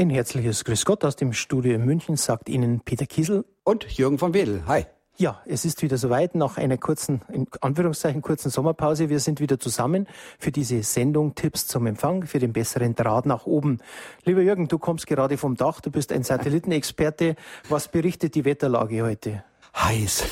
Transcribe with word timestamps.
Ein 0.00 0.08
herzliches 0.08 0.64
Grüß 0.64 0.86
Gott 0.86 1.04
aus 1.04 1.14
dem 1.14 1.34
Studio 1.34 1.74
in 1.74 1.84
München 1.84 2.16
sagt 2.16 2.48
Ihnen 2.48 2.80
Peter 2.80 3.04
Kiesel 3.04 3.44
und 3.64 3.84
Jürgen 3.84 4.16
von 4.16 4.32
Wedel. 4.32 4.62
Hi. 4.66 4.86
Ja, 5.18 5.42
es 5.44 5.66
ist 5.66 5.82
wieder 5.82 5.98
soweit 5.98 6.34
nach 6.34 6.56
einer 6.56 6.78
kurzen, 6.78 7.20
in 7.30 7.46
Anführungszeichen 7.60 8.22
kurzen 8.22 8.48
Sommerpause. 8.48 9.10
Wir 9.10 9.20
sind 9.20 9.40
wieder 9.40 9.60
zusammen 9.60 10.08
für 10.38 10.52
diese 10.52 10.82
Sendung 10.84 11.34
Tipps 11.34 11.66
zum 11.66 11.86
Empfang, 11.86 12.24
für 12.24 12.38
den 12.38 12.54
besseren 12.54 12.94
Draht 12.94 13.26
nach 13.26 13.44
oben. 13.44 13.76
Lieber 14.24 14.40
Jürgen, 14.40 14.68
du 14.68 14.78
kommst 14.78 15.06
gerade 15.06 15.36
vom 15.36 15.54
Dach, 15.54 15.82
du 15.82 15.90
bist 15.90 16.12
ein 16.12 16.22
Satellitenexperte. 16.22 17.36
Was 17.68 17.88
berichtet 17.88 18.34
die 18.36 18.46
Wetterlage 18.46 19.02
heute? 19.02 19.44
Heiß. 19.76 20.24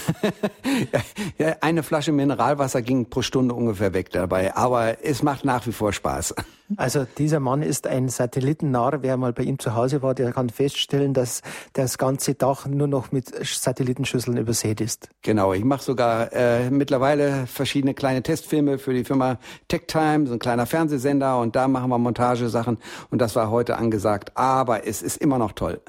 Eine 1.60 1.82
Flasche 1.82 2.12
Mineralwasser 2.12 2.82
ging 2.82 3.08
pro 3.08 3.22
Stunde 3.22 3.54
ungefähr 3.54 3.94
weg 3.94 4.10
dabei, 4.10 4.54
aber 4.56 5.04
es 5.04 5.22
macht 5.22 5.44
nach 5.44 5.66
wie 5.66 5.72
vor 5.72 5.92
Spaß. 5.92 6.34
Also 6.76 7.06
dieser 7.16 7.40
Mann 7.40 7.62
ist 7.62 7.86
ein 7.86 8.10
Satellitennarr. 8.10 9.02
Wer 9.02 9.16
mal 9.16 9.32
bei 9.32 9.42
ihm 9.44 9.58
zu 9.58 9.74
Hause 9.74 10.02
war, 10.02 10.14
der 10.14 10.32
kann 10.32 10.50
feststellen, 10.50 11.14
dass 11.14 11.40
das 11.72 11.96
ganze 11.96 12.34
Dach 12.34 12.66
nur 12.66 12.86
noch 12.86 13.10
mit 13.10 13.32
Satellitenschüsseln 13.42 14.36
übersät 14.36 14.82
ist. 14.82 15.08
Genau, 15.22 15.54
ich 15.54 15.64
mache 15.64 15.82
sogar 15.82 16.30
äh, 16.34 16.70
mittlerweile 16.70 17.46
verschiedene 17.46 17.94
kleine 17.94 18.22
Testfilme 18.22 18.76
für 18.76 18.92
die 18.92 19.04
Firma 19.04 19.38
TechTime, 19.68 20.26
so 20.26 20.34
ein 20.34 20.38
kleiner 20.38 20.66
Fernsehsender 20.66 21.40
und 21.40 21.56
da 21.56 21.68
machen 21.68 21.88
wir 21.88 21.96
Montagesachen 21.96 22.76
und 23.10 23.18
das 23.18 23.34
war 23.34 23.50
heute 23.50 23.78
angesagt. 23.78 24.32
Aber 24.36 24.86
es 24.86 25.00
ist 25.00 25.16
immer 25.16 25.38
noch 25.38 25.52
toll. 25.52 25.80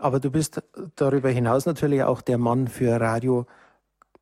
Aber 0.00 0.18
du 0.18 0.30
bist 0.30 0.62
darüber 0.96 1.28
hinaus 1.28 1.66
natürlich 1.66 2.02
auch 2.02 2.22
der 2.22 2.38
Mann 2.38 2.68
für 2.68 2.98
Radio 2.98 3.46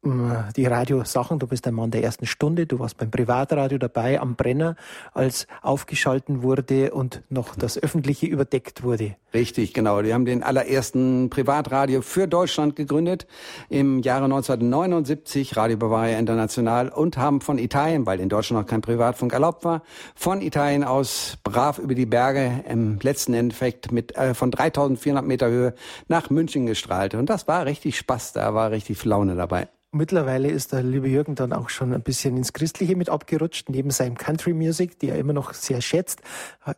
die 0.05 0.65
Radiosachen. 0.65 1.41
Du 1.41 1.49
bist 1.49 1.67
ein 1.67 1.75
Mann 1.75 1.91
der 1.91 2.05
ersten 2.05 2.27
Stunde. 2.27 2.67
Du 2.67 2.79
warst 2.79 2.97
beim 2.99 3.11
Privatradio 3.11 3.79
dabei 3.79 4.21
am 4.21 4.37
Brenner, 4.37 4.77
als 5.13 5.49
aufgeschalten 5.61 6.43
wurde 6.43 6.93
und 6.93 7.23
noch 7.31 7.57
das 7.57 7.83
Öffentliche 7.83 8.27
überdeckt 8.27 8.85
wurde. 8.85 9.17
Richtig, 9.35 9.75
genau. 9.75 10.01
Die 10.01 10.15
haben 10.15 10.25
den 10.25 10.45
allerersten 10.45 11.31
Privatradio 11.31 12.01
für 12.03 12.29
Deutschland 12.29 12.77
gegründet 12.77 13.27
im 13.69 13.99
Jahre 13.99 14.25
1979, 14.25 15.57
Radio 15.57 15.77
Bavaria 15.77 16.19
International 16.19 16.89
und 16.91 17.19
haben 17.19 17.41
von 17.41 17.59
Italien, 17.59 18.07
weil 18.07 18.21
in 18.21 18.29
Deutschland 18.29 18.63
noch 18.63 18.71
kein 18.71 18.81
Privatfunk 18.81 19.33
erlaubt 19.33 19.65
war, 19.65 19.83
von 20.15 20.41
Italien 20.41 20.85
aus 20.85 21.39
brav 21.43 21.79
über 21.79 21.95
die 21.95 22.07
Berge 22.07 22.65
im 22.69 23.01
letzten 23.03 23.35
Endeffekt 23.35 23.91
mit 23.91 24.17
äh, 24.17 24.33
von 24.33 24.53
3400 24.53 25.27
Meter 25.27 25.49
Höhe 25.49 25.75
nach 26.07 26.31
München 26.31 26.67
gestrahlt. 26.67 27.15
Und 27.15 27.29
das 27.29 27.49
war 27.49 27.67
richtig 27.67 27.99
Spaß. 27.99 28.33
Da 28.33 28.55
war 28.55 28.71
richtig 28.71 29.05
Laune 29.05 29.35
dabei. 29.35 29.69
Mittlerweile 29.91 30.51
ist 30.51 30.75
der 30.75 30.83
liebe 30.83 31.09
Jürgen 31.09 31.35
dann 31.35 31.55
auch 31.55 31.71
schon 31.71 31.95
ein 31.95 32.03
bisschen 32.03 32.37
ins 32.37 32.53
Christliche 32.53 32.95
mit 32.95 33.09
abgerutscht. 33.09 33.71
Neben 33.71 33.91
seinem 33.91 34.19
Country 34.19 34.53
Music, 34.53 34.99
die 34.99 35.09
er 35.09 35.17
immer 35.17 35.33
noch 35.33 35.55
sehr 35.55 35.81
schätzt, 35.81 36.21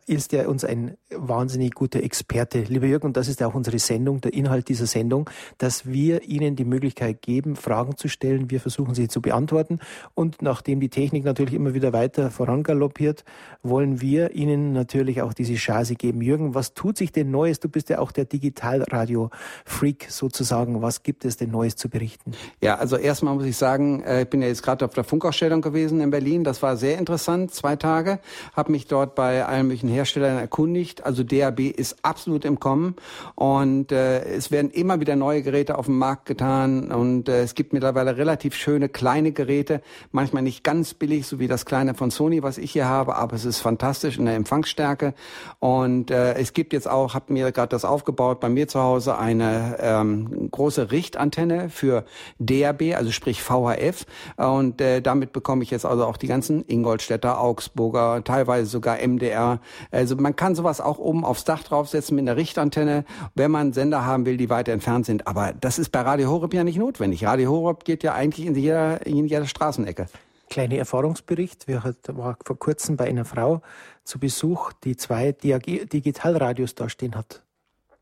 ist 0.06 0.32
er 0.32 0.48
uns 0.48 0.64
ein 0.64 0.96
wahnsinnig 1.10 1.74
guter 1.74 2.04
Experte. 2.04 2.60
Lieber 2.60 2.86
Jürgen, 2.86 3.08
und 3.08 3.16
das 3.16 3.26
ist 3.26 3.42
auch 3.42 3.54
unsere 3.54 3.80
Sendung, 3.80 4.20
der 4.20 4.32
Inhalt 4.32 4.68
dieser 4.68 4.86
Sendung, 4.86 5.28
dass 5.58 5.86
wir 5.86 6.22
Ihnen 6.22 6.54
die 6.54 6.64
Möglichkeit 6.64 7.20
geben, 7.20 7.56
Fragen 7.56 7.96
zu 7.96 8.06
stellen. 8.06 8.48
Wir 8.48 8.60
versuchen 8.60 8.94
sie 8.94 9.08
zu 9.08 9.20
beantworten. 9.20 9.80
Und 10.14 10.40
nachdem 10.40 10.78
die 10.78 10.88
Technik 10.88 11.24
natürlich 11.24 11.54
immer 11.54 11.74
wieder 11.74 11.92
weiter 11.92 12.30
vorangaloppiert, 12.30 13.24
wollen 13.64 14.00
wir 14.00 14.36
Ihnen 14.36 14.72
natürlich 14.72 15.20
auch 15.20 15.34
diese 15.34 15.54
Chance 15.54 15.96
geben. 15.96 16.22
Jürgen, 16.22 16.54
was 16.54 16.74
tut 16.74 16.96
sich 16.96 17.10
denn 17.10 17.32
Neues? 17.32 17.58
Du 17.58 17.68
bist 17.68 17.88
ja 17.88 17.98
auch 17.98 18.12
der 18.12 18.26
Digitalradio-Freak 18.26 20.06
sozusagen. 20.08 20.80
Was 20.80 21.02
gibt 21.02 21.24
es 21.24 21.36
denn 21.36 21.50
Neues 21.50 21.74
zu 21.74 21.88
berichten? 21.88 22.34
Ja, 22.60 22.76
also 22.76 22.99
erstmal 23.00 23.34
muss 23.34 23.44
ich 23.44 23.56
sagen, 23.56 24.02
äh, 24.02 24.22
ich 24.22 24.28
bin 24.28 24.42
ja 24.42 24.48
jetzt 24.48 24.62
gerade 24.62 24.84
auf 24.84 24.94
der 24.94 25.04
Funkausstellung 25.04 25.62
gewesen 25.62 26.00
in 26.00 26.10
Berlin. 26.10 26.44
Das 26.44 26.62
war 26.62 26.76
sehr 26.76 26.98
interessant, 26.98 27.52
zwei 27.54 27.76
Tage. 27.76 28.20
Habe 28.54 28.72
mich 28.72 28.86
dort 28.86 29.14
bei 29.14 29.44
allen 29.44 29.66
möglichen 29.66 29.88
Herstellern 29.88 30.38
erkundigt. 30.38 31.04
Also 31.04 31.22
DAB 31.22 31.60
ist 31.60 31.98
absolut 32.02 32.44
im 32.44 32.60
Kommen 32.60 32.96
und 33.34 33.92
äh, 33.92 34.24
es 34.24 34.50
werden 34.50 34.70
immer 34.70 35.00
wieder 35.00 35.16
neue 35.16 35.42
Geräte 35.42 35.78
auf 35.78 35.86
den 35.86 35.98
Markt 35.98 36.26
getan 36.26 36.90
und 36.92 37.28
äh, 37.28 37.42
es 37.42 37.54
gibt 37.54 37.72
mittlerweile 37.72 38.16
relativ 38.16 38.54
schöne 38.54 38.88
kleine 38.88 39.32
Geräte, 39.32 39.80
manchmal 40.12 40.42
nicht 40.42 40.64
ganz 40.64 40.94
billig, 40.94 41.26
so 41.26 41.38
wie 41.38 41.48
das 41.48 41.66
kleine 41.66 41.94
von 41.94 42.10
Sony, 42.10 42.42
was 42.42 42.58
ich 42.58 42.72
hier 42.72 42.86
habe, 42.86 43.16
aber 43.16 43.36
es 43.36 43.44
ist 43.44 43.60
fantastisch 43.60 44.18
in 44.18 44.26
der 44.26 44.34
Empfangsstärke 44.34 45.14
und 45.58 46.10
äh, 46.10 46.34
es 46.34 46.52
gibt 46.52 46.72
jetzt 46.72 46.88
auch, 46.88 47.14
habe 47.14 47.32
mir 47.32 47.52
gerade 47.52 47.70
das 47.70 47.84
aufgebaut, 47.84 48.40
bei 48.40 48.48
mir 48.48 48.68
zu 48.68 48.80
Hause 48.80 49.18
eine 49.18 49.76
ähm, 49.80 50.50
große 50.50 50.90
Richtantenne 50.90 51.70
für 51.70 52.04
DAB, 52.38 52.89
also 52.94 53.10
sprich 53.10 53.42
VHF. 53.42 54.06
Und 54.36 54.80
äh, 54.80 55.00
damit 55.00 55.32
bekomme 55.32 55.62
ich 55.62 55.70
jetzt 55.70 55.86
also 55.86 56.04
auch 56.06 56.16
die 56.16 56.26
ganzen 56.26 56.64
Ingolstädter, 56.66 57.40
Augsburger, 57.40 58.22
teilweise 58.24 58.66
sogar 58.66 58.98
MDR. 59.06 59.60
Also 59.90 60.16
man 60.16 60.36
kann 60.36 60.54
sowas 60.54 60.80
auch 60.80 60.98
oben 60.98 61.24
aufs 61.24 61.44
Dach 61.44 61.62
draufsetzen 61.62 62.16
mit 62.16 62.22
einer 62.28 62.36
Richtantenne, 62.36 63.04
wenn 63.34 63.50
man 63.50 63.72
Sender 63.72 64.04
haben 64.04 64.26
will, 64.26 64.36
die 64.36 64.50
weiter 64.50 64.72
entfernt 64.72 65.06
sind. 65.06 65.26
Aber 65.26 65.52
das 65.52 65.78
ist 65.78 65.90
bei 65.90 66.00
Radio 66.00 66.30
Horeb 66.30 66.54
ja 66.54 66.64
nicht 66.64 66.78
notwendig. 66.78 67.24
Radio 67.24 67.50
Horeb 67.50 67.84
geht 67.84 68.02
ja 68.02 68.14
eigentlich 68.14 68.46
in 68.46 68.54
jeder, 68.54 69.06
in 69.06 69.26
jeder 69.26 69.46
Straßenecke. 69.46 70.06
Kleiner 70.48 70.76
Erfahrungsbericht. 70.76 71.68
Wir 71.68 71.84
war 72.08 72.36
vor 72.44 72.58
kurzem 72.58 72.96
bei 72.96 73.06
einer 73.06 73.24
Frau 73.24 73.62
zu 74.04 74.18
Besuch, 74.18 74.72
die 74.84 74.96
zwei 74.96 75.30
Digitalradios 75.32 76.74
da 76.74 76.88
stehen 76.88 77.14
hat. 77.14 77.42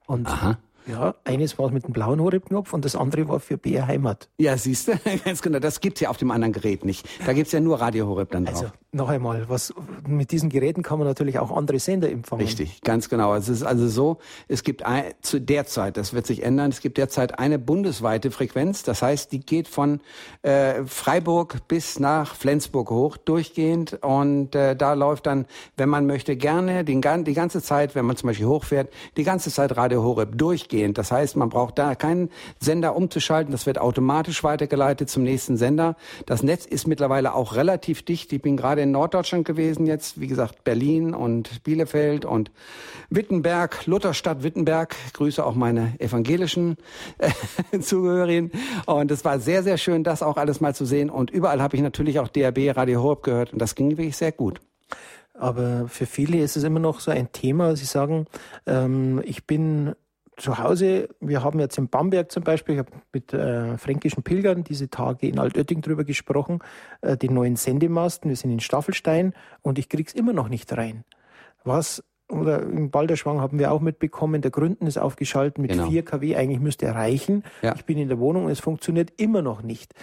Und 0.06 0.26
Aha. 0.26 0.56
Ja, 0.88 1.14
eines 1.24 1.58
war 1.58 1.70
mit 1.70 1.84
dem 1.84 1.92
blauen 1.92 2.20
Horeb-Knopf 2.20 2.72
und 2.72 2.84
das 2.84 2.96
andere 2.96 3.28
war 3.28 3.40
für 3.40 3.58
BR 3.58 3.86
Heimat. 3.86 4.30
Ja, 4.38 4.56
siehst 4.56 4.88
du, 4.88 4.92
ganz 5.24 5.42
genau. 5.42 5.58
Das 5.58 5.80
gibt's 5.80 6.00
ja 6.00 6.08
auf 6.08 6.16
dem 6.16 6.30
anderen 6.30 6.52
Gerät 6.52 6.84
nicht. 6.84 7.06
Da 7.26 7.34
gibt's 7.34 7.52
ja 7.52 7.60
nur 7.60 7.80
Radio 7.80 8.06
Horeb 8.06 8.30
dann 8.30 8.46
drauf. 8.46 8.56
Also, 8.56 8.72
noch 8.90 9.10
einmal, 9.10 9.50
was, 9.50 9.74
mit 10.06 10.30
diesen 10.30 10.48
Geräten 10.48 10.82
kann 10.82 10.98
man 10.98 11.06
natürlich 11.06 11.38
auch 11.38 11.54
andere 11.54 11.78
Sender 11.78 12.10
empfangen. 12.10 12.40
Richtig, 12.40 12.80
ganz 12.80 13.10
genau. 13.10 13.34
Es 13.34 13.50
ist 13.50 13.62
also 13.62 13.86
so, 13.86 14.16
es 14.48 14.62
gibt 14.62 14.82
ein, 14.82 15.12
zu 15.20 15.42
der 15.42 15.66
Zeit, 15.66 15.98
das 15.98 16.14
wird 16.14 16.26
sich 16.26 16.42
ändern, 16.42 16.70
es 16.70 16.80
gibt 16.80 16.96
derzeit 16.96 17.38
eine 17.38 17.58
bundesweite 17.58 18.30
Frequenz. 18.30 18.84
Das 18.84 19.02
heißt, 19.02 19.30
die 19.30 19.40
geht 19.40 19.68
von 19.68 20.00
äh, 20.40 20.84
Freiburg 20.86 21.68
bis 21.68 22.00
nach 22.00 22.34
Flensburg 22.34 22.88
hoch, 22.88 23.18
durchgehend. 23.18 23.98
Und 24.02 24.54
äh, 24.54 24.74
da 24.74 24.94
läuft 24.94 25.26
dann, 25.26 25.44
wenn 25.76 25.90
man 25.90 26.06
möchte, 26.06 26.36
gerne 26.36 26.82
den, 26.82 27.02
die 27.24 27.34
ganze 27.34 27.60
Zeit, 27.60 27.94
wenn 27.94 28.06
man 28.06 28.16
zum 28.16 28.28
Beispiel 28.28 28.46
hochfährt, 28.46 28.90
die 29.18 29.24
ganze 29.24 29.50
Zeit 29.50 29.76
Radio 29.76 30.02
Horeb 30.02 30.38
durchgehend. 30.38 30.96
Das 30.96 31.12
heißt, 31.12 31.36
man 31.36 31.50
braucht 31.50 31.78
da 31.78 31.94
keinen 31.94 32.30
Sender 32.58 32.96
umzuschalten. 32.96 33.52
Das 33.52 33.66
wird 33.66 33.78
automatisch 33.78 34.42
weitergeleitet 34.42 35.10
zum 35.10 35.24
nächsten 35.24 35.58
Sender. 35.58 35.94
Das 36.24 36.42
Netz 36.42 36.64
ist 36.64 36.86
mittlerweile 36.86 37.34
auch 37.34 37.54
relativ 37.54 38.02
dicht. 38.02 38.32
Ich 38.32 38.40
bin 38.40 38.56
gerade 38.56 38.77
in 38.80 38.90
Norddeutschland 38.90 39.44
gewesen 39.44 39.86
jetzt. 39.86 40.20
Wie 40.20 40.26
gesagt, 40.26 40.64
Berlin 40.64 41.14
und 41.14 41.62
Bielefeld 41.64 42.24
und 42.24 42.50
Wittenberg, 43.10 43.86
Lutherstadt 43.86 44.42
Wittenberg. 44.42 44.94
Ich 45.06 45.12
grüße 45.12 45.44
auch 45.44 45.54
meine 45.54 45.94
evangelischen 45.98 46.76
äh, 47.18 47.80
Zugehörigen. 47.80 48.52
Und 48.86 49.10
es 49.10 49.24
war 49.24 49.40
sehr, 49.40 49.62
sehr 49.62 49.78
schön, 49.78 50.04
das 50.04 50.22
auch 50.22 50.36
alles 50.36 50.60
mal 50.60 50.74
zu 50.74 50.84
sehen. 50.84 51.10
Und 51.10 51.30
überall 51.30 51.62
habe 51.62 51.76
ich 51.76 51.82
natürlich 51.82 52.18
auch 52.18 52.28
DRB, 52.28 52.76
Radio 52.76 53.02
Horeb 53.02 53.22
gehört. 53.22 53.52
Und 53.52 53.60
das 53.60 53.74
ging 53.74 53.90
wirklich 53.90 54.16
sehr 54.16 54.32
gut. 54.32 54.60
Aber 55.34 55.86
für 55.88 56.06
viele 56.06 56.38
ist 56.38 56.56
es 56.56 56.64
immer 56.64 56.80
noch 56.80 57.00
so 57.00 57.10
ein 57.10 57.32
Thema. 57.32 57.76
Sie 57.76 57.84
sagen, 57.84 58.26
ähm, 58.66 59.22
ich 59.24 59.46
bin 59.46 59.94
zu 60.38 60.58
Hause, 60.58 61.08
wir 61.20 61.42
haben 61.42 61.60
jetzt 61.60 61.78
in 61.78 61.88
Bamberg 61.88 62.30
zum 62.30 62.44
Beispiel, 62.44 62.76
ich 62.76 62.78
habe 62.78 62.92
mit 63.12 63.32
äh, 63.32 63.76
fränkischen 63.76 64.22
Pilgern 64.22 64.64
diese 64.64 64.88
Tage 64.88 65.28
in 65.28 65.38
Altötting 65.38 65.82
drüber 65.82 66.04
gesprochen, 66.04 66.60
äh, 67.02 67.16
den 67.16 67.34
neuen 67.34 67.56
Sendemasten, 67.56 68.30
wir 68.30 68.36
sind 68.36 68.50
in 68.50 68.60
Staffelstein 68.60 69.34
und 69.62 69.78
ich 69.78 69.88
krieg's 69.88 70.14
immer 70.14 70.32
noch 70.32 70.48
nicht 70.48 70.72
rein. 70.76 71.04
Was 71.64 72.02
oder 72.30 72.62
im 72.62 72.90
Balderschwang 72.90 73.40
haben 73.40 73.58
wir 73.58 73.72
auch 73.72 73.80
mitbekommen, 73.80 74.42
der 74.42 74.50
Gründen 74.50 74.86
ist 74.86 74.98
aufgeschaltet 74.98 75.58
mit 75.58 75.70
genau. 75.72 75.88
4 75.88 76.04
kW, 76.04 76.36
eigentlich 76.36 76.60
müsste 76.60 76.86
er 76.86 76.94
reichen. 76.94 77.42
Ja. 77.62 77.74
Ich 77.74 77.86
bin 77.86 77.96
in 77.96 78.08
der 78.08 78.18
Wohnung 78.18 78.44
und 78.44 78.50
es 78.50 78.60
funktioniert 78.60 79.12
immer 79.16 79.40
noch 79.40 79.62
nicht. 79.62 79.94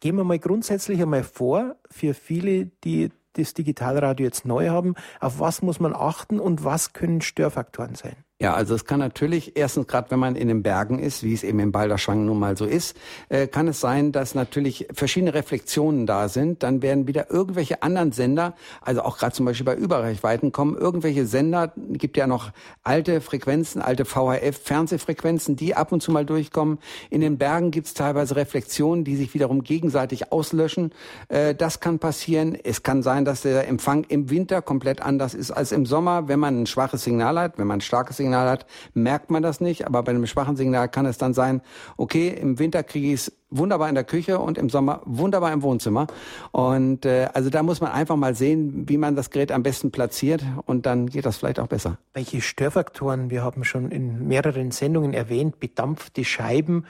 Gehen 0.00 0.16
wir 0.16 0.24
mal 0.24 0.38
grundsätzlich 0.38 1.02
einmal 1.02 1.24
vor, 1.24 1.76
für 1.90 2.14
viele, 2.14 2.66
die 2.84 3.10
das 3.34 3.54
Digitalradio 3.54 4.24
jetzt 4.24 4.44
neu 4.44 4.68
haben, 4.68 4.94
auf 5.20 5.40
was 5.40 5.62
muss 5.62 5.80
man 5.80 5.94
achten 5.94 6.38
und 6.38 6.64
was 6.64 6.92
können 6.92 7.20
Störfaktoren 7.20 7.94
sein? 7.94 8.16
Ja, 8.42 8.54
also 8.54 8.74
es 8.74 8.86
kann 8.86 8.98
natürlich, 8.98 9.56
erstens 9.56 9.86
gerade 9.86 10.10
wenn 10.10 10.18
man 10.18 10.34
in 10.34 10.48
den 10.48 10.64
Bergen 10.64 10.98
ist, 10.98 11.22
wie 11.22 11.32
es 11.32 11.44
eben 11.44 11.60
im 11.60 11.70
Balderschwang 11.70 12.24
nun 12.24 12.40
mal 12.40 12.56
so 12.56 12.64
ist, 12.64 12.96
äh, 13.28 13.46
kann 13.46 13.68
es 13.68 13.80
sein, 13.80 14.10
dass 14.10 14.34
natürlich 14.34 14.88
verschiedene 14.92 15.32
Reflexionen 15.32 16.06
da 16.06 16.28
sind. 16.28 16.64
Dann 16.64 16.82
werden 16.82 17.06
wieder 17.06 17.30
irgendwelche 17.30 17.84
anderen 17.84 18.10
Sender, 18.10 18.56
also 18.80 19.02
auch 19.02 19.16
gerade 19.16 19.32
zum 19.32 19.46
Beispiel 19.46 19.64
bei 19.64 19.76
Überreichweiten 19.76 20.50
kommen 20.50 20.76
irgendwelche 20.76 21.24
Sender, 21.24 21.72
gibt 21.76 22.16
ja 22.16 22.26
noch 22.26 22.50
alte 22.82 23.20
Frequenzen, 23.20 23.80
alte 23.80 24.04
VHF-Fernsehfrequenzen, 24.04 25.54
die 25.54 25.76
ab 25.76 25.92
und 25.92 26.02
zu 26.02 26.10
mal 26.10 26.26
durchkommen. 26.26 26.80
In 27.10 27.20
den 27.20 27.38
Bergen 27.38 27.70
gibt 27.70 27.86
es 27.86 27.94
teilweise 27.94 28.34
Reflexionen, 28.34 29.04
die 29.04 29.14
sich 29.14 29.34
wiederum 29.34 29.62
gegenseitig 29.62 30.32
auslöschen. 30.32 30.90
Äh, 31.28 31.54
das 31.54 31.78
kann 31.78 32.00
passieren. 32.00 32.58
Es 32.60 32.82
kann 32.82 33.04
sein, 33.04 33.24
dass 33.24 33.42
der 33.42 33.68
Empfang 33.68 34.02
im 34.08 34.30
Winter 34.30 34.62
komplett 34.62 35.00
anders 35.00 35.32
ist 35.34 35.52
als 35.52 35.70
im 35.70 35.86
Sommer, 35.86 36.26
wenn 36.26 36.40
man 36.40 36.62
ein 36.62 36.66
schwaches 36.66 37.04
Signal 37.04 37.38
hat, 37.38 37.56
wenn 37.56 37.68
man 37.68 37.78
ein 37.78 37.82
starkes 37.82 38.16
Signal 38.16 38.31
Signal 38.32 38.48
hat, 38.48 38.66
merkt 38.94 39.30
man 39.30 39.42
das 39.42 39.60
nicht. 39.60 39.86
Aber 39.86 40.02
bei 40.02 40.10
einem 40.10 40.26
schwachen 40.26 40.56
Signal 40.56 40.88
kann 40.88 41.04
es 41.04 41.18
dann 41.18 41.34
sein, 41.34 41.60
okay, 41.98 42.28
im 42.28 42.58
Winter 42.58 42.82
kriege 42.82 43.08
ich 43.08 43.14
es 43.14 43.32
wunderbar 43.50 43.90
in 43.90 43.94
der 43.94 44.04
Küche 44.04 44.38
und 44.38 44.56
im 44.56 44.70
Sommer 44.70 45.02
wunderbar 45.04 45.52
im 45.52 45.62
Wohnzimmer. 45.62 46.06
Und 46.50 47.04
äh, 47.04 47.28
also 47.34 47.50
da 47.50 47.62
muss 47.62 47.82
man 47.82 47.92
einfach 47.92 48.16
mal 48.16 48.34
sehen, 48.34 48.88
wie 48.88 48.96
man 48.96 49.16
das 49.16 49.28
Gerät 49.28 49.52
am 49.52 49.62
besten 49.62 49.90
platziert 49.90 50.42
und 50.64 50.86
dann 50.86 51.08
geht 51.08 51.26
das 51.26 51.36
vielleicht 51.36 51.60
auch 51.60 51.66
besser. 51.66 51.98
Welche 52.14 52.40
Störfaktoren, 52.40 53.28
wir 53.28 53.42
haben 53.42 53.64
schon 53.64 53.90
in 53.90 54.26
mehreren 54.26 54.70
Sendungen 54.70 55.12
erwähnt, 55.12 55.60
bedampfte 55.60 56.24
Scheiben, 56.24 56.86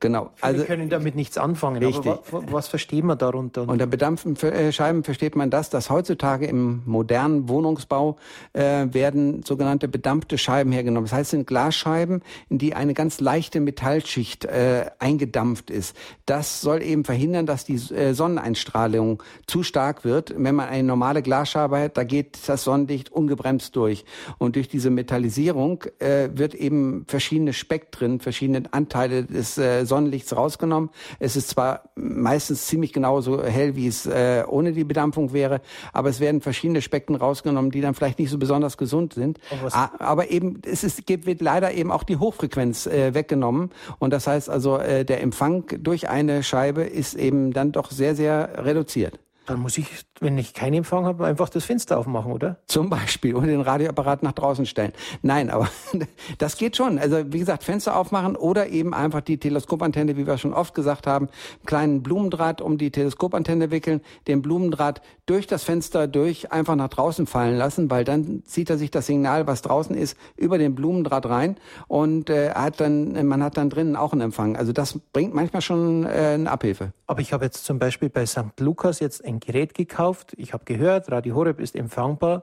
Genau. 0.00 0.30
Viele 0.36 0.46
also 0.46 0.64
können 0.64 0.88
damit 0.88 1.14
nichts 1.14 1.36
anfangen. 1.36 1.82
Richtig. 1.84 2.10
Aber 2.10 2.50
was 2.50 2.68
versteht 2.68 3.04
man 3.04 3.18
darunter? 3.18 3.68
Unter 3.68 3.86
bedampften 3.86 4.34
äh, 4.36 4.72
Scheiben 4.72 5.04
versteht 5.04 5.36
man 5.36 5.50
das, 5.50 5.68
dass 5.68 5.90
heutzutage 5.90 6.46
im 6.46 6.82
modernen 6.86 7.50
Wohnungsbau 7.50 8.16
äh, 8.54 8.86
werden 8.92 9.42
sogenannte 9.42 9.88
bedampfte 9.88 10.38
Scheiben 10.38 10.72
hergenommen. 10.72 11.04
Das 11.04 11.12
heißt, 11.12 11.26
es 11.26 11.30
sind 11.32 11.46
Glasscheiben, 11.46 12.22
in 12.48 12.56
die 12.56 12.74
eine 12.74 12.94
ganz 12.94 13.20
leichte 13.20 13.60
Metallschicht 13.60 14.46
äh, 14.46 14.86
eingedampft 14.98 15.68
ist. 15.68 15.94
Das 16.24 16.62
soll 16.62 16.82
eben 16.82 17.04
verhindern, 17.04 17.44
dass 17.44 17.66
die 17.66 17.74
äh, 17.74 18.14
Sonneneinstrahlung 18.14 19.22
zu 19.46 19.62
stark 19.62 20.04
wird. 20.04 20.32
Wenn 20.34 20.54
man 20.54 20.70
eine 20.70 20.82
normale 20.82 21.20
Glasscheibe 21.20 21.78
hat, 21.78 21.98
da 21.98 22.04
geht 22.04 22.38
das 22.46 22.64
Sonnenlicht 22.64 23.12
ungebremst 23.12 23.76
durch. 23.76 24.06
Und 24.38 24.56
durch 24.56 24.68
diese 24.68 24.88
Metallisierung 24.88 25.84
äh, 25.98 26.30
wird 26.32 26.54
eben 26.54 27.04
verschiedene 27.06 27.52
Spektren, 27.52 28.20
verschiedene 28.20 28.62
Anteile 28.70 29.24
des 29.24 29.58
äh, 29.58 29.84
Sonnenlichts 29.90 30.34
rausgenommen. 30.34 30.88
Es 31.18 31.36
ist 31.36 31.50
zwar 31.50 31.90
meistens 31.96 32.66
ziemlich 32.66 32.94
genauso 32.94 33.44
hell, 33.44 33.76
wie 33.76 33.86
es 33.86 34.06
äh, 34.06 34.44
ohne 34.48 34.72
die 34.72 34.84
Bedampfung 34.84 35.34
wäre, 35.34 35.60
aber 35.92 36.08
es 36.08 36.20
werden 36.20 36.40
verschiedene 36.40 36.80
Spektren 36.80 37.16
rausgenommen, 37.16 37.70
die 37.70 37.82
dann 37.82 37.94
vielleicht 37.94 38.18
nicht 38.18 38.30
so 38.30 38.38
besonders 38.38 38.78
gesund 38.78 39.12
sind. 39.12 39.38
Aber 39.98 40.30
eben, 40.30 40.62
es 40.64 40.84
ist, 40.84 41.06
wird 41.08 41.42
leider 41.42 41.74
eben 41.74 41.90
auch 41.90 42.04
die 42.04 42.16
Hochfrequenz 42.16 42.86
äh, 42.86 43.12
weggenommen. 43.12 43.70
Und 43.98 44.12
das 44.12 44.26
heißt 44.26 44.48
also, 44.48 44.78
äh, 44.78 45.04
der 45.04 45.20
Empfang 45.20 45.64
durch 45.80 46.08
eine 46.08 46.42
Scheibe 46.42 46.84
ist 46.84 47.14
eben 47.14 47.52
dann 47.52 47.72
doch 47.72 47.90
sehr, 47.90 48.14
sehr 48.14 48.64
reduziert. 48.64 49.18
Dann 49.50 49.62
muss 49.62 49.78
ich, 49.78 49.88
wenn 50.20 50.38
ich 50.38 50.54
keinen 50.54 50.74
Empfang 50.74 51.06
habe, 51.06 51.26
einfach 51.26 51.48
das 51.48 51.64
Fenster 51.64 51.98
aufmachen, 51.98 52.30
oder? 52.30 52.58
Zum 52.66 52.88
Beispiel 52.88 53.34
oder 53.34 53.48
den 53.48 53.62
Radioapparat 53.62 54.22
nach 54.22 54.30
draußen 54.30 54.64
stellen. 54.64 54.92
Nein, 55.22 55.50
aber 55.50 55.68
das 56.38 56.56
geht 56.56 56.76
schon. 56.76 57.00
Also 57.00 57.32
wie 57.32 57.40
gesagt, 57.40 57.64
Fenster 57.64 57.96
aufmachen 57.96 58.36
oder 58.36 58.68
eben 58.68 58.94
einfach 58.94 59.22
die 59.22 59.38
Teleskopantenne, 59.38 60.16
wie 60.16 60.28
wir 60.28 60.38
schon 60.38 60.54
oft 60.54 60.72
gesagt 60.72 61.08
haben, 61.08 61.26
einen 61.26 61.66
kleinen 61.66 62.02
Blumendraht 62.04 62.60
um 62.60 62.78
die 62.78 62.92
Teleskopantenne 62.92 63.72
wickeln, 63.72 64.02
den 64.28 64.40
Blumendraht 64.40 65.02
durch 65.26 65.48
das 65.48 65.64
Fenster 65.64 66.06
durch 66.06 66.52
einfach 66.52 66.76
nach 66.76 66.88
draußen 66.88 67.26
fallen 67.26 67.58
lassen, 67.58 67.90
weil 67.90 68.04
dann 68.04 68.44
zieht 68.44 68.70
er 68.70 68.78
sich 68.78 68.92
das 68.92 69.06
Signal, 69.06 69.48
was 69.48 69.62
draußen 69.62 69.96
ist, 69.96 70.16
über 70.36 70.58
den 70.58 70.76
Blumendraht 70.76 71.26
rein 71.26 71.56
und 71.88 72.30
äh, 72.30 72.50
hat 72.50 72.80
dann, 72.80 73.26
man 73.26 73.42
hat 73.42 73.56
dann 73.56 73.68
drinnen 73.68 73.96
auch 73.96 74.12
einen 74.12 74.22
Empfang. 74.22 74.56
Also 74.56 74.72
das 74.72 74.96
bringt 75.12 75.34
manchmal 75.34 75.62
schon 75.62 76.06
äh, 76.06 76.34
eine 76.34 76.48
Abhilfe. 76.48 76.92
Aber 77.08 77.20
ich 77.20 77.32
habe 77.32 77.44
jetzt 77.44 77.64
zum 77.64 77.80
Beispiel 77.80 78.10
bei 78.10 78.24
St. 78.26 78.60
Lukas 78.60 79.00
jetzt 79.00 79.24
ein 79.24 79.39
Gerät 79.40 79.74
gekauft. 79.74 80.34
Ich 80.36 80.52
habe 80.52 80.64
gehört, 80.64 81.10
Radio 81.10 81.34
Horeb 81.34 81.60
ist 81.60 81.74
empfangbar 81.74 82.42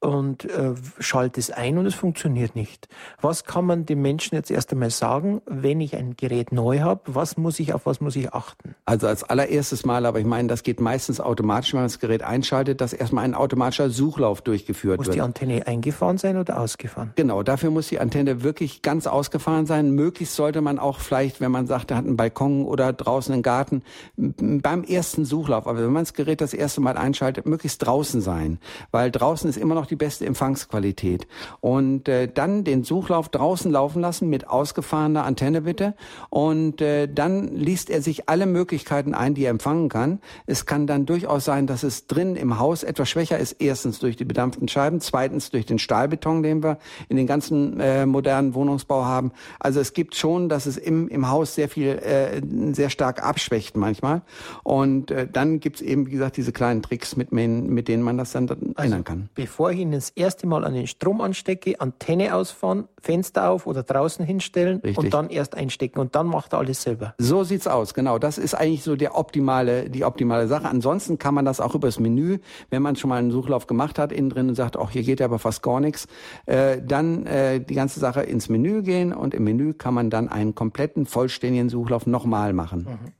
und 0.00 0.46
äh, 0.46 0.74
schalte 0.98 1.38
es 1.38 1.50
ein 1.50 1.76
und 1.76 1.84
es 1.84 1.94
funktioniert 1.94 2.56
nicht. 2.56 2.88
Was 3.20 3.44
kann 3.44 3.66
man 3.66 3.84
den 3.84 4.00
Menschen 4.00 4.34
jetzt 4.34 4.50
erst 4.50 4.72
einmal 4.72 4.90
sagen, 4.90 5.42
wenn 5.44 5.80
ich 5.80 5.94
ein 5.94 6.16
Gerät 6.16 6.52
neu 6.52 6.80
habe? 6.80 7.02
Was 7.06 7.36
muss 7.36 7.60
ich, 7.60 7.74
auf 7.74 7.84
was 7.84 8.00
muss 8.00 8.16
ich 8.16 8.32
achten? 8.32 8.74
Also 8.86 9.06
als 9.06 9.24
allererstes 9.24 9.84
Mal, 9.84 10.06
aber 10.06 10.18
ich 10.18 10.24
meine, 10.24 10.48
das 10.48 10.62
geht 10.62 10.80
meistens 10.80 11.20
automatisch, 11.20 11.74
wenn 11.74 11.80
man 11.80 11.88
das 11.88 11.98
Gerät 11.98 12.22
einschaltet, 12.22 12.80
dass 12.80 12.94
erstmal 12.94 13.24
ein 13.24 13.34
automatischer 13.34 13.90
Suchlauf 13.90 14.40
durchgeführt 14.40 14.96
muss 14.96 15.06
wird. 15.06 15.16
Muss 15.16 15.16
die 15.16 15.20
Antenne 15.20 15.66
eingefahren 15.66 16.16
sein 16.16 16.38
oder 16.38 16.58
ausgefahren? 16.58 17.12
Genau, 17.16 17.42
dafür 17.42 17.70
muss 17.70 17.88
die 17.88 18.00
Antenne 18.00 18.42
wirklich 18.42 18.80
ganz 18.80 19.06
ausgefahren 19.06 19.66
sein. 19.66 19.90
Möglichst 19.90 20.34
sollte 20.34 20.62
man 20.62 20.78
auch 20.78 20.98
vielleicht, 20.98 21.42
wenn 21.42 21.52
man 21.52 21.66
sagt, 21.66 21.90
er 21.90 21.98
hat 21.98 22.06
einen 22.06 22.16
Balkon 22.16 22.64
oder 22.64 22.94
draußen 22.94 23.34
einen 23.34 23.42
Garten, 23.42 23.82
beim 24.16 24.82
ersten 24.84 25.26
Suchlauf, 25.26 25.66
aber 25.66 25.82
wenn 25.82 25.92
man 25.92 26.04
das 26.04 26.14
Gerät 26.14 26.40
das 26.40 26.54
erste 26.54 26.80
Mal 26.80 26.96
einschaltet, 26.96 27.44
möglichst 27.44 27.84
draußen 27.84 28.22
sein. 28.22 28.58
Weil 28.92 29.10
draußen 29.10 29.48
ist 29.50 29.58
immer 29.58 29.74
noch 29.74 29.89
die 29.90 29.96
beste 29.96 30.26
Empfangsqualität. 30.26 31.26
Und 31.60 32.08
äh, 32.08 32.28
dann 32.32 32.64
den 32.64 32.84
Suchlauf 32.84 33.28
draußen 33.28 33.70
laufen 33.70 34.00
lassen 34.00 34.28
mit 34.28 34.48
ausgefahrener 34.48 35.24
Antenne 35.24 35.62
bitte. 35.62 35.94
Und 36.30 36.80
äh, 36.80 37.08
dann 37.12 37.54
liest 37.54 37.90
er 37.90 38.02
sich 38.02 38.28
alle 38.28 38.46
Möglichkeiten 38.46 39.14
ein, 39.14 39.34
die 39.34 39.44
er 39.44 39.50
empfangen 39.50 39.88
kann. 39.88 40.20
Es 40.46 40.66
kann 40.66 40.86
dann 40.86 41.06
durchaus 41.06 41.44
sein, 41.44 41.66
dass 41.66 41.82
es 41.82 42.06
drin 42.06 42.36
im 42.36 42.58
Haus 42.58 42.82
etwas 42.82 43.08
schwächer 43.08 43.38
ist. 43.38 43.56
Erstens 43.60 43.98
durch 43.98 44.16
die 44.16 44.24
bedampften 44.24 44.68
Scheiben, 44.68 45.00
zweitens 45.00 45.50
durch 45.50 45.66
den 45.66 45.78
Stahlbeton, 45.78 46.42
den 46.42 46.62
wir 46.62 46.78
in 47.08 47.16
den 47.16 47.26
ganzen 47.26 47.80
äh, 47.80 48.06
modernen 48.06 48.54
Wohnungsbau 48.54 49.04
haben. 49.04 49.32
Also 49.58 49.80
es 49.80 49.92
gibt 49.92 50.14
schon, 50.14 50.48
dass 50.48 50.66
es 50.66 50.76
im, 50.76 51.08
im 51.08 51.28
Haus 51.28 51.54
sehr 51.54 51.68
viel, 51.68 51.88
äh, 51.88 52.40
sehr 52.74 52.90
stark 52.90 53.22
abschwächt 53.22 53.76
manchmal. 53.76 54.22
Und 54.62 55.10
äh, 55.10 55.26
dann 55.30 55.60
gibt's 55.60 55.80
eben, 55.80 56.06
wie 56.06 56.12
gesagt, 56.12 56.36
diese 56.36 56.52
kleinen 56.52 56.82
Tricks, 56.82 57.16
mit, 57.16 57.32
mit 57.32 57.88
denen 57.88 58.02
man 58.02 58.18
das 58.18 58.32
dann 58.32 58.48
ändern 58.48 58.74
also, 58.76 59.02
kann. 59.02 59.28
Bevor 59.34 59.70
ich 59.80 59.82
Ihnen 59.82 59.92
das 59.92 60.10
erste 60.10 60.46
Mal 60.46 60.64
an 60.64 60.74
den 60.74 60.86
Strom 60.86 61.20
anstecke, 61.20 61.80
Antenne 61.80 62.34
ausfahren, 62.34 62.88
Fenster 63.00 63.50
auf 63.50 63.66
oder 63.66 63.82
draußen 63.82 64.24
hinstellen 64.24 64.80
Richtig. 64.80 64.98
und 64.98 65.14
dann 65.14 65.30
erst 65.30 65.54
einstecken 65.54 65.98
und 66.00 66.14
dann 66.14 66.26
macht 66.26 66.52
er 66.52 66.58
alles 66.58 66.82
selber. 66.82 67.14
So 67.18 67.44
sieht's 67.44 67.66
aus, 67.66 67.94
genau. 67.94 68.18
Das 68.18 68.38
ist 68.38 68.54
eigentlich 68.54 68.82
so 68.82 68.96
der 68.96 69.16
optimale, 69.16 69.90
die 69.90 70.04
optimale 70.04 70.48
Sache. 70.48 70.68
Ansonsten 70.68 71.18
kann 71.18 71.34
man 71.34 71.44
das 71.44 71.60
auch 71.60 71.74
übers 71.74 71.98
Menü, 71.98 72.38
wenn 72.70 72.82
man 72.82 72.96
schon 72.96 73.08
mal 73.08 73.16
einen 73.16 73.30
Suchlauf 73.30 73.66
gemacht 73.66 73.98
hat, 73.98 74.12
innen 74.12 74.30
drin 74.30 74.48
und 74.48 74.54
sagt, 74.54 74.76
ach, 74.76 74.90
hier 74.90 75.02
geht 75.02 75.20
ja 75.20 75.26
aber 75.26 75.38
fast 75.38 75.62
gar 75.62 75.80
nichts, 75.80 76.06
äh, 76.46 76.80
dann 76.82 77.26
äh, 77.26 77.60
die 77.60 77.74
ganze 77.74 78.00
Sache 78.00 78.22
ins 78.22 78.48
Menü 78.48 78.82
gehen 78.82 79.12
und 79.12 79.34
im 79.34 79.44
Menü 79.44 79.72
kann 79.72 79.94
man 79.94 80.10
dann 80.10 80.28
einen 80.28 80.54
kompletten, 80.54 81.06
vollständigen 81.06 81.68
Suchlauf 81.68 82.06
nochmal 82.06 82.52
machen. 82.52 82.86
Mhm. 82.88 83.12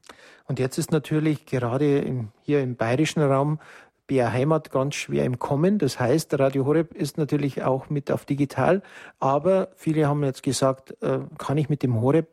Und 0.50 0.58
jetzt 0.58 0.78
ist 0.78 0.90
natürlich 0.90 1.46
gerade 1.46 1.98
im, 1.98 2.28
hier 2.42 2.60
im 2.60 2.74
bayerischen 2.74 3.22
Raum 3.22 3.60
BR 4.10 4.32
Heimat 4.32 4.72
ganz 4.72 4.96
schwer 4.96 5.24
im 5.24 5.38
Kommen. 5.38 5.78
Das 5.78 6.00
heißt, 6.00 6.36
Radio 6.36 6.66
Horeb 6.66 6.94
ist 6.94 7.16
natürlich 7.16 7.62
auch 7.62 7.90
mit 7.90 8.10
auf 8.10 8.24
digital. 8.24 8.82
Aber 9.20 9.68
viele 9.76 10.08
haben 10.08 10.24
jetzt 10.24 10.42
gesagt, 10.42 11.00
äh, 11.00 11.20
kann 11.38 11.56
ich 11.58 11.68
mit 11.68 11.84
dem 11.84 12.00
Horeb 12.00 12.26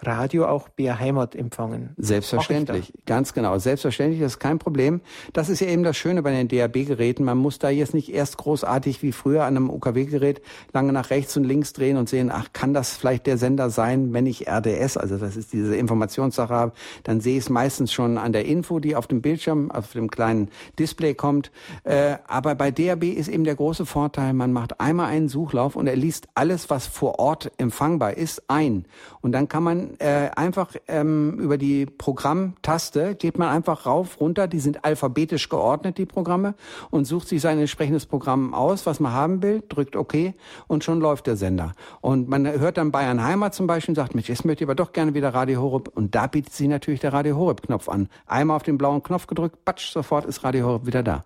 Radio 0.00 0.46
auch 0.46 0.68
BR 0.68 1.00
Heimat 1.00 1.34
empfangen. 1.34 1.90
Selbstverständlich, 1.96 2.92
ganz 3.04 3.34
genau. 3.34 3.58
Selbstverständlich, 3.58 4.20
das 4.20 4.32
ist 4.32 4.38
kein 4.38 4.58
Problem. 4.58 5.00
Das 5.32 5.48
ist 5.48 5.60
ja 5.60 5.66
eben 5.66 5.82
das 5.82 5.96
Schöne 5.96 6.22
bei 6.22 6.30
den 6.30 6.46
DAB-Geräten. 6.46 7.24
Man 7.24 7.38
muss 7.38 7.58
da 7.58 7.68
jetzt 7.68 7.94
nicht 7.94 8.12
erst 8.12 8.38
großartig 8.38 9.02
wie 9.02 9.10
früher 9.10 9.44
an 9.44 9.56
einem 9.56 9.70
UKW-Gerät 9.70 10.40
lange 10.72 10.92
nach 10.92 11.10
rechts 11.10 11.36
und 11.36 11.44
links 11.44 11.72
drehen 11.72 11.96
und 11.96 12.08
sehen, 12.08 12.30
ach, 12.32 12.52
kann 12.52 12.74
das 12.74 12.96
vielleicht 12.96 13.26
der 13.26 13.38
Sender 13.38 13.70
sein, 13.70 14.12
wenn 14.12 14.26
ich 14.26 14.48
RDS, 14.48 14.96
also 14.96 15.16
das 15.16 15.36
ist 15.36 15.52
diese 15.52 15.74
Informationssache 15.74 16.54
habe, 16.54 16.72
dann 17.02 17.20
sehe 17.20 17.36
ich 17.38 17.44
es 17.44 17.50
meistens 17.50 17.92
schon 17.92 18.18
an 18.18 18.32
der 18.32 18.44
Info, 18.44 18.78
die 18.78 18.94
auf 18.94 19.08
dem 19.08 19.20
Bildschirm, 19.20 19.70
auf 19.70 19.92
dem 19.92 20.10
kleinen 20.10 20.48
Display 20.78 21.14
kommt. 21.14 21.50
Äh, 21.82 22.16
aber 22.28 22.54
bei 22.54 22.70
DAB 22.70 23.04
ist 23.04 23.28
eben 23.28 23.44
der 23.44 23.56
große 23.56 23.84
Vorteil, 23.84 24.32
man 24.32 24.52
macht 24.52 24.80
einmal 24.80 25.06
einen 25.06 25.28
Suchlauf 25.28 25.74
und 25.74 25.88
er 25.88 25.96
liest 25.96 26.28
alles, 26.34 26.70
was 26.70 26.86
vor 26.86 27.18
Ort 27.18 27.50
empfangbar 27.56 28.16
ist, 28.16 28.44
ein. 28.48 28.84
Und 29.20 29.32
dann 29.32 29.48
kann 29.48 29.62
man 29.62 29.87
äh, 29.98 30.30
einfach 30.36 30.70
ähm, 30.86 31.38
über 31.38 31.58
die 31.58 31.86
Programmtaste 31.86 33.14
geht 33.14 33.38
man 33.38 33.48
einfach 33.48 33.86
rauf, 33.86 34.20
runter, 34.20 34.46
die 34.46 34.60
sind 34.60 34.84
alphabetisch 34.84 35.48
geordnet, 35.48 35.98
die 35.98 36.06
Programme, 36.06 36.54
und 36.90 37.04
sucht 37.04 37.28
sich 37.28 37.40
sein 37.40 37.58
entsprechendes 37.58 38.06
Programm 38.06 38.54
aus, 38.54 38.86
was 38.86 39.00
man 39.00 39.12
haben 39.12 39.42
will, 39.42 39.62
drückt 39.68 39.96
OK 39.96 40.34
und 40.66 40.84
schon 40.84 41.00
läuft 41.00 41.26
der 41.26 41.36
Sender. 41.36 41.72
Und 42.00 42.28
man 42.28 42.46
hört 42.46 42.76
dann 42.76 42.92
Bayern 42.92 43.22
Heimat 43.22 43.54
zum 43.54 43.66
Beispiel 43.66 43.92
und 43.92 43.96
sagt, 43.96 44.14
Mensch, 44.14 44.28
jetzt 44.28 44.44
möchte 44.44 44.64
ich 44.64 44.68
aber 44.68 44.74
doch 44.74 44.92
gerne 44.92 45.14
wieder 45.14 45.34
Radio 45.34 45.60
Horeb. 45.62 45.90
Und 45.94 46.14
da 46.14 46.26
bietet 46.26 46.52
sich 46.52 46.68
natürlich 46.68 47.00
der 47.00 47.12
Radio 47.12 47.36
Horeb-Knopf 47.36 47.88
an. 47.88 48.08
Einmal 48.26 48.56
auf 48.56 48.62
den 48.62 48.78
blauen 48.78 49.02
Knopf 49.02 49.26
gedrückt, 49.26 49.64
patsch, 49.64 49.92
sofort 49.92 50.26
ist 50.26 50.44
Radio 50.44 50.66
Horeb 50.66 50.86
wieder 50.86 51.02
da. 51.02 51.24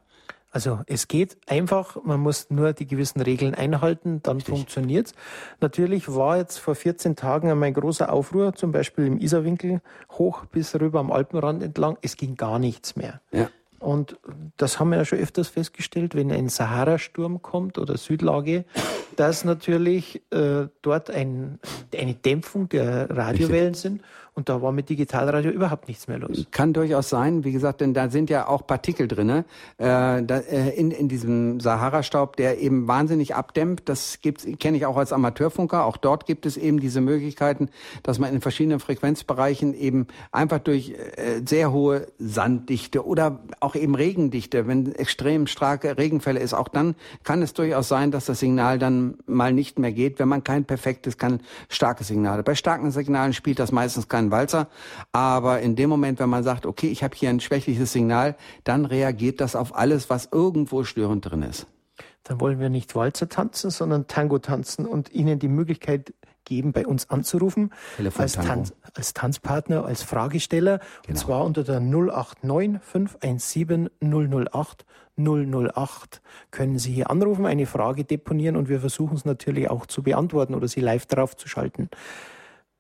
Also 0.53 0.81
es 0.87 1.09
geht 1.09 1.39
einfach, 1.47 1.97
man 2.05 2.21
muss 2.21 2.51
nur 2.51 2.75
die 2.75 2.87
gewissen 2.87 3.23
Regeln 3.23 3.55
einhalten, 3.55 4.21
dann 4.23 4.37
Richtig. 4.37 4.55
funktioniert's. 4.55 5.15
Natürlich 5.61 6.15
war 6.15 6.37
jetzt 6.37 6.59
vor 6.59 6.75
14 6.75 7.17
Tagen 7.17 7.51
einmal 7.51 7.69
ein 7.69 7.75
großer 7.75 8.13
Aufruhr, 8.13 8.55
zum 8.55 8.71
Beispiel 8.71 9.07
im 9.07 9.19
Isarwinkel 9.19 9.81
hoch 10.13 10.45
bis 10.45 10.75
rüber 10.75 11.01
am 11.01 11.11
Alpenrand 11.11 11.63
entlang. 11.63 11.97
Es 12.03 12.19
ging 12.19 12.37
gar 12.37 12.59
nichts 12.59 12.97
mehr. 12.97 13.23
Ja. 13.33 13.49
Und 13.79 14.17
das 14.59 14.79
haben 14.79 14.91
wir 14.91 14.99
ja 14.99 15.05
schon 15.05 15.19
öfters 15.19 15.49
festgestellt, 15.49 16.15
wenn 16.15 16.31
ein 16.31 16.49
Sahara-Sturm 16.49 17.43
kommt 17.43 17.79
oder 17.79 17.97
Südlage, 17.97 18.65
dass 19.17 19.45
natürlich 19.45 20.23
äh, 20.31 20.69
dort 20.83 21.11
ein, 21.11 21.59
eine 21.97 22.15
Dämpfung 22.15 22.69
der 22.69 23.11
Radiowellen 23.11 23.75
sind 23.75 24.03
und 24.35 24.49
da 24.49 24.63
war 24.63 24.73
mit 24.73 24.89
Digitalradio 24.89 25.51
überhaupt 25.51 25.89
nichts 25.89 26.09
mehr 26.09 26.19
los. 26.19 26.47
Kann 26.51 26.73
durchaus 26.73 27.11
sein, 27.11 27.45
wie 27.45 27.53
gesagt, 27.53 27.83
denn 27.83 27.93
da 27.93 28.09
sind 28.09 28.31
ja 28.31 28.49
auch 28.49 28.67
Partikel 28.67 29.07
drinne 29.07 29.45
äh, 29.79 30.21
äh, 30.21 30.71
in, 30.75 30.91
in 30.91 31.09
diesem 31.09 31.61
Sahara-Staub, 31.61 32.37
der 32.37 32.59
eben 32.59 32.89
wahnsinnig 32.89 33.35
abdämpft. 33.35 33.91
Das 33.91 34.21
kenne 34.23 34.77
ich 34.79 34.87
auch 34.87 34.97
als 34.97 35.13
Amateurfunker. 35.13 35.85
Auch 35.85 35.99
dort 35.99 36.25
gibt 36.25 36.47
es 36.47 36.57
eben 36.57 36.81
diese 36.81 37.03
Möglichkeiten, 37.03 37.69
dass 38.03 38.19
man 38.19 38.33
in 38.33 38.41
verschiedenen 38.41 38.81
Frequenzbereichen 38.81 39.75
eben 39.75 40.07
einfach 40.31 40.61
durch 40.61 40.91
äh, 40.91 41.43
sehr 41.47 41.71
hohe 41.71 42.07
Sanddichte 42.19 43.05
oder 43.05 43.41
auch 43.61 43.75
eben 43.75 43.95
Regendichte, 43.95 44.67
wenn 44.67 44.93
extrem 44.93 45.47
starke 45.47 45.99
Regenfälle 45.99 46.41
ist, 46.41 46.55
auch 46.55 46.69
dann 46.69 46.95
kann 47.23 47.43
es 47.43 47.53
durchaus 47.53 47.89
sein, 47.89 48.11
dass 48.11 48.25
das 48.25 48.41
Signal 48.41 48.79
dann 48.79 49.19
mal 49.27 49.53
nicht 49.53 49.79
mehr 49.79 49.93
geht, 49.93 50.19
wenn 50.19 50.29
man 50.29 50.43
kein 50.43 50.65
perfektes, 50.65 51.19
kein 51.19 51.41
starkes 51.69 52.09
Signal 52.09 52.39
hat. 52.39 52.47
Bei 52.47 52.55
starken 52.55 52.91
Signalen 52.93 53.35
spielt 53.35 53.59
das 53.59 53.73
meistens 53.73 54.09
keinen 54.23 54.31
Walzer, 54.31 54.69
aber 55.13 55.61
in 55.61 55.77
dem 55.77 55.91
Moment, 55.91 56.19
wenn 56.19 56.29
man 56.29 56.45
sagt, 56.45 56.67
okay, 56.67 56.89
ich 56.89 57.03
habe 57.03 57.17
hier 57.17 57.31
ein 57.31 57.41
schwächliches 57.41 57.93
Signal, 57.93 58.37
dann 58.65 58.85
reagiert 58.85 59.41
das 59.41 59.57
auf 59.57 59.77
alles, 59.77 60.11
was 60.11 60.29
irgendwo 60.31 60.85
störend 60.85 61.31
drin 61.31 61.43
ist. 61.43 61.67
Dann 62.25 62.41
wollen 62.41 62.61
wir 62.61 62.71
nicht 62.71 62.95
Walzer 62.95 63.29
tanzen, 63.29 63.71
sondern 63.71 64.07
Tango 64.07 64.39
tanzen 64.39 64.87
und 64.87 65.13
Ihnen 65.13 65.41
die 65.41 65.49
Möglichkeit 65.49 66.15
geben, 66.45 66.73
bei 66.73 66.87
uns 66.87 67.11
anzurufen 67.11 67.73
als, 68.17 68.35
Tanz, 68.35 68.75
als, 68.95 69.15
Tanzpartner, 69.15 69.85
als 69.85 70.03
Fragesteller. 70.03 70.79
Genau. 70.79 70.89
Und 71.09 71.17
zwar 71.17 71.45
unter 71.45 71.65
der 71.65 71.81
089 71.81 72.81
517 72.83 73.91
008 74.01 74.85
008 75.17 76.23
können 76.51 76.79
Sie 76.79 76.93
hier 76.93 77.11
anrufen, 77.11 77.45
eine 77.45 77.67
Frage 77.67 78.05
deponieren 78.05 78.57
und 78.57 78.69
wir 78.69 78.81
versuchen 78.81 79.17
es 79.17 79.25
natürlich 79.25 79.69
auch 79.69 79.87
zu 79.87 80.03
beantworten 80.03 80.55
oder 80.55 80.69
Sie 80.69 80.81
live 80.81 81.07
drauf 81.07 81.37
zu 81.37 81.49
schalten. 81.49 81.91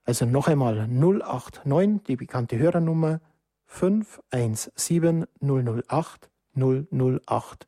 Also 0.05 0.27
noch 0.27 0.49
einmal 0.49 0.89
089, 0.89 2.03
die 2.05 2.17
bekannte 2.17 2.59
Hörernummer 2.59 3.21
517 3.67 5.27
008 5.41 6.31
008. 6.55 7.67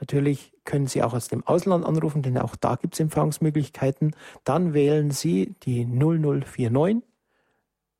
Natürlich 0.00 0.52
können 0.64 0.86
Sie 0.86 1.02
auch 1.02 1.12
aus 1.12 1.28
dem 1.28 1.46
Ausland 1.46 1.84
anrufen, 1.84 2.22
denn 2.22 2.38
auch 2.38 2.56
da 2.56 2.76
gibt 2.76 2.94
es 2.94 3.00
Empfangsmöglichkeiten. 3.00 4.14
Dann 4.44 4.72
wählen 4.72 5.10
Sie 5.10 5.54
die 5.62 5.84
0049 5.84 7.02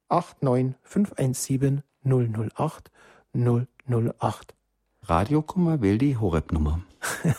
89517 0.08 1.82
008 2.04 2.90
008. 3.34 4.54
Radiokummer 5.02 5.80
will 5.80 5.98
die 5.98 6.16
Horeb-Nummer. 6.16 6.80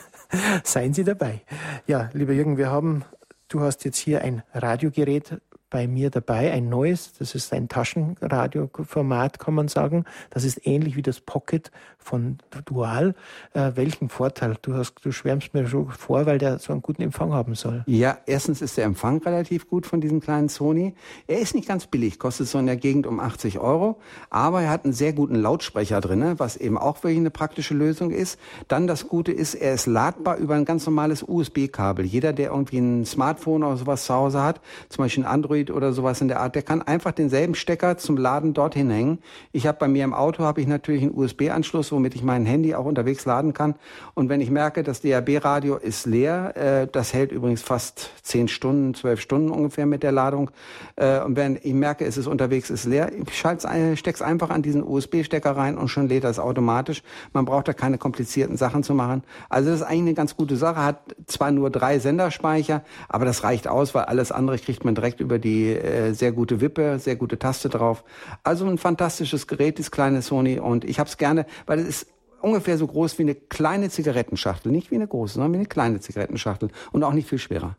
Seien 0.63 0.93
Sie 0.93 1.03
dabei. 1.03 1.41
Ja, 1.87 2.09
lieber 2.13 2.33
Jürgen, 2.33 2.57
wir 2.57 2.69
haben, 2.69 3.03
du 3.47 3.61
hast 3.61 3.83
jetzt 3.85 3.97
hier 3.97 4.21
ein 4.21 4.43
Radiogerät 4.53 5.41
bei 5.71 5.87
mir 5.87 6.11
dabei, 6.11 6.51
ein 6.51 6.69
neues, 6.69 7.13
das 7.13 7.33
ist 7.33 7.51
ein 7.53 7.69
Taschenradioformat, 7.69 9.39
kann 9.39 9.55
man 9.55 9.69
sagen. 9.69 10.05
Das 10.29 10.43
ist 10.43 10.67
ähnlich 10.67 10.95
wie 10.97 11.01
das 11.01 11.21
Pocket 11.21 11.71
von 11.97 12.37
Dual. 12.65 13.15
Äh, 13.53 13.71
welchen 13.75 14.09
Vorteil? 14.09 14.57
Du 14.61 14.75
hast, 14.75 14.95
du 15.03 15.11
schwärmst 15.11 15.53
mir 15.53 15.65
schon 15.67 15.89
vor, 15.89 16.25
weil 16.25 16.37
der 16.37 16.59
so 16.59 16.73
einen 16.73 16.81
guten 16.81 17.01
Empfang 17.01 17.33
haben 17.33 17.55
soll. 17.55 17.83
Ja, 17.87 18.17
erstens 18.25 18.61
ist 18.61 18.77
der 18.77 18.85
Empfang 18.85 19.19
relativ 19.23 19.69
gut 19.69 19.85
von 19.85 20.01
diesem 20.01 20.19
kleinen 20.19 20.49
Sony. 20.49 20.93
Er 21.27 21.39
ist 21.39 21.55
nicht 21.55 21.67
ganz 21.67 21.87
billig, 21.87 22.19
kostet 22.19 22.47
so 22.47 22.59
in 22.59 22.65
der 22.65 22.75
Gegend 22.75 23.07
um 23.07 23.19
80 23.19 23.59
Euro, 23.59 23.99
aber 24.29 24.63
er 24.63 24.69
hat 24.69 24.83
einen 24.83 24.93
sehr 24.93 25.13
guten 25.13 25.35
Lautsprecher 25.35 26.01
drinne, 26.01 26.37
was 26.37 26.57
eben 26.57 26.77
auch 26.77 26.97
wirklich 27.03 27.19
eine 27.19 27.31
praktische 27.31 27.73
Lösung 27.73 28.11
ist. 28.11 28.37
Dann 28.67 28.87
das 28.87 29.07
Gute 29.07 29.31
ist, 29.31 29.55
er 29.55 29.73
ist 29.73 29.85
ladbar 29.85 30.35
über 30.35 30.55
ein 30.55 30.65
ganz 30.65 30.85
normales 30.85 31.23
USB-Kabel. 31.25 32.05
Jeder, 32.05 32.33
der 32.33 32.49
irgendwie 32.49 32.79
ein 32.79 33.05
Smartphone 33.05 33.63
oder 33.63 33.77
sowas 33.77 34.05
zu 34.05 34.13
Hause 34.13 34.43
hat, 34.43 34.59
zum 34.89 35.05
Beispiel 35.05 35.23
ein 35.23 35.31
Android 35.31 35.60
Android 35.61 35.71
oder 35.71 35.93
sowas 35.93 36.21
in 36.21 36.27
der 36.27 36.39
Art, 36.39 36.55
der 36.55 36.63
kann 36.63 36.81
einfach 36.81 37.11
denselben 37.11 37.55
Stecker 37.55 37.97
zum 37.97 38.17
Laden 38.17 38.53
dorthin 38.53 38.89
hängen. 38.89 39.19
Ich 39.51 39.67
habe 39.67 39.77
bei 39.77 39.87
mir 39.87 40.03
im 40.03 40.13
Auto 40.13 40.43
habe 40.43 40.61
ich 40.61 40.67
natürlich 40.67 41.03
einen 41.03 41.13
USB-Anschluss, 41.13 41.91
womit 41.91 42.15
ich 42.15 42.23
mein 42.23 42.45
Handy 42.45 42.73
auch 42.75 42.85
unterwegs 42.85 43.25
laden 43.25 43.53
kann. 43.53 43.75
Und 44.13 44.29
wenn 44.29 44.41
ich 44.41 44.49
merke, 44.49 44.83
das 44.83 45.01
DAB-Radio 45.01 45.75
ist 45.77 46.05
leer, 46.05 46.55
äh, 46.55 46.87
das 46.91 47.13
hält 47.13 47.31
übrigens 47.31 47.61
fast 47.61 48.11
zehn 48.23 48.47
Stunden, 48.47 48.93
zwölf 48.93 49.21
Stunden 49.21 49.51
ungefähr 49.51 49.85
mit 49.85 50.03
der 50.03 50.11
Ladung. 50.11 50.51
Äh, 50.95 51.21
und 51.21 51.35
wenn 51.35 51.59
ich 51.61 51.73
merke, 51.73 52.05
es 52.05 52.17
ist 52.17 52.27
unterwegs, 52.27 52.69
ist 52.69 52.85
leer, 52.85 53.11
ich 53.13 53.43
es 53.43 54.21
einfach 54.21 54.49
an 54.49 54.61
diesen 54.61 54.83
USB-Stecker 54.83 55.51
rein 55.51 55.77
und 55.77 55.89
schon 55.89 56.07
lädt 56.07 56.23
das 56.23 56.39
automatisch. 56.39 57.03
Man 57.33 57.45
braucht 57.45 57.67
da 57.67 57.73
keine 57.73 57.97
komplizierten 57.97 58.57
Sachen 58.57 58.83
zu 58.83 58.93
machen. 58.93 59.23
Also 59.49 59.69
das 59.69 59.81
ist 59.81 59.85
eigentlich 59.85 60.01
eine 60.01 60.13
ganz 60.13 60.35
gute 60.35 60.55
Sache. 60.55 60.83
Hat 60.83 60.99
zwar 61.27 61.51
nur 61.51 61.69
drei 61.69 61.99
Senderspeicher, 61.99 62.83
aber 63.09 63.25
das 63.25 63.43
reicht 63.43 63.67
aus, 63.67 63.93
weil 63.93 64.03
alles 64.03 64.31
andere 64.31 64.57
kriegt 64.57 64.85
man 64.85 64.95
direkt 64.95 65.19
über 65.19 65.39
die 65.39 65.50
die 65.51 65.73
äh, 65.73 66.13
sehr 66.13 66.31
gute 66.31 66.61
Wippe, 66.61 66.99
sehr 66.99 67.15
gute 67.15 67.37
Taste 67.37 67.69
drauf. 67.69 68.03
Also 68.43 68.65
ein 68.65 68.77
fantastisches 68.77 69.47
Gerät, 69.47 69.77
dieses 69.77 69.91
kleine 69.91 70.21
Sony. 70.21 70.59
Und 70.59 70.85
ich 70.85 70.99
habe 70.99 71.09
es 71.09 71.17
gerne, 71.17 71.45
weil 71.65 71.79
es 71.79 71.87
ist 71.87 72.13
ungefähr 72.41 72.77
so 72.77 72.87
groß 72.87 73.19
wie 73.19 73.23
eine 73.23 73.35
kleine 73.35 73.89
Zigarettenschachtel. 73.89 74.71
Nicht 74.71 74.91
wie 74.91 74.95
eine 74.95 75.07
große, 75.07 75.35
sondern 75.35 75.53
wie 75.53 75.57
eine 75.57 75.65
kleine 75.65 75.99
Zigarettenschachtel. 75.99 76.69
Und 76.91 77.03
auch 77.03 77.13
nicht 77.13 77.27
viel 77.27 77.39
schwerer. 77.39 77.75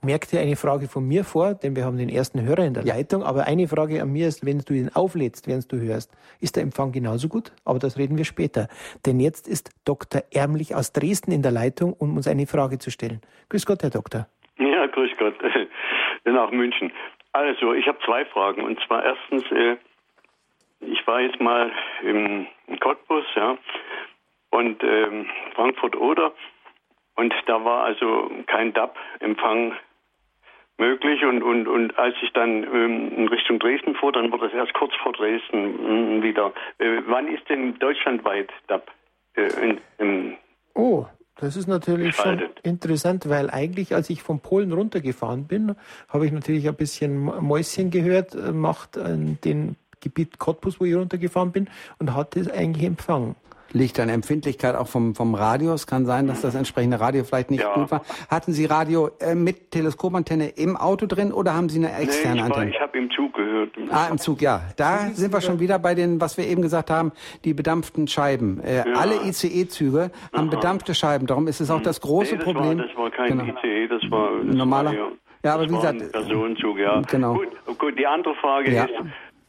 Merkt 0.00 0.32
ihr 0.32 0.40
eine 0.40 0.54
Frage 0.54 0.86
von 0.86 1.08
mir 1.08 1.24
vor, 1.24 1.54
denn 1.54 1.74
wir 1.74 1.84
haben 1.84 1.98
den 1.98 2.08
ersten 2.08 2.40
Hörer 2.42 2.64
in 2.64 2.74
der 2.74 2.84
ja. 2.84 2.94
Leitung. 2.94 3.24
Aber 3.24 3.46
eine 3.46 3.66
Frage 3.66 4.00
an 4.00 4.12
mir 4.12 4.28
ist, 4.28 4.46
wenn 4.46 4.60
du 4.60 4.74
ihn 4.74 4.90
auflädst, 4.94 5.48
während 5.48 5.70
du 5.72 5.80
hörst, 5.80 6.12
ist 6.40 6.54
der 6.54 6.62
Empfang 6.62 6.92
genauso 6.92 7.26
gut? 7.26 7.50
Aber 7.64 7.80
das 7.80 7.98
reden 7.98 8.16
wir 8.16 8.24
später. 8.24 8.68
Denn 9.06 9.18
jetzt 9.18 9.48
ist 9.48 9.70
Dr. 9.84 10.22
Ärmlich 10.32 10.76
aus 10.76 10.92
Dresden 10.92 11.32
in 11.32 11.42
der 11.42 11.50
Leitung, 11.50 11.94
um 11.94 12.16
uns 12.16 12.28
eine 12.28 12.46
Frage 12.46 12.78
zu 12.78 12.92
stellen. 12.92 13.20
Grüß 13.48 13.66
Gott, 13.66 13.82
Herr 13.82 13.90
Doktor. 13.90 14.28
Ja, 14.58 14.86
grüß 14.86 15.10
Gott. 15.18 15.34
Nach 16.32 16.50
München. 16.50 16.92
Also, 17.32 17.74
ich 17.74 17.86
habe 17.86 17.98
zwei 18.04 18.24
Fragen. 18.24 18.62
Und 18.62 18.80
zwar 18.86 19.04
erstens, 19.04 19.50
äh, 19.52 19.76
ich 20.80 21.06
war 21.06 21.20
jetzt 21.20 21.40
mal 21.40 21.70
im, 22.02 22.46
Cottbus, 22.80 23.24
ja, 23.34 23.58
und 24.50 24.82
ähm, 24.82 25.26
Frankfurt 25.54 25.96
oder 25.96 26.32
und 27.18 27.34
da 27.46 27.64
war 27.64 27.82
also 27.82 28.30
kein 28.46 28.72
DAB-Empfang 28.72 29.72
möglich 30.78 31.24
und, 31.24 31.42
und, 31.42 31.66
und 31.66 31.98
als 31.98 32.14
ich 32.22 32.32
dann 32.32 32.62
ähm, 32.62 33.12
in 33.16 33.26
Richtung 33.26 33.58
Dresden 33.58 33.96
fuhr, 33.96 34.12
dann 34.12 34.30
war 34.30 34.38
das 34.38 34.52
erst 34.52 34.72
kurz 34.74 34.94
vor 35.02 35.12
Dresden 35.12 36.18
mh, 36.18 36.22
wieder. 36.22 36.52
Äh, 36.78 37.02
wann 37.06 37.26
ist 37.26 37.48
denn 37.48 37.76
deutschlandweit 37.80 38.52
DAB 38.68 38.88
äh, 39.34 39.48
in, 39.60 39.80
im 39.98 40.36
Oh, 40.74 41.06
das 41.40 41.56
ist 41.56 41.68
natürlich 41.68 42.16
schon 42.16 42.42
interessant, 42.62 43.28
weil 43.28 43.48
eigentlich, 43.50 43.94
als 43.94 44.10
ich 44.10 44.22
von 44.22 44.40
Polen 44.40 44.72
runtergefahren 44.72 45.44
bin, 45.44 45.74
habe 46.08 46.26
ich 46.26 46.32
natürlich 46.32 46.68
ein 46.68 46.74
bisschen 46.74 47.16
Mäuschen 47.16 47.90
gehört, 47.90 48.34
äh, 48.34 48.52
macht 48.52 48.96
in 48.96 49.38
dem 49.44 49.76
Gebiet 50.00 50.38
Cottbus, 50.38 50.80
wo 50.80 50.84
ich 50.84 50.94
runtergefahren 50.94 51.52
bin, 51.52 51.68
und 51.98 52.14
hatte 52.14 52.40
es 52.40 52.50
eigentlich 52.50 52.84
empfangen 52.84 53.34
liegt 53.72 54.00
an 54.00 54.08
Empfindlichkeit 54.08 54.74
auch 54.74 54.88
vom, 54.88 55.14
vom 55.14 55.34
Radio. 55.34 55.72
Es 55.72 55.86
kann 55.86 56.06
sein, 56.06 56.26
dass 56.26 56.40
das 56.40 56.54
entsprechende 56.54 57.00
Radio 57.00 57.24
vielleicht 57.24 57.50
nicht 57.50 57.62
ja. 57.62 57.74
gut 57.74 57.90
war. 57.90 58.02
Hatten 58.30 58.52
Sie 58.52 58.64
Radio 58.64 59.10
äh, 59.20 59.34
mit 59.34 59.70
Teleskopantenne 59.70 60.48
im 60.48 60.76
Auto 60.76 61.06
drin 61.06 61.32
oder 61.32 61.54
haben 61.54 61.68
Sie 61.68 61.78
eine 61.78 61.96
externe 61.98 62.34
nee, 62.34 62.40
ich 62.40 62.44
Antenne? 62.44 62.70
ich 62.70 62.80
habe 62.80 62.98
im 62.98 63.10
Zug 63.10 63.34
gehört. 63.34 63.70
Ah, 63.90 64.08
im 64.10 64.18
Zug, 64.18 64.40
ja. 64.40 64.62
Da 64.76 65.10
sind 65.12 65.32
wir 65.32 65.40
schon 65.40 65.60
wieder 65.60 65.78
bei 65.78 65.94
den, 65.94 66.20
was 66.20 66.36
wir 66.36 66.46
eben 66.46 66.62
gesagt 66.62 66.90
haben, 66.90 67.12
die 67.44 67.54
bedampften 67.54 68.08
Scheiben. 68.08 68.60
Äh, 68.60 68.78
ja. 68.78 68.84
Alle 68.94 69.26
ICE-Züge 69.26 70.10
haben 70.34 70.50
bedampfte 70.50 70.94
Scheiben. 70.94 71.26
Darum 71.26 71.46
ist 71.46 71.60
es 71.60 71.70
auch 71.70 71.82
das 71.82 72.00
große 72.00 72.32
nee, 72.32 72.36
das 72.38 72.44
Problem. 72.44 72.78
War, 72.78 72.86
das 72.86 72.96
war 72.96 73.10
kein 73.10 73.38
genau. 73.38 73.44
ICE, 73.44 73.88
das 73.88 74.10
war 74.10 74.30
das 74.44 74.54
normaler. 74.54 74.90
War, 74.90 74.96
ja. 74.96 75.08
ja, 75.44 75.54
aber 75.54 75.64
wie 75.64 75.74
gesagt, 75.74 76.12
Personenzug, 76.12 76.78
ja. 76.78 77.00
Genau. 77.02 77.34
Gut, 77.34 77.78
gut, 77.78 77.98
die 77.98 78.06
andere 78.06 78.34
Frage 78.36 78.70
ist, 78.70 78.88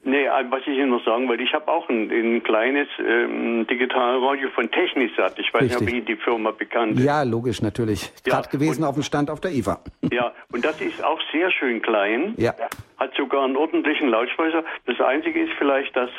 Nee, 0.03 0.25
äh, 0.25 0.45
was 0.49 0.61
ich 0.61 0.77
Ihnen 0.77 0.91
noch 0.91 1.03
sagen 1.03 1.27
wollte, 1.27 1.43
ich 1.43 1.53
habe 1.53 1.67
auch 1.67 1.89
ein, 1.89 2.09
ein 2.09 2.43
kleines 2.43 2.87
ähm, 2.99 3.67
Digitalradio 3.67 4.49
von 4.51 4.71
Technisat. 4.71 5.37
Ich 5.37 5.53
weiß 5.53 5.63
Richtig. 5.63 5.81
nicht, 5.81 5.89
ob 5.89 5.95
Ihnen 5.95 6.05
die 6.05 6.15
Firma 6.15 6.51
bekannt 6.51 6.99
ist. 6.99 7.05
Ja, 7.05 7.23
logisch, 7.23 7.61
natürlich. 7.61 8.11
Ja, 8.25 8.35
Gerade 8.35 8.49
gewesen 8.49 8.83
auf 8.83 8.95
dem 8.95 9.03
Stand 9.03 9.29
auf 9.29 9.41
der 9.41 9.51
IFA. 9.51 9.81
Ja, 10.11 10.33
und 10.53 10.63
das 10.63 10.79
ist 10.79 11.03
auch 11.03 11.19
sehr 11.31 11.51
schön 11.51 11.81
klein. 11.81 12.33
Ja. 12.37 12.53
Hat 12.97 13.13
sogar 13.15 13.43
einen 13.43 13.57
ordentlichen 13.57 14.07
Lautsprecher. 14.09 14.63
Das 14.85 14.99
Einzige 15.01 15.43
ist 15.43 15.51
vielleicht, 15.57 15.95
dass, 15.95 16.09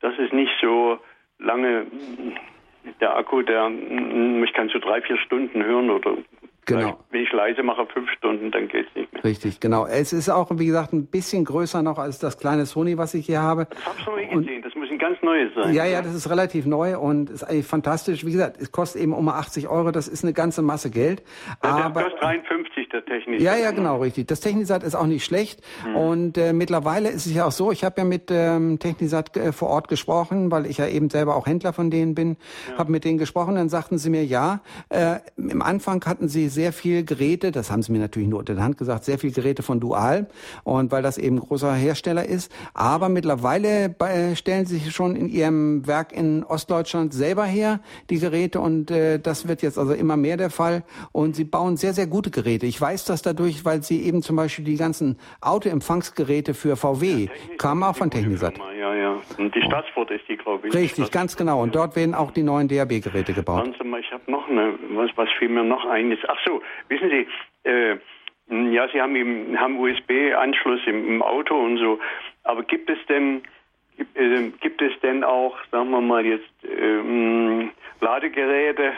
dass 0.00 0.14
es 0.18 0.32
nicht 0.32 0.52
so 0.62 0.98
lange 1.38 1.86
der 3.00 3.16
Akku, 3.16 3.42
der 3.42 3.70
ich 3.70 4.52
kann 4.54 4.70
so 4.70 4.78
drei, 4.78 5.02
vier 5.02 5.18
Stunden 5.18 5.62
hören 5.62 5.90
oder 5.90 6.16
Genau. 6.68 6.98
Wenn 7.10 7.22
ich 7.22 7.32
leise 7.32 7.62
mache, 7.62 7.86
fünf 7.86 8.10
Stunden, 8.10 8.50
dann 8.50 8.68
geht 8.68 8.86
es 8.88 8.94
nicht 8.94 9.12
mehr. 9.12 9.24
Richtig, 9.24 9.58
genau. 9.58 9.86
Es 9.86 10.12
ist 10.12 10.28
auch, 10.28 10.50
wie 10.52 10.66
gesagt, 10.66 10.92
ein 10.92 11.06
bisschen 11.06 11.44
größer 11.44 11.82
noch 11.82 11.98
als 11.98 12.18
das 12.18 12.38
kleine 12.38 12.66
Sony, 12.66 12.98
was 12.98 13.14
ich 13.14 13.24
hier 13.24 13.40
habe. 13.40 13.66
Das 13.70 13.86
habe 13.86 13.98
ich 13.98 14.06
noch 14.06 14.16
nie 14.16 14.44
gesehen. 14.44 14.62
Das 14.62 14.74
muss 14.74 14.90
ein 14.90 14.98
ganz 14.98 15.20
neues 15.22 15.50
sein. 15.54 15.72
Ja, 15.72 15.86
ja, 15.86 16.02
das 16.02 16.14
ist 16.14 16.28
relativ 16.28 16.66
neu 16.66 16.98
und 16.98 17.30
ist 17.30 17.42
eigentlich 17.42 17.66
fantastisch. 17.66 18.24
Wie 18.26 18.32
gesagt, 18.32 18.58
es 18.60 18.70
kostet 18.70 19.00
eben 19.00 19.14
um 19.14 19.28
80 19.28 19.68
Euro. 19.68 19.92
Das 19.92 20.08
ist 20.08 20.24
eine 20.24 20.34
ganze 20.34 20.60
Masse 20.60 20.90
Geld. 20.90 21.22
Ja, 21.64 21.86
aber, 21.86 22.02
kostet 22.02 22.22
53, 22.22 22.88
der 22.90 23.00
Technisat. 23.18 23.40
Ja, 23.42 23.56
ja, 23.56 23.70
genau, 23.70 24.00
richtig. 24.00 24.26
Das 24.28 24.40
Technisat 24.40 24.82
ist 24.82 24.94
auch 24.94 25.06
nicht 25.06 25.24
schlecht. 25.24 25.60
Mhm. 25.86 25.96
Und 25.96 26.38
äh, 26.38 26.52
mittlerweile 26.52 27.10
ist 27.10 27.26
es 27.26 27.34
ja 27.34 27.46
auch 27.46 27.52
so, 27.52 27.72
ich 27.72 27.84
habe 27.84 27.96
ja 27.98 28.04
mit 28.04 28.30
ähm, 28.30 28.78
Technisat 28.78 29.36
äh, 29.36 29.52
vor 29.52 29.68
Ort 29.68 29.88
gesprochen, 29.88 30.50
weil 30.50 30.66
ich 30.66 30.78
ja 30.78 30.86
eben 30.86 31.10
selber 31.10 31.36
auch 31.36 31.46
Händler 31.46 31.72
von 31.72 31.90
denen 31.90 32.14
bin, 32.14 32.36
ja. 32.70 32.78
habe 32.78 32.92
mit 32.92 33.04
denen 33.04 33.18
gesprochen, 33.18 33.56
dann 33.56 33.68
sagten 33.68 33.98
sie 33.98 34.10
mir, 34.10 34.24
ja, 34.24 34.60
äh, 34.88 35.16
im 35.36 35.62
Anfang 35.62 36.04
hatten 36.04 36.28
sie 36.28 36.48
sehr 36.48 36.72
viel 36.72 37.04
Geräte, 37.04 37.50
das 37.52 37.70
haben 37.70 37.82
sie 37.82 37.92
mir 37.92 37.98
natürlich 37.98 38.28
nur 38.28 38.38
unter 38.40 38.54
der 38.54 38.64
Hand 38.64 38.78
gesagt, 38.78 39.04
sehr 39.04 39.18
viel 39.18 39.32
Geräte 39.32 39.62
von 39.62 39.80
Dual 39.80 40.26
und 40.64 40.92
weil 40.92 41.02
das 41.02 41.18
eben 41.18 41.38
großer 41.40 41.72
Hersteller 41.74 42.26
ist. 42.26 42.50
Aber 42.74 43.08
mittlerweile 43.08 43.88
bei, 43.88 44.34
stellen 44.34 44.66
sie 44.66 44.78
sich 44.78 44.92
schon 44.92 45.16
in 45.16 45.28
ihrem 45.28 45.86
Werk 45.86 46.12
in 46.12 46.44
Ostdeutschland 46.44 47.12
selber 47.12 47.44
her, 47.44 47.80
die 48.10 48.18
Geräte 48.18 48.60
und 48.60 48.90
äh, 48.90 49.18
das 49.18 49.48
wird 49.48 49.62
jetzt 49.62 49.78
also 49.78 49.92
immer 49.92 50.16
mehr 50.16 50.36
der 50.36 50.50
Fall 50.50 50.84
und 51.12 51.36
sie 51.36 51.44
bauen 51.44 51.76
sehr, 51.76 51.94
sehr 51.94 52.06
gute 52.06 52.30
Geräte. 52.30 52.66
Ich 52.66 52.80
weiß 52.80 53.04
das 53.08 53.22
dadurch, 53.22 53.64
weil 53.64 53.82
sie 53.82 54.02
eben 54.04 54.22
zum 54.22 54.36
Beispiel 54.36 54.64
die 54.64 54.76
ganzen 54.76 55.18
Autoempfangsgeräte 55.40 56.54
für 56.54 56.76
VW 56.76 57.24
ja, 57.24 57.30
kamen 57.58 57.82
auch 57.82 57.96
von 57.96 58.10
Technisat. 58.10 58.54
Ja, 58.78 58.94
ja. 58.94 59.16
Und 59.36 59.54
die 59.54 59.62
Staatsfurt 59.62 60.10
ist 60.10 60.28
die, 60.28 60.36
glaube 60.36 60.68
ich. 60.68 60.74
Richtig, 60.74 61.10
ganz 61.10 61.36
genau. 61.36 61.62
Und 61.62 61.74
dort 61.74 61.96
werden 61.96 62.14
auch 62.14 62.30
die 62.30 62.42
neuen 62.42 62.68
DAB-Geräte 62.68 63.32
gebaut. 63.32 63.66
Warte 63.66 63.84
mal, 63.84 64.00
ich 64.00 64.10
habe 64.12 64.30
noch 64.30 64.48
eine, 64.48 64.74
was, 64.90 65.10
was 65.16 65.28
fiel 65.38 65.48
mir 65.48 65.64
noch 65.64 65.84
ein? 65.86 66.16
Ach 66.28 66.38
so, 66.44 66.62
wissen 66.88 67.10
Sie, 67.10 67.26
äh, 67.68 67.96
ja, 68.72 68.88
Sie 68.92 69.00
haben, 69.00 69.16
im, 69.16 69.58
haben 69.58 69.78
USB-Anschluss 69.78 70.80
im, 70.86 71.06
im, 71.06 71.22
Auto 71.22 71.54
und 71.54 71.78
so. 71.78 71.98
Aber 72.44 72.62
gibt 72.62 72.88
es 72.88 72.98
denn 73.08 73.42
gibt, 73.96 74.16
äh, 74.16 74.50
gibt 74.60 74.80
es 74.80 74.92
denn 75.00 75.24
auch, 75.24 75.56
sagen 75.70 75.90
wir 75.90 76.00
mal 76.00 76.24
jetzt, 76.24 76.48
ähm, 76.64 77.70
Ladegeräte 78.00 78.92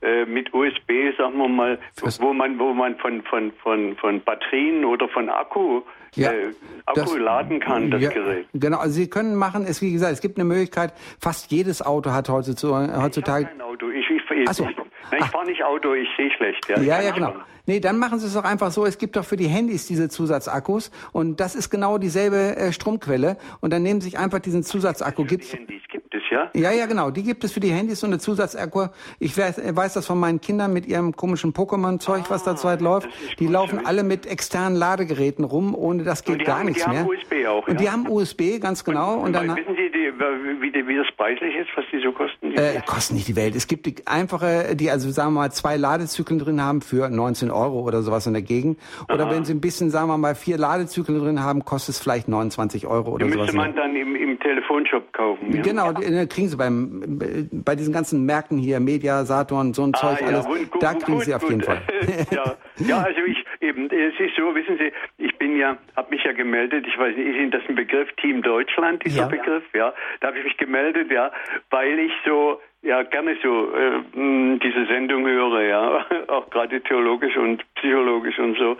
äh, 0.00 0.24
mit 0.26 0.52
USB, 0.54 1.16
sagen 1.16 1.36
wir 1.38 1.48
mal, 1.48 1.78
wo 2.20 2.32
man 2.32 2.58
wo 2.58 2.72
man 2.72 2.96
von 2.98 3.22
von 3.22 3.52
von 3.62 3.96
von 3.96 4.20
Batterien 4.22 4.84
oder 4.84 5.08
von 5.08 5.28
Akku 5.28 5.82
ja, 6.14 6.32
äh, 6.32 6.54
Akku 6.86 7.00
das, 7.00 7.18
laden 7.18 7.60
kann, 7.60 7.90
das 7.90 8.02
ja, 8.02 8.10
Gerät. 8.10 8.46
Genau, 8.54 8.78
also 8.78 8.92
Sie 8.92 9.10
können 9.10 9.34
machen, 9.34 9.64
es 9.66 9.82
wie 9.82 9.92
gesagt, 9.92 10.12
es 10.12 10.20
gibt 10.20 10.38
eine 10.38 10.44
Möglichkeit, 10.44 10.92
fast 11.20 11.50
jedes 11.50 11.84
Auto 11.84 12.12
hat 12.12 12.28
heutzutage. 12.28 13.02
heutzutage 13.02 13.42
ich 13.42 13.48
kein 13.48 13.60
Auto, 13.60 13.90
ich, 13.90 14.08
ich, 14.10 14.22
ich, 14.30 14.50
so. 14.50 14.68
ich, 14.68 14.76
ich 15.18 15.24
fahre 15.26 15.46
nicht 15.46 15.62
Auto, 15.64 15.94
ich 15.94 16.08
sehe 16.16 16.30
schlecht. 16.30 16.68
Ja, 16.68 16.80
ja, 16.80 17.02
ja 17.02 17.10
genau. 17.10 17.34
Nee, 17.66 17.80
dann 17.80 17.98
machen 17.98 18.18
Sie 18.18 18.26
es 18.26 18.32
doch 18.32 18.44
einfach 18.44 18.70
so, 18.70 18.86
es 18.86 18.96
gibt 18.96 19.16
doch 19.16 19.26
für 19.26 19.36
die 19.36 19.46
Handys 19.46 19.86
diese 19.86 20.08
Zusatzakkus 20.08 20.90
und 21.12 21.38
das 21.38 21.54
ist 21.54 21.68
genau 21.68 21.98
dieselbe 21.98 22.56
äh, 22.56 22.72
Stromquelle 22.72 23.36
und 23.60 23.72
dann 23.72 23.82
nehmen 23.82 24.00
Sie 24.00 24.06
sich 24.08 24.18
einfach 24.18 24.38
diesen 24.38 24.62
Zusatzakku. 24.62 25.24
Gibt's, 25.24 25.52
Handys 25.52 25.82
ja? 26.30 26.50
Ja, 26.54 26.70
ja, 26.70 26.86
genau, 26.86 27.10
die 27.10 27.22
gibt 27.22 27.42
es 27.44 27.52
für 27.52 27.60
die 27.60 27.70
Handys, 27.70 28.00
so 28.00 28.06
eine 28.06 28.18
Zusatzakku. 28.18 28.86
Ich 29.18 29.36
weiß, 29.36 29.60
weiß 29.74 29.94
das 29.94 30.06
von 30.06 30.18
meinen 30.18 30.40
Kindern 30.40 30.72
mit 30.72 30.86
ihrem 30.86 31.16
komischen 31.16 31.52
Pokémon-Zeug, 31.52 32.24
ah, 32.26 32.30
was 32.30 32.44
da 32.44 32.56
zurzeit 32.56 32.80
läuft. 32.80 33.08
Die 33.38 33.46
laufen 33.46 33.86
alle 33.86 34.02
mit 34.02 34.26
externen 34.26 34.76
Ladegeräten 34.76 35.44
rum, 35.44 35.74
ohne 35.74 36.04
das 36.04 36.24
geht 36.24 36.44
gar 36.44 36.58
haben, 36.58 36.66
nichts 36.66 36.84
die 36.84 36.90
mehr. 36.90 37.00
Haben 37.00 37.08
USB 37.08 37.46
auch, 37.46 37.66
und 37.66 37.74
ja? 37.74 37.80
die 37.80 37.90
haben 37.90 38.08
USB, 38.08 38.60
ganz 38.60 38.84
genau. 38.84 39.14
Und, 39.14 39.26
und, 39.26 39.32
dann 39.34 39.56
wissen 39.56 39.76
Sie, 39.76 39.90
die, 39.90 40.12
wie, 40.60 40.86
wie, 40.86 40.96
das 40.96 41.06
preislich 41.16 41.54
ist, 41.54 41.68
was 41.76 41.84
die 41.92 42.00
so 42.00 42.12
kosten? 42.12 42.50
Die 42.50 42.56
äh, 42.56 42.80
kosten 42.86 43.14
nicht 43.14 43.28
die 43.28 43.36
Welt. 43.36 43.54
Es 43.54 43.66
gibt 43.66 43.86
die 43.86 43.94
einfache, 44.06 44.74
die 44.74 44.90
also 44.90 45.10
sagen 45.10 45.32
wir 45.32 45.40
mal 45.40 45.52
zwei 45.52 45.76
Ladezyklen 45.76 46.38
drin 46.38 46.62
haben 46.62 46.80
für 46.80 47.08
19 47.08 47.50
Euro 47.50 47.80
oder 47.80 48.02
sowas 48.02 48.26
in 48.26 48.32
der 48.32 48.42
Gegend. 48.42 48.78
Oder 49.12 49.26
Aha. 49.26 49.34
wenn 49.34 49.44
Sie 49.44 49.54
ein 49.54 49.60
bisschen, 49.60 49.90
sagen 49.90 50.08
wir 50.08 50.18
mal, 50.18 50.34
vier 50.34 50.58
Ladezyklen 50.58 51.18
drin 51.18 51.42
haben, 51.42 51.64
kostet 51.64 51.94
es 51.94 52.00
vielleicht 52.00 52.28
29 52.28 52.86
Euro 52.86 53.12
oder 53.12 53.26
die 53.26 53.32
sowas. 53.32 53.46
müsste 53.46 53.56
man 53.56 53.74
dann 53.76 53.96
im, 53.96 54.14
im 54.16 54.38
Telefonshop 54.40 55.12
kaufen. 55.12 55.54
Ja? 55.54 55.62
Genau, 55.62 55.92
die, 55.92 56.27
kriegen 56.28 56.48
Sie 56.48 56.56
beim, 56.56 57.18
bei 57.52 57.74
diesen 57.74 57.92
ganzen 57.92 58.24
Märkten 58.24 58.58
hier, 58.58 58.80
Media, 58.80 59.24
Saturn, 59.24 59.74
so 59.74 59.82
ein 59.82 59.92
ah, 59.94 59.98
Zeug, 59.98 60.20
ja, 60.20 60.26
alles. 60.28 60.46
Gut, 60.46 60.82
da 60.82 60.94
kriegen 60.94 61.14
gut, 61.14 61.24
Sie 61.24 61.34
auf 61.34 61.42
gut. 61.42 61.50
jeden 61.50 61.62
Fall. 61.62 61.82
ja. 62.30 62.56
ja, 62.78 63.02
also 63.02 63.20
ich 63.26 63.44
eben, 63.60 63.90
es 63.90 64.18
ist 64.18 64.36
so, 64.36 64.54
wissen 64.54 64.78
Sie, 64.78 64.92
ich 65.18 65.36
bin 65.38 65.56
ja, 65.56 65.76
habe 65.96 66.10
mich 66.10 66.24
ja 66.24 66.32
gemeldet, 66.32 66.86
ich 66.86 66.98
weiß 66.98 67.16
nicht, 67.16 67.26
ist 67.26 67.36
Ihnen 67.36 67.50
das 67.50 67.62
ein 67.68 67.74
Begriff, 67.74 68.08
Team 68.20 68.42
Deutschland, 68.42 69.04
dieser 69.04 69.22
ja. 69.22 69.28
Begriff, 69.28 69.64
ja, 69.74 69.92
da 70.20 70.28
habe 70.28 70.38
ich 70.38 70.44
mich 70.44 70.56
gemeldet, 70.56 71.10
ja, 71.10 71.32
weil 71.70 71.98
ich 71.98 72.12
so 72.24 72.60
ja 72.82 73.02
gerne 73.02 73.36
so 73.42 73.72
äh, 73.74 74.58
diese 74.62 74.86
Sendung 74.86 75.26
höre, 75.26 75.62
ja, 75.62 76.06
auch 76.28 76.48
gerade 76.50 76.80
theologisch 76.82 77.36
und 77.36 77.64
psychologisch 77.74 78.38
und 78.38 78.56
so. 78.56 78.76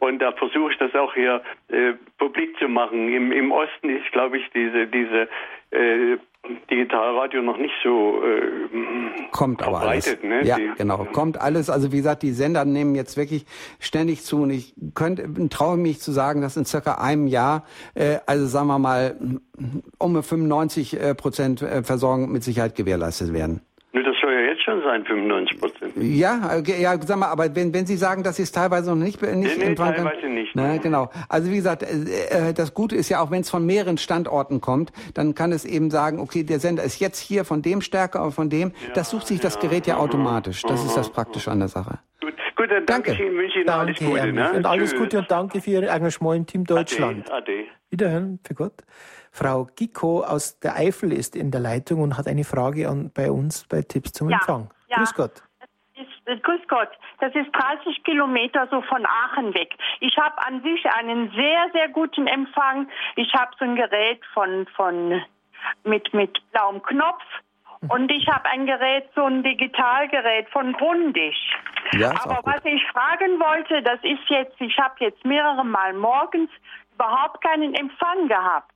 Und 0.00 0.20
da 0.20 0.32
versuche 0.32 0.72
ich 0.72 0.78
das 0.78 0.94
auch 0.94 1.14
hier 1.14 1.42
äh, 1.68 1.94
publik 2.18 2.58
zu 2.58 2.68
machen. 2.68 3.08
Im, 3.08 3.32
Im 3.32 3.50
Osten 3.50 3.88
ist, 3.88 4.10
glaube 4.12 4.38
ich, 4.38 4.44
diese 4.54 4.86
diese 4.86 5.28
äh, 5.70 6.18
Digitalradio 6.70 7.42
noch 7.42 7.58
nicht 7.58 7.74
so 7.82 8.22
äh, 8.22 9.30
kommt 9.32 9.62
aber 9.62 9.80
alles. 9.80 10.22
Ne? 10.22 10.44
Ja, 10.44 10.56
die, 10.56 10.70
genau, 10.78 11.04
kommt 11.12 11.40
alles. 11.40 11.68
Also 11.68 11.92
wie 11.92 11.96
gesagt, 11.96 12.22
die 12.22 12.30
Sender 12.30 12.64
nehmen 12.64 12.94
jetzt 12.94 13.16
wirklich 13.16 13.44
ständig 13.80 14.22
zu 14.22 14.42
und 14.42 14.50
ich 14.50 14.74
könnte 14.94 15.28
traue 15.50 15.76
mich 15.76 16.00
zu 16.00 16.12
sagen, 16.12 16.40
dass 16.40 16.56
in 16.56 16.64
circa 16.64 16.94
einem 16.94 17.26
Jahr, 17.26 17.66
äh, 17.94 18.18
also 18.26 18.46
sagen 18.46 18.68
wir 18.68 18.78
mal, 18.78 19.16
um 19.98 20.22
95 20.22 21.00
äh, 21.00 21.14
Prozent 21.14 21.60
äh, 21.60 21.82
Versorgung 21.82 22.32
mit 22.32 22.42
Sicherheit 22.44 22.76
gewährleistet 22.76 23.34
werden 23.34 23.60
schon 24.68 24.82
sein, 24.82 25.04
95 25.04 25.60
Prozent. 25.60 25.77
Ja, 26.00 26.58
ja, 26.58 27.00
sag 27.00 27.18
mal, 27.18 27.28
aber 27.28 27.54
wenn, 27.54 27.72
wenn 27.74 27.86
Sie 27.86 27.96
sagen, 27.96 28.22
dass 28.22 28.36
Sie 28.36 28.42
es 28.42 28.52
teilweise 28.52 28.90
noch 28.90 28.96
nicht, 28.96 29.20
nicht 29.20 29.58
nee, 29.58 29.68
nee, 29.68 29.74
teilweise 29.74 30.20
können, 30.20 30.34
nicht. 30.34 30.52
Na, 30.54 30.76
genau. 30.76 31.10
Also 31.28 31.50
wie 31.50 31.56
gesagt, 31.56 31.82
äh, 31.82 32.48
äh, 32.48 32.54
das 32.54 32.74
Gute 32.74 32.96
ist 32.96 33.08
ja 33.08 33.20
auch, 33.20 33.30
wenn 33.30 33.40
es 33.40 33.50
von 33.50 33.64
mehreren 33.66 33.98
Standorten 33.98 34.60
kommt, 34.60 34.92
dann 35.14 35.34
kann 35.34 35.52
es 35.52 35.64
eben 35.64 35.90
sagen, 35.90 36.20
okay, 36.20 36.42
der 36.42 36.60
Sender 36.60 36.82
ist 36.82 37.00
jetzt 37.00 37.18
hier 37.18 37.44
von 37.44 37.62
dem 37.62 37.80
stärker 37.80 38.22
oder 38.22 38.32
von 38.32 38.50
dem. 38.50 38.72
Ja, 38.86 38.94
das 38.94 39.10
sucht 39.10 39.26
sich 39.26 39.40
das 39.40 39.58
Gerät 39.58 39.86
ja 39.86 39.96
automatisch. 39.96 40.62
Das 40.62 40.84
ist 40.84 40.96
das 40.96 41.10
Praktische 41.10 41.50
an 41.50 41.58
der 41.58 41.68
Sache. 41.68 41.98
Gut, 42.20 42.34
gut 42.56 42.70
dann 42.70 42.86
danke, 42.86 43.10
danke 43.10 43.12
ich 43.12 43.20
Ihnen, 43.20 43.36
wünsche 43.36 43.58
Ihnen 43.60 43.68
alles 43.68 43.98
Gute. 43.98 44.32
Ne? 44.32 44.52
Und 44.52 44.66
alles 44.66 44.94
Gute 44.94 45.18
und 45.18 45.30
danke 45.30 45.60
für 45.60 45.70
Ihr 45.70 45.90
Engagement 45.90 46.38
im 46.38 46.46
Team 46.46 46.64
Deutschland. 46.64 47.30
Ade. 47.30 47.52
Ade. 47.52 47.64
Wiederhören, 47.90 48.38
für 48.46 48.54
Gott. 48.54 48.74
Frau 49.30 49.68
Gicko 49.76 50.22
aus 50.22 50.58
der 50.58 50.76
Eifel 50.76 51.12
ist 51.12 51.36
in 51.36 51.50
der 51.50 51.60
Leitung 51.60 52.00
und 52.00 52.18
hat 52.18 52.26
eine 52.26 52.44
Frage 52.44 52.88
an, 52.88 53.10
bei 53.12 53.30
uns 53.30 53.64
bei 53.68 53.82
Tipps 53.82 54.12
zum 54.12 54.30
ja. 54.30 54.36
Empfang. 54.36 54.70
Ja. 54.88 54.98
Grüß 54.98 55.14
Gott. 55.14 55.42
Grüß 56.36 56.60
Gott. 56.68 56.90
Das 57.20 57.34
ist 57.34 57.50
30 57.52 58.04
Kilometer 58.04 58.68
so 58.70 58.82
von 58.82 59.06
Aachen 59.06 59.54
weg. 59.54 59.74
Ich 60.00 60.16
habe 60.18 60.46
an 60.46 60.62
sich 60.62 60.84
einen 60.92 61.30
sehr, 61.30 61.70
sehr 61.72 61.88
guten 61.88 62.26
Empfang. 62.26 62.88
Ich 63.16 63.32
habe 63.34 63.50
so 63.58 63.64
ein 63.64 63.76
Gerät 63.76 64.20
von, 64.34 64.66
von, 64.76 65.22
mit, 65.84 66.12
mit 66.12 66.38
blauem 66.52 66.82
Knopf. 66.82 67.22
Mhm. 67.80 67.90
Und 67.90 68.12
ich 68.12 68.28
habe 68.28 68.48
ein 68.50 68.66
Gerät, 68.66 69.08
so 69.14 69.24
ein 69.24 69.42
Digitalgerät 69.42 70.48
von 70.50 70.72
Grundig. 70.74 71.34
Ja, 71.92 72.10
Aber 72.22 72.40
was 72.44 72.64
ich 72.64 72.84
fragen 72.88 73.40
wollte, 73.40 73.82
das 73.82 74.00
ist 74.02 74.28
jetzt, 74.28 74.60
ich 74.60 74.76
habe 74.78 74.94
jetzt 74.98 75.24
mehrere 75.24 75.64
Mal 75.64 75.94
morgens 75.94 76.50
überhaupt 76.94 77.40
keinen 77.42 77.74
Empfang 77.74 78.28
gehabt. 78.28 78.72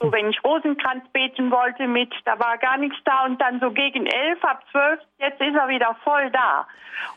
So, 0.00 0.12
wenn 0.12 0.28
ich 0.28 0.42
Rosenkranz 0.44 1.04
beten 1.12 1.50
wollte 1.50 1.86
mit, 1.86 2.12
da 2.24 2.38
war 2.38 2.58
gar 2.58 2.76
nichts 2.76 2.98
da 3.04 3.24
und 3.24 3.40
dann 3.40 3.60
so 3.60 3.70
gegen 3.70 4.06
elf, 4.06 4.44
ab 4.44 4.62
zwölf, 4.70 5.00
jetzt 5.18 5.40
ist 5.40 5.54
er 5.54 5.68
wieder 5.68 5.96
voll 6.04 6.30
da. 6.30 6.66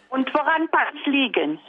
Und 0.10 0.34
woran 0.34 0.70
kann 0.72 0.88
es 0.98 1.06
liegen? 1.06 1.60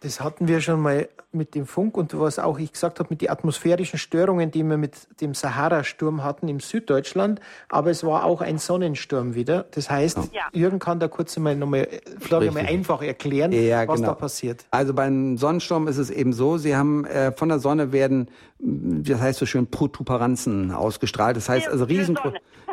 Das 0.00 0.20
hatten 0.20 0.48
wir 0.48 0.60
schon 0.60 0.80
mal 0.80 1.08
mit 1.32 1.54
dem 1.54 1.66
Funk 1.66 1.96
und 1.96 2.18
was 2.18 2.38
auch 2.38 2.58
ich 2.58 2.72
gesagt 2.72 3.00
habe 3.00 3.08
mit 3.10 3.22
den 3.22 3.30
atmosphärischen 3.30 3.98
Störungen, 3.98 4.50
die 4.50 4.62
wir 4.62 4.76
mit 4.76 5.20
dem 5.22 5.32
Sahara-Sturm 5.32 6.22
hatten 6.22 6.46
im 6.46 6.60
Süddeutschland. 6.60 7.40
Aber 7.70 7.90
es 7.90 8.04
war 8.04 8.24
auch 8.24 8.42
ein 8.42 8.58
Sonnensturm 8.58 9.34
wieder. 9.34 9.64
Das 9.70 9.88
heißt, 9.90 10.18
ja. 10.32 10.42
Jürgen 10.52 10.78
kann 10.78 11.00
da 11.00 11.08
kurz 11.08 11.36
mal 11.38 11.56
nochmal, 11.56 11.88
mal 12.30 12.56
einfach 12.58 13.02
erklären, 13.02 13.52
ja, 13.52 13.88
was 13.88 13.96
genau. 13.96 14.10
da 14.10 14.14
passiert. 14.14 14.66
Also 14.70 14.92
beim 14.92 15.38
Sonnensturm 15.38 15.88
ist 15.88 15.98
es 15.98 16.10
eben 16.10 16.34
so, 16.34 16.58
Sie 16.58 16.76
haben 16.76 17.06
äh, 17.06 17.32
von 17.32 17.48
der 17.48 17.58
Sonne 17.58 17.90
werden, 17.92 18.28
das 18.58 19.20
heißt 19.20 19.38
so 19.38 19.46
schön, 19.46 19.66
Protuberanzen 19.66 20.70
ausgestrahlt. 20.70 21.36
Das 21.36 21.48
heißt 21.48 21.68
also 21.68 21.84
riesen 21.84 22.16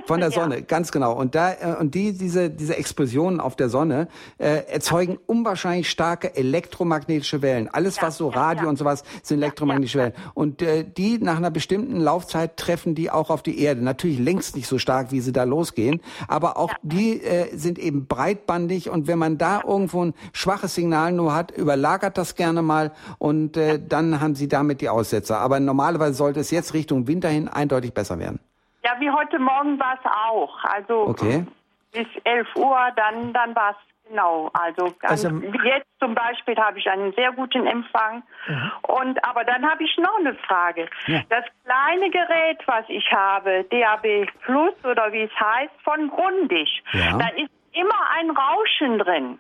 von 0.06 0.20
der 0.20 0.32
Sonne, 0.32 0.56
ja. 0.60 0.62
ganz 0.62 0.91
genau. 0.91 1.13
Und 1.13 1.36
da 1.36 1.54
äh, 1.54 1.76
und 1.80 1.96
die 1.96 2.13
diese 2.13 2.50
diese 2.50 2.78
Explosionen 2.78 3.39
auf 3.39 3.56
der 3.56 3.70
Sonne 3.70 4.08
äh, 4.38 4.65
erzeugen 4.67 5.17
unwahrscheinlich 5.26 5.89
starke 5.89 6.36
elektromagnetische 6.36 7.41
Wellen. 7.41 7.67
Alles 7.67 7.98
ja, 7.98 8.04
was 8.04 8.17
so 8.17 8.30
Radio 8.30 8.63
ja, 8.63 8.70
und 8.70 8.78
sowas 8.78 9.04
sind 9.24 9.38
elektromagnetische 9.38 9.98
Wellen. 9.98 10.13
Und 10.34 10.62
äh, 10.62 10.86
die 10.86 11.17
nach 11.17 11.38
einer 11.38 11.52
bestimmten 11.52 12.00
Laufzeit 12.00 12.58
treffen 12.58 12.96
die 12.96 13.10
auch 13.10 13.30
auf 13.30 13.41
die 13.41 13.60
Erde. 13.60 13.84
Natürlich 13.84 14.20
längst 14.20 14.56
nicht 14.56 14.67
so 14.67 14.78
stark, 14.78 15.12
wie 15.12 15.20
sie 15.20 15.34
da 15.34 15.44
losgehen, 15.44 16.02
aber 16.28 16.58
auch 16.58 16.74
die 16.84 17.22
äh, 17.22 17.56
sind 17.58 17.80
eben 17.80 18.06
breitbandig 18.06 18.89
und 18.89 19.08
wenn 19.08 19.20
man 19.20 19.38
da 19.38 19.62
irgendwo 19.65 20.06
ein 20.06 20.13
schwaches 20.32 20.76
Signal 20.76 21.12
nur 21.12 21.34
hat, 21.34 21.52
überlagert 21.52 22.17
das 22.17 22.36
gerne 22.36 22.62
mal 22.62 22.91
und 23.17 23.58
äh, 23.58 23.80
dann 23.84 24.22
haben 24.22 24.36
sie 24.36 24.48
damit 24.48 24.82
die 24.82 24.89
Aussetzer. 24.89 25.39
Aber 25.39 25.60
normalerweise 25.72 26.14
sollte 26.14 26.42
es 26.42 26.52
jetzt 26.52 26.74
Richtung 26.74 27.08
Winter 27.08 27.30
hin 27.30 27.48
eindeutig 27.48 27.94
besser 27.94 28.20
werden. 28.20 28.40
Ja, 28.84 28.92
wie 29.00 29.10
heute 29.10 29.40
Morgen 29.40 29.80
war 29.80 29.94
es 29.94 30.12
auch. 30.30 30.64
Also 30.66 31.08
okay. 31.08 31.46
bis 31.94 32.08
11 32.24 32.48
Uhr, 32.56 32.78
dann, 32.96 33.32
dann 33.32 33.56
war 33.56 33.72
es 33.72 33.78
genau. 34.10 34.50
Also, 34.54 34.94
also 35.02 35.30
jetzt 35.64 35.88
zum 36.00 36.14
Beispiel 36.14 36.58
habe 36.58 36.78
ich 36.80 36.90
einen 36.90 37.14
sehr 37.14 37.32
guten 37.32 37.66
Empfang. 37.66 38.24
Mhm. 38.48 38.72
Und 38.88 39.24
aber 39.24 39.44
dann 39.46 39.70
habe 39.70 39.84
ich 39.84 39.98
noch 39.98 40.18
eine 40.20 40.36
Frage. 40.36 40.90
Ja. 41.08 41.22
Das 41.30 41.46
kleine 41.64 42.10
Gerät, 42.10 42.60
was 42.66 42.86
ich 42.90 43.10
habe, 43.12 43.66
DAB 43.70 44.28
Plus 44.44 44.74
oder 44.84 45.12
wie 45.14 45.24
es 45.24 45.40
heißt, 45.40 45.74
von 45.84 46.10
Grundig, 46.10 46.84
ja. 46.92 47.18
da 47.18 47.28
ist 47.38 47.52
immer 47.74 48.02
ein 48.20 48.30
Rauschen 48.32 49.00
drin. 49.00 49.40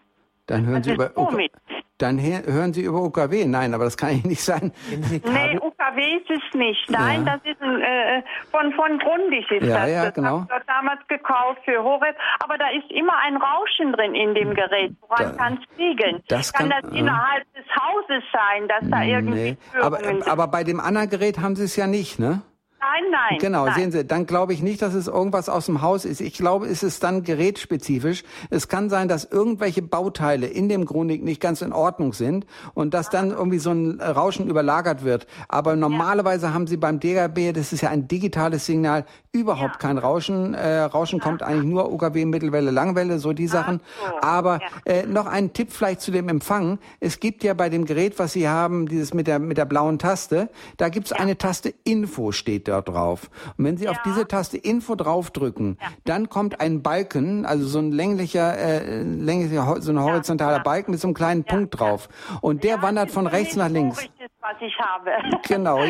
Dann 0.51 0.65
hören 0.65 0.83
Sie 0.83 0.93
über. 0.93 1.11
Okay. 1.15 1.49
Dann 1.97 2.19
hören 2.19 2.73
Sie 2.73 2.81
über 2.81 2.99
UKW. 3.03 3.45
Nein, 3.45 3.75
aber 3.75 3.83
das 3.83 3.95
kann 3.95 4.17
ja 4.17 4.27
nicht 4.27 4.41
sein. 4.41 4.71
Nee, 4.89 5.59
UKW 5.61 6.17
ist 6.17 6.29
es 6.29 6.53
nicht. 6.55 6.89
Nein, 6.89 7.25
ja. 7.25 7.37
das 7.37 7.51
ist 7.51 7.61
ein, 7.61 7.79
äh, 7.79 8.23
von, 8.49 8.73
von 8.73 8.97
Grundig 8.97 9.49
ist 9.51 9.67
ja, 9.67 9.81
das. 9.81 9.89
Ja, 9.91 10.05
das 10.05 10.13
genau. 10.15 10.41
habe 10.41 10.47
ich 10.59 10.65
damals 10.65 11.07
gekauft 11.07 11.61
für 11.63 11.83
Horeb. 11.83 12.15
Aber 12.39 12.57
da 12.57 12.69
ist 12.69 12.89
immer 12.91 13.13
ein 13.23 13.37
Rauschen 13.37 13.93
drin 13.93 14.15
in 14.15 14.33
dem 14.33 14.55
Gerät. 14.55 14.95
Woran 15.07 15.37
kann 15.37 15.59
es 15.61 15.77
liegen? 15.77 16.23
Das 16.27 16.51
kann, 16.51 16.69
kann 16.69 16.81
das 16.81 16.91
innerhalb 16.91 17.43
des 17.53 17.65
Hauses 17.75 18.23
sein, 18.33 18.67
dass 18.67 18.89
da 18.89 19.03
irgendwie 19.03 19.51
nee. 19.51 19.57
aber, 19.79 19.99
aber 20.25 20.47
bei 20.47 20.63
dem 20.63 20.79
anderen 20.79 21.09
Gerät 21.09 21.39
haben 21.39 21.55
Sie 21.55 21.63
es 21.63 21.75
ja 21.75 21.85
nicht, 21.85 22.19
ne? 22.19 22.41
Nein, 22.81 23.11
nein. 23.11 23.37
Genau, 23.39 23.65
nein. 23.65 23.75
sehen 23.75 23.91
Sie, 23.91 24.03
dann 24.03 24.25
glaube 24.25 24.53
ich 24.53 24.63
nicht, 24.63 24.81
dass 24.81 24.95
es 24.95 25.07
irgendwas 25.07 25.49
aus 25.49 25.67
dem 25.67 25.83
Haus 25.83 26.03
ist. 26.03 26.19
Ich 26.19 26.33
glaube, 26.33 26.65
es 26.65 26.81
ist 26.81 27.03
dann 27.03 27.21
gerätspezifisch. 27.21 28.23
Es 28.49 28.69
kann 28.69 28.89
sein, 28.89 29.07
dass 29.07 29.23
irgendwelche 29.23 29.83
Bauteile 29.83 30.47
in 30.47 30.67
dem 30.67 30.85
Grundig 30.85 31.23
nicht 31.23 31.39
ganz 31.39 31.61
in 31.61 31.73
Ordnung 31.73 32.13
sind 32.13 32.47
und 32.73 32.95
dass 32.95 33.11
dann 33.11 33.29
irgendwie 33.29 33.59
so 33.59 33.69
ein 33.69 34.01
Rauschen 34.01 34.49
überlagert 34.49 35.03
wird. 35.03 35.27
Aber 35.47 35.75
normalerweise 35.75 36.47
ja. 36.47 36.53
haben 36.55 36.65
Sie 36.65 36.77
beim 36.77 36.99
DGB, 36.99 37.53
das 37.53 37.71
ist 37.71 37.81
ja 37.81 37.89
ein 37.89 38.07
digitales 38.07 38.65
Signal, 38.65 39.05
überhaupt 39.31 39.75
ja. 39.75 39.87
kein 39.87 39.99
Rauschen. 39.99 40.55
Äh, 40.55 40.79
Rauschen 40.79 41.19
ja. 41.19 41.23
kommt 41.23 41.43
eigentlich 41.43 41.69
nur 41.69 41.93
UKW, 41.93 42.25
Mittelwelle, 42.25 42.71
Langwelle, 42.71 43.19
so 43.19 43.31
die 43.31 43.47
Sachen. 43.47 43.79
So. 44.03 44.27
Aber 44.27 44.59
äh, 44.85 45.05
noch 45.05 45.27
ein 45.27 45.53
Tipp 45.53 45.71
vielleicht 45.71 46.01
zu 46.01 46.09
dem 46.09 46.27
Empfang. 46.29 46.79
Es 46.99 47.19
gibt 47.19 47.43
ja 47.43 47.53
bei 47.53 47.69
dem 47.69 47.85
Gerät, 47.85 48.17
was 48.17 48.33
Sie 48.33 48.49
haben, 48.49 48.87
dieses 48.87 49.13
mit 49.13 49.27
der, 49.27 49.37
mit 49.37 49.59
der 49.59 49.65
blauen 49.65 49.99
Taste, 49.99 50.49
da 50.77 50.89
gibt's 50.89 51.11
eine 51.11 51.37
Taste 51.37 51.75
Info 51.83 52.31
steht 52.31 52.67
da 52.67 52.70
drauf. 52.79 53.29
Und 53.57 53.65
wenn 53.65 53.77
Sie 53.77 53.85
ja. 53.85 53.91
auf 53.91 53.97
diese 54.05 54.27
Taste 54.27 54.57
Info 54.57 54.95
draufdrücken, 54.95 55.77
ja. 55.81 55.87
dann 56.05 56.29
kommt 56.29 56.61
ein 56.61 56.81
Balken, 56.81 57.45
also 57.45 57.67
so 57.67 57.79
ein 57.79 57.91
länglicher, 57.91 58.57
äh, 58.57 59.01
länglicher 59.01 59.81
so 59.81 59.91
ein 59.91 59.99
horizontaler 59.99 60.57
ja. 60.57 60.63
Balken 60.63 60.91
mit 60.91 61.01
so 61.01 61.07
einem 61.07 61.15
kleinen 61.15 61.43
Punkt 61.43 61.79
drauf. 61.79 62.07
Und 62.41 62.63
der 62.63 62.81
wandert 62.81 63.11
von 63.11 63.27
rechts 63.27 63.55
nach 63.55 63.69
links. 63.69 63.97
Was 64.39 64.55
ich 64.61 64.77
habe. 64.79 65.11
Genau. 65.47 65.81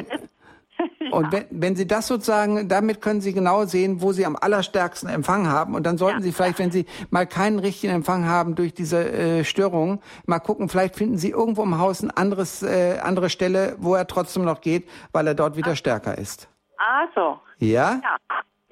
Und 1.11 1.31
wenn, 1.31 1.45
wenn 1.49 1.75
Sie 1.75 1.87
das 1.87 2.07
sozusagen, 2.07 2.67
damit 2.67 3.01
können 3.01 3.21
Sie 3.21 3.33
genau 3.33 3.65
sehen, 3.65 4.01
wo 4.01 4.13
Sie 4.13 4.25
am 4.25 4.35
allerstärksten 4.35 5.09
Empfang 5.09 5.47
haben. 5.47 5.75
Und 5.75 5.83
dann 5.85 5.97
sollten 5.97 6.21
Sie 6.21 6.31
vielleicht, 6.31 6.59
wenn 6.59 6.71
Sie 6.71 6.85
mal 7.09 7.25
keinen 7.25 7.59
richtigen 7.59 7.93
Empfang 7.93 8.25
haben 8.25 8.55
durch 8.55 8.73
diese 8.73 9.11
äh, 9.11 9.43
Störung, 9.43 10.01
mal 10.25 10.39
gucken, 10.39 10.69
vielleicht 10.69 10.95
finden 10.95 11.17
Sie 11.17 11.29
irgendwo 11.29 11.63
im 11.63 11.77
Haus 11.77 12.01
ein 12.01 12.11
anderes, 12.11 12.63
äh, 12.63 12.99
andere 13.01 13.29
Stelle, 13.29 13.75
wo 13.79 13.95
er 13.95 14.07
trotzdem 14.07 14.43
noch 14.43 14.61
geht, 14.61 14.87
weil 15.11 15.27
er 15.27 15.35
dort 15.35 15.57
wieder 15.57 15.75
stärker 15.75 16.17
ist. 16.17 16.47
Ah, 16.81 17.07
so. 17.13 17.39
Ja? 17.59 17.99
Ja. 18.01 18.17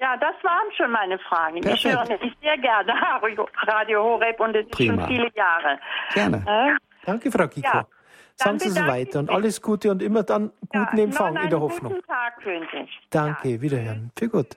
Ja, 0.00 0.16
das 0.16 0.34
waren 0.42 0.72
schon 0.76 0.90
meine 0.90 1.18
Fragen. 1.18 1.60
Perfekt. 1.60 1.84
Ich 1.84 1.92
höre 1.92 2.04
nämlich 2.04 2.34
sehr 2.40 2.56
gerne 2.56 2.92
Radio 3.66 4.02
Horeb 4.02 4.40
und 4.40 4.56
es 4.56 4.64
ist 4.64 4.72
Prima. 4.72 5.02
schon 5.02 5.08
viele 5.08 5.30
Jahre. 5.34 5.78
Gerne. 6.14 6.38
Äh? 6.46 6.78
Danke, 7.04 7.30
Frau 7.30 7.46
Kiko. 7.46 7.68
Ja. 7.68 7.86
Sagen 8.34 8.58
Sie 8.58 8.70
so 8.70 8.86
weiter 8.86 9.18
und 9.18 9.28
alles 9.28 9.60
Gute 9.60 9.90
und 9.90 10.02
immer 10.02 10.22
dann 10.22 10.50
guten 10.70 10.96
ja, 10.96 11.04
Empfang 11.04 11.36
in 11.36 11.50
der 11.50 11.60
Hoffnung. 11.60 11.92
Guten 11.92 12.06
Tag 12.06 12.42
wünsche 12.46 12.78
ich. 12.78 13.00
Danke, 13.10 13.48
ja. 13.50 13.60
wiederhören. 13.60 14.10
Für 14.18 14.30
gut. 14.30 14.56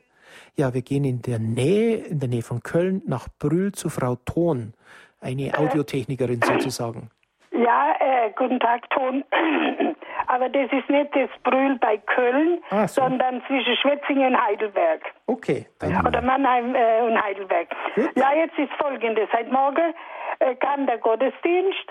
Ja, 0.56 0.74
wir 0.74 0.82
gehen 0.82 1.04
in 1.04 1.22
der 1.22 1.40
Nähe, 1.40 1.98
in 1.98 2.20
der 2.20 2.30
Nähe 2.30 2.44
von 2.44 2.64
Köln 2.64 3.02
nach 3.06 3.28
Brühl 3.40 3.74
zu 3.74 3.90
Frau 3.90 4.16
Thon, 4.16 4.74
eine 5.20 5.58
Audiotechnikerin 5.58 6.42
sozusagen. 6.42 7.10
Ja, 7.52 7.93
äh, 8.26 8.32
guten 8.36 8.60
Tag, 8.60 8.90
Ton. 8.92 9.24
Aber 10.28 10.50
das 10.50 10.72
ist 10.72 10.90
nicht 10.90 11.16
das 11.16 11.30
Brühl 11.44 11.76
bei 11.80 11.98
Köln, 11.98 12.62
Ah, 12.70 12.88
so. 12.88 13.02
sondern 13.02 13.44
zwischen 13.48 13.76
Schwetzingen 13.78 14.34
und 14.36 14.42
Heidelberg. 14.46 15.02
Okay, 15.28 15.68
dann 15.80 16.06
Oder 16.08 16.22
Mannheim 16.22 16.74
äh, 16.76 17.02
und 17.02 17.22
Heidelberg. 17.22 17.68
Gut. 17.96 18.10
Ja, 18.16 18.34
jetzt 18.34 18.58
ist 18.58 18.72
folgendes. 18.74 19.28
Seit 19.32 19.52
morgen 19.52 19.94
äh, 20.40 20.56
kam 20.56 20.86
der 20.88 20.98
Gottesdienst 20.98 21.86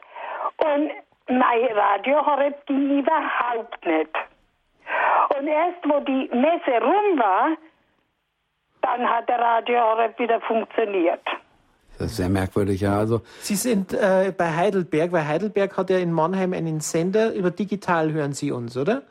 und 0.59 0.91
mein 1.29 1.65
Radio 1.75 2.25
Horeb 2.27 2.67
ging 2.67 2.99
überhaupt 3.01 3.85
nicht. 3.87 4.11
Und 5.39 5.47
erst 5.47 5.79
wo 5.85 6.01
die 6.01 6.29
Messe 6.33 6.81
rum 6.83 7.19
war, 7.19 7.51
dann 8.83 9.09
hat 9.09 9.29
der 9.29 9.39
Radio 9.39 9.81
Horeb 9.81 10.19
wieder 10.19 10.41
funktioniert. 10.41 11.23
Das 12.03 12.11
ist 12.11 12.17
sehr 12.17 12.29
merkwürdig, 12.29 12.81
ja. 12.81 12.99
Also 12.99 13.23
Sie 13.41 13.55
sind 13.55 13.93
äh, 13.93 14.33
bei 14.37 14.57
Heidelberg, 14.57 15.13
weil 15.13 15.27
Heidelberg 15.27 15.77
hat 15.77 15.89
ja 15.91 15.99
in 15.99 16.13
Mannheim 16.13 16.53
einen 16.53 16.81
Sender, 16.81 17.33
über 17.33 17.51
digital 17.51 18.13
hören 18.13 18.33
Sie 18.33 18.51
uns, 18.51 18.77
oder? 18.77 19.03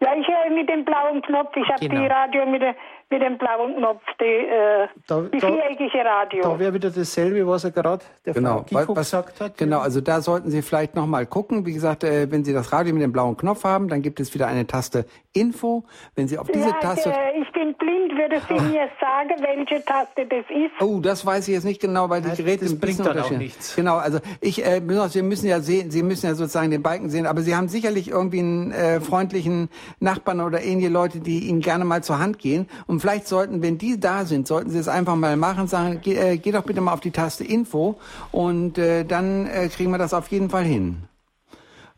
Ja, 0.00 0.08
ich 0.14 0.26
höre 0.28 0.54
mit 0.54 0.68
dem 0.68 0.84
blauen 0.84 1.22
Knopf. 1.22 1.56
Ich 1.56 1.68
habe 1.68 1.80
Genau. 1.88 2.02
die 2.02 2.06
Radio 2.06 2.46
mit, 2.46 2.62
der, 2.62 2.74
mit 3.08 3.22
dem 3.22 3.38
blauen 3.38 3.76
Knopf, 3.76 4.02
die, 4.20 4.24
äh, 4.24 4.88
Da- 5.06 5.20
die 5.22 5.38
da- 5.38 5.46
viereckige 5.48 6.04
Radio. 6.04 6.42
Da 6.42 6.58
wäre 6.58 6.74
wieder 6.74 6.90
dasselbe, 6.90 7.46
was 7.46 7.62
er 7.64 7.70
gerade 7.70 8.04
der 8.24 8.34
Genau, 8.34 8.64
Frau 8.70 8.96
was, 8.96 8.96
gesagt 9.10 9.40
hat. 9.40 9.56
genau, 9.56 9.78
also 9.78 10.00
da 10.00 10.20
sollten 10.20 10.50
Sie 10.50 10.60
vielleicht 10.62 10.96
noch 10.96 11.06
mal 11.06 11.24
gucken. 11.26 11.64
Wie 11.66 11.72
gesagt, 11.72 12.02
äh, 12.02 12.30
wenn 12.30 12.44
Sie 12.44 12.52
das 12.52 12.72
Radio 12.72 12.92
mit 12.94 13.02
dem 13.02 13.12
blauen 13.12 13.36
Knopf 13.36 13.62
haben, 13.64 13.88
dann 13.88 14.02
gibt 14.02 14.18
es 14.18 14.34
wieder 14.34 14.48
eine 14.48 14.66
Taste 14.66 15.06
Info. 15.32 15.84
Wenn 16.16 16.26
Sie 16.26 16.36
auf 16.38 16.48
diese 16.50 16.68
ja, 16.68 16.72
Taste... 16.80 17.10
äh, 17.10 17.40
ich 17.40 17.52
bin 17.52 17.74
blind. 17.74 17.96
Würde 18.16 18.40
Sie 18.48 18.54
mir 18.54 18.88
sagen, 18.98 19.30
welche 19.40 19.84
Taste 19.84 20.24
das 20.26 20.44
ist? 20.48 20.72
Oh, 20.80 21.00
das 21.00 21.24
weiß 21.24 21.46
ich 21.48 21.54
jetzt 21.54 21.64
nicht 21.64 21.80
genau, 21.82 22.08
weil 22.08 22.22
die 22.22 22.30
Geräte 22.34 22.64
das 22.64 22.72
ein 22.72 22.80
bisschen 22.80 23.04
bringt 23.04 23.16
dann 23.18 23.24
auch 23.24 23.30
nichts. 23.30 23.76
Genau, 23.76 23.96
also 23.96 24.18
ich, 24.40 24.64
äh, 24.64 24.80
Sie 25.08 25.22
müssen 25.22 25.46
ja 25.46 25.60
sehen, 25.60 25.90
Sie 25.90 26.02
müssen 26.02 26.26
ja 26.26 26.34
sozusagen 26.34 26.70
den 26.70 26.82
Balken 26.82 27.10
sehen, 27.10 27.26
aber 27.26 27.42
Sie 27.42 27.54
haben 27.54 27.68
sicherlich 27.68 28.08
irgendwie 28.08 28.38
einen 28.38 28.72
äh, 28.72 29.00
freundlichen 29.00 29.68
Nachbarn 30.00 30.40
oder 30.40 30.62
ähnliche 30.62 30.88
Leute, 30.88 31.20
die 31.20 31.40
Ihnen 31.40 31.60
gerne 31.60 31.84
mal 31.84 32.02
zur 32.02 32.18
Hand 32.18 32.38
gehen. 32.38 32.68
Und 32.86 32.95
vielleicht 33.00 33.26
sollten, 33.28 33.62
wenn 33.62 33.78
die 33.78 33.98
da 34.00 34.24
sind, 34.24 34.46
sollten 34.46 34.70
Sie 34.70 34.78
es 34.78 34.88
einfach 34.88 35.16
mal 35.16 35.36
machen, 35.36 35.66
sagen, 35.66 36.00
geh, 36.02 36.14
äh, 36.14 36.36
geh 36.38 36.52
doch 36.52 36.62
bitte 36.64 36.80
mal 36.80 36.92
auf 36.92 37.00
die 37.00 37.10
Taste 37.10 37.44
Info 37.44 37.96
und 38.32 38.78
äh, 38.78 39.04
dann 39.04 39.46
äh, 39.46 39.68
kriegen 39.68 39.90
wir 39.90 39.98
das 39.98 40.14
auf 40.14 40.28
jeden 40.28 40.50
Fall 40.50 40.64
hin. 40.64 41.04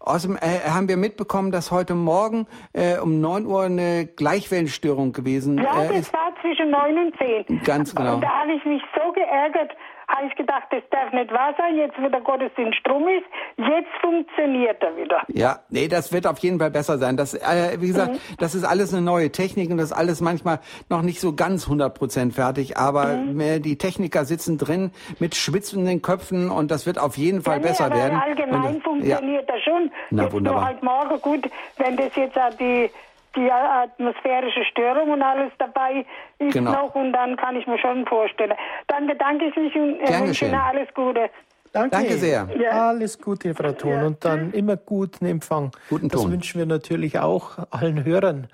Außerdem 0.00 0.36
äh, 0.36 0.70
haben 0.70 0.88
wir 0.88 0.96
mitbekommen, 0.96 1.50
dass 1.50 1.70
heute 1.70 1.94
Morgen 1.94 2.46
äh, 2.72 2.98
um 2.98 3.20
9 3.20 3.44
Uhr 3.46 3.64
eine 3.64 4.06
Gleichwellenstörung 4.06 5.12
gewesen 5.12 5.58
Ja, 5.58 5.82
äh, 5.84 5.88
das 5.88 5.98
ist. 5.98 6.12
war 6.14 6.32
zwischen 6.40 6.70
9 6.70 6.96
und 6.98 7.14
10. 7.48 7.62
Ganz 7.64 7.94
genau. 7.94 8.14
Und 8.14 8.22
da 8.22 8.28
habe 8.28 8.52
ich 8.52 8.64
mich 8.64 8.80
so 8.96 9.12
geärgert, 9.12 9.72
habe 10.08 10.26
ich 10.26 10.34
gedacht, 10.36 10.64
das 10.70 10.82
darf 10.90 11.12
nicht 11.12 11.30
wahr 11.32 11.54
sein, 11.58 11.76
jetzt 11.76 11.94
wo 12.00 12.08
der 12.08 12.20
Gottesdienst 12.20 12.80
rum 12.88 13.06
ist, 13.08 13.26
jetzt 13.58 13.90
funktioniert 14.00 14.82
er 14.82 14.96
wieder. 14.96 15.20
Ja, 15.28 15.60
nee, 15.68 15.86
das 15.88 16.12
wird 16.12 16.26
auf 16.26 16.38
jeden 16.38 16.58
Fall 16.58 16.70
besser 16.70 16.98
sein. 16.98 17.16
Das, 17.16 17.34
äh, 17.34 17.76
wie 17.80 17.88
gesagt, 17.88 18.12
Mhm. 18.14 18.18
das 18.38 18.54
ist 18.54 18.64
alles 18.64 18.92
eine 18.92 19.02
neue 19.02 19.30
Technik 19.30 19.70
und 19.70 19.76
das 19.78 19.90
ist 19.90 19.96
alles 19.96 20.20
manchmal 20.20 20.60
noch 20.88 21.02
nicht 21.02 21.20
so 21.20 21.34
ganz 21.34 21.68
100% 21.68 22.32
fertig, 22.34 22.76
aber 22.78 23.16
Mhm. 23.16 23.62
die 23.62 23.76
Techniker 23.78 24.24
sitzen 24.24 24.56
drin 24.58 24.92
mit 25.18 25.34
schwitzenden 25.34 26.00
Köpfen 26.02 26.50
und 26.50 26.70
das 26.70 26.86
wird 26.86 26.98
auf 26.98 27.16
jeden 27.18 27.42
Fall 27.42 27.56
ja, 27.56 27.60
nee, 27.62 27.68
besser 27.68 27.90
werden. 27.90 28.18
allgemein 28.18 28.76
und, 28.76 29.04
ja, 29.04 29.16
funktioniert 29.16 29.48
er 29.48 29.60
schon. 29.60 29.90
Na, 30.10 30.24
jetzt 30.24 30.32
wunderbar. 30.32 30.60
nur 30.60 30.68
halt 30.68 30.82
morgen 30.82 31.20
gut, 31.20 31.50
wenn 31.76 31.96
das 31.96 32.14
jetzt 32.16 32.36
auch 32.38 32.54
die, 32.54 32.90
die 33.36 33.50
atmosphärische 33.50 34.64
Störung 34.70 35.10
und 35.10 35.22
alles 35.22 35.52
dabei 35.58 36.04
ist 36.38 36.52
Genau. 36.52 36.72
noch 36.72 36.94
und 36.94 37.12
dann 37.12 37.36
kann 37.36 37.56
ich 37.56 37.66
mir 37.66 37.78
schon 37.78 38.06
vorstellen. 38.06 38.54
Dann 38.88 39.06
bedanke 39.06 39.46
ich 39.46 39.56
mich 39.56 39.74
und 39.74 40.00
äh, 40.00 40.20
wünsche. 40.20 40.46
Ihnen 40.46 40.54
alles 40.54 40.88
Gute. 40.94 41.30
Danke. 41.72 41.90
Danke 41.90 42.14
sehr. 42.14 42.48
Ja. 42.58 42.88
Alles 42.88 43.18
Gute, 43.20 43.54
Frau 43.54 43.72
Thon. 43.72 44.02
Und 44.02 44.24
dann 44.24 44.52
immer 44.52 44.76
guten 44.76 45.26
Empfang. 45.26 45.70
Guten 45.90 46.08
das 46.08 46.22
Ton. 46.22 46.32
wünschen 46.32 46.58
wir 46.58 46.66
natürlich 46.66 47.18
auch 47.18 47.58
allen 47.70 48.04
Hörern. 48.04 48.48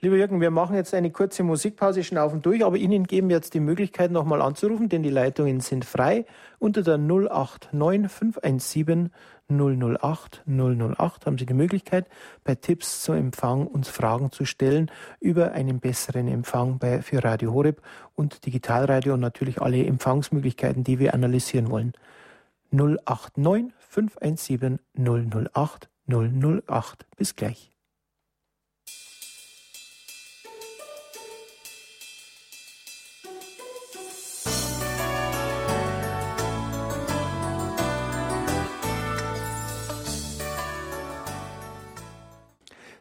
Lieber 0.00 0.14
Jürgen, 0.14 0.40
wir 0.40 0.52
machen 0.52 0.76
jetzt 0.76 0.94
eine 0.94 1.10
kurze 1.10 1.42
Musikpause, 1.42 2.04
schnaufen 2.04 2.40
durch, 2.40 2.64
aber 2.64 2.76
Ihnen 2.76 3.04
geben 3.04 3.30
wir 3.30 3.36
jetzt 3.36 3.54
die 3.54 3.60
Möglichkeit, 3.60 4.12
nochmal 4.12 4.42
anzurufen, 4.42 4.88
denn 4.88 5.02
die 5.02 5.10
Leitungen 5.10 5.58
sind 5.58 5.84
frei 5.84 6.24
unter 6.60 6.82
der 6.82 6.98
089 6.98 8.08
517 8.08 9.10
008 9.50 10.44
008 10.46 11.26
haben 11.26 11.38
Sie 11.38 11.46
die 11.46 11.54
Möglichkeit, 11.54 12.06
bei 12.44 12.54
Tipps 12.54 13.02
zum 13.02 13.16
Empfang 13.16 13.66
uns 13.66 13.88
Fragen 13.88 14.30
zu 14.30 14.44
stellen 14.44 14.88
über 15.18 15.50
einen 15.50 15.80
besseren 15.80 16.28
Empfang 16.28 16.78
bei, 16.78 17.02
für 17.02 17.24
Radio 17.24 17.52
Horeb 17.52 17.82
und 18.14 18.46
Digitalradio 18.46 19.14
und 19.14 19.20
natürlich 19.20 19.60
alle 19.60 19.84
Empfangsmöglichkeiten, 19.84 20.84
die 20.84 21.00
wir 21.00 21.12
analysieren 21.12 21.70
wollen. 21.70 21.92
089 22.70 23.72
517 23.78 24.78
008 24.96 25.88
008. 26.06 27.06
Bis 27.16 27.34
gleich. 27.34 27.77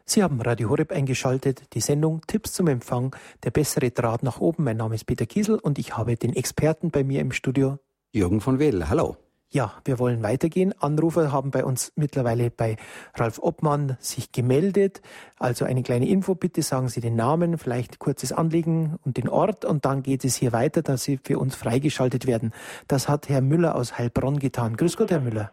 Sie 0.10 0.24
haben 0.24 0.40
Radio 0.40 0.70
Horeb 0.70 0.94
eingeschaltet, 0.94 1.74
die 1.74 1.82
Sendung 1.82 2.22
Tipps 2.28 2.54
zum 2.54 2.68
Empfang, 2.68 3.14
der 3.44 3.52
bessere 3.52 3.92
Draht 3.92 4.24
nach 4.24 4.40
oben. 4.40 4.64
Mein 4.64 4.78
Name 4.78 4.96
ist 4.96 5.04
Peter 5.04 5.26
Kiesel 5.26 5.60
und 5.60 5.78
ich 5.78 5.98
habe 5.98 6.16
den 6.16 6.34
Experten 6.34 6.92
bei 6.92 7.04
mir 7.04 7.20
im 7.20 7.34
Studio, 7.34 7.78
Jürgen 8.14 8.40
von 8.40 8.58
Wedel, 8.58 8.88
hallo. 8.88 9.18
Ja, 9.50 9.74
wir 9.84 10.00
wollen 10.00 10.24
weitergehen. 10.24 10.74
Anrufer 10.80 11.34
haben 11.34 11.52
bei 11.52 11.66
uns 11.66 11.92
mittlerweile 11.98 12.50
bei 12.50 12.78
Ralf 13.16 13.38
Obmann 13.40 13.98
sich 14.00 14.32
gemeldet. 14.32 15.02
Also 15.40 15.66
eine 15.66 15.84
kleine 15.84 16.08
Info 16.08 16.36
bitte, 16.36 16.62
sagen 16.62 16.88
Sie 16.88 17.02
den 17.02 17.18
Namen, 17.18 17.58
vielleicht 17.58 18.00
kurzes 18.00 18.32
Anliegen 18.32 18.98
und 19.04 19.18
den 19.18 19.28
Ort 19.28 19.66
und 19.66 19.84
dann 19.84 20.04
geht 20.04 20.24
es 20.24 20.38
hier 20.38 20.54
weiter, 20.54 20.84
dass 20.84 21.04
Sie 21.04 21.20
für 21.22 21.38
uns 21.38 21.58
freigeschaltet 21.58 22.28
werden. 22.28 22.54
Das 22.88 23.10
hat 23.10 23.28
Herr 23.28 23.42
Müller 23.42 23.76
aus 23.76 23.98
Heilbronn 23.98 24.40
getan. 24.40 24.78
Grüß 24.78 24.96
Gott, 24.96 25.12
Herr 25.12 25.20
Müller. 25.20 25.52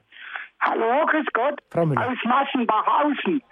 Hallo, 0.61 1.07
grüß 1.07 1.27
Gott. 1.33 1.61
Frau 1.71 1.87
Müller. 1.87 2.09
Aus 2.09 2.19
Massenbachhausen. 2.25 3.43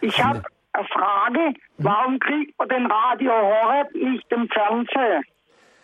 Ich 0.00 0.22
habe 0.22 0.42
eine 0.72 0.86
Frage. 0.88 1.54
Warum 1.78 2.18
kriegt 2.18 2.58
man 2.58 2.68
den 2.68 2.86
Radio 2.86 3.32
Horeb 3.32 3.94
nicht 3.94 4.30
im 4.30 4.48
Fernsehen? 4.48 5.22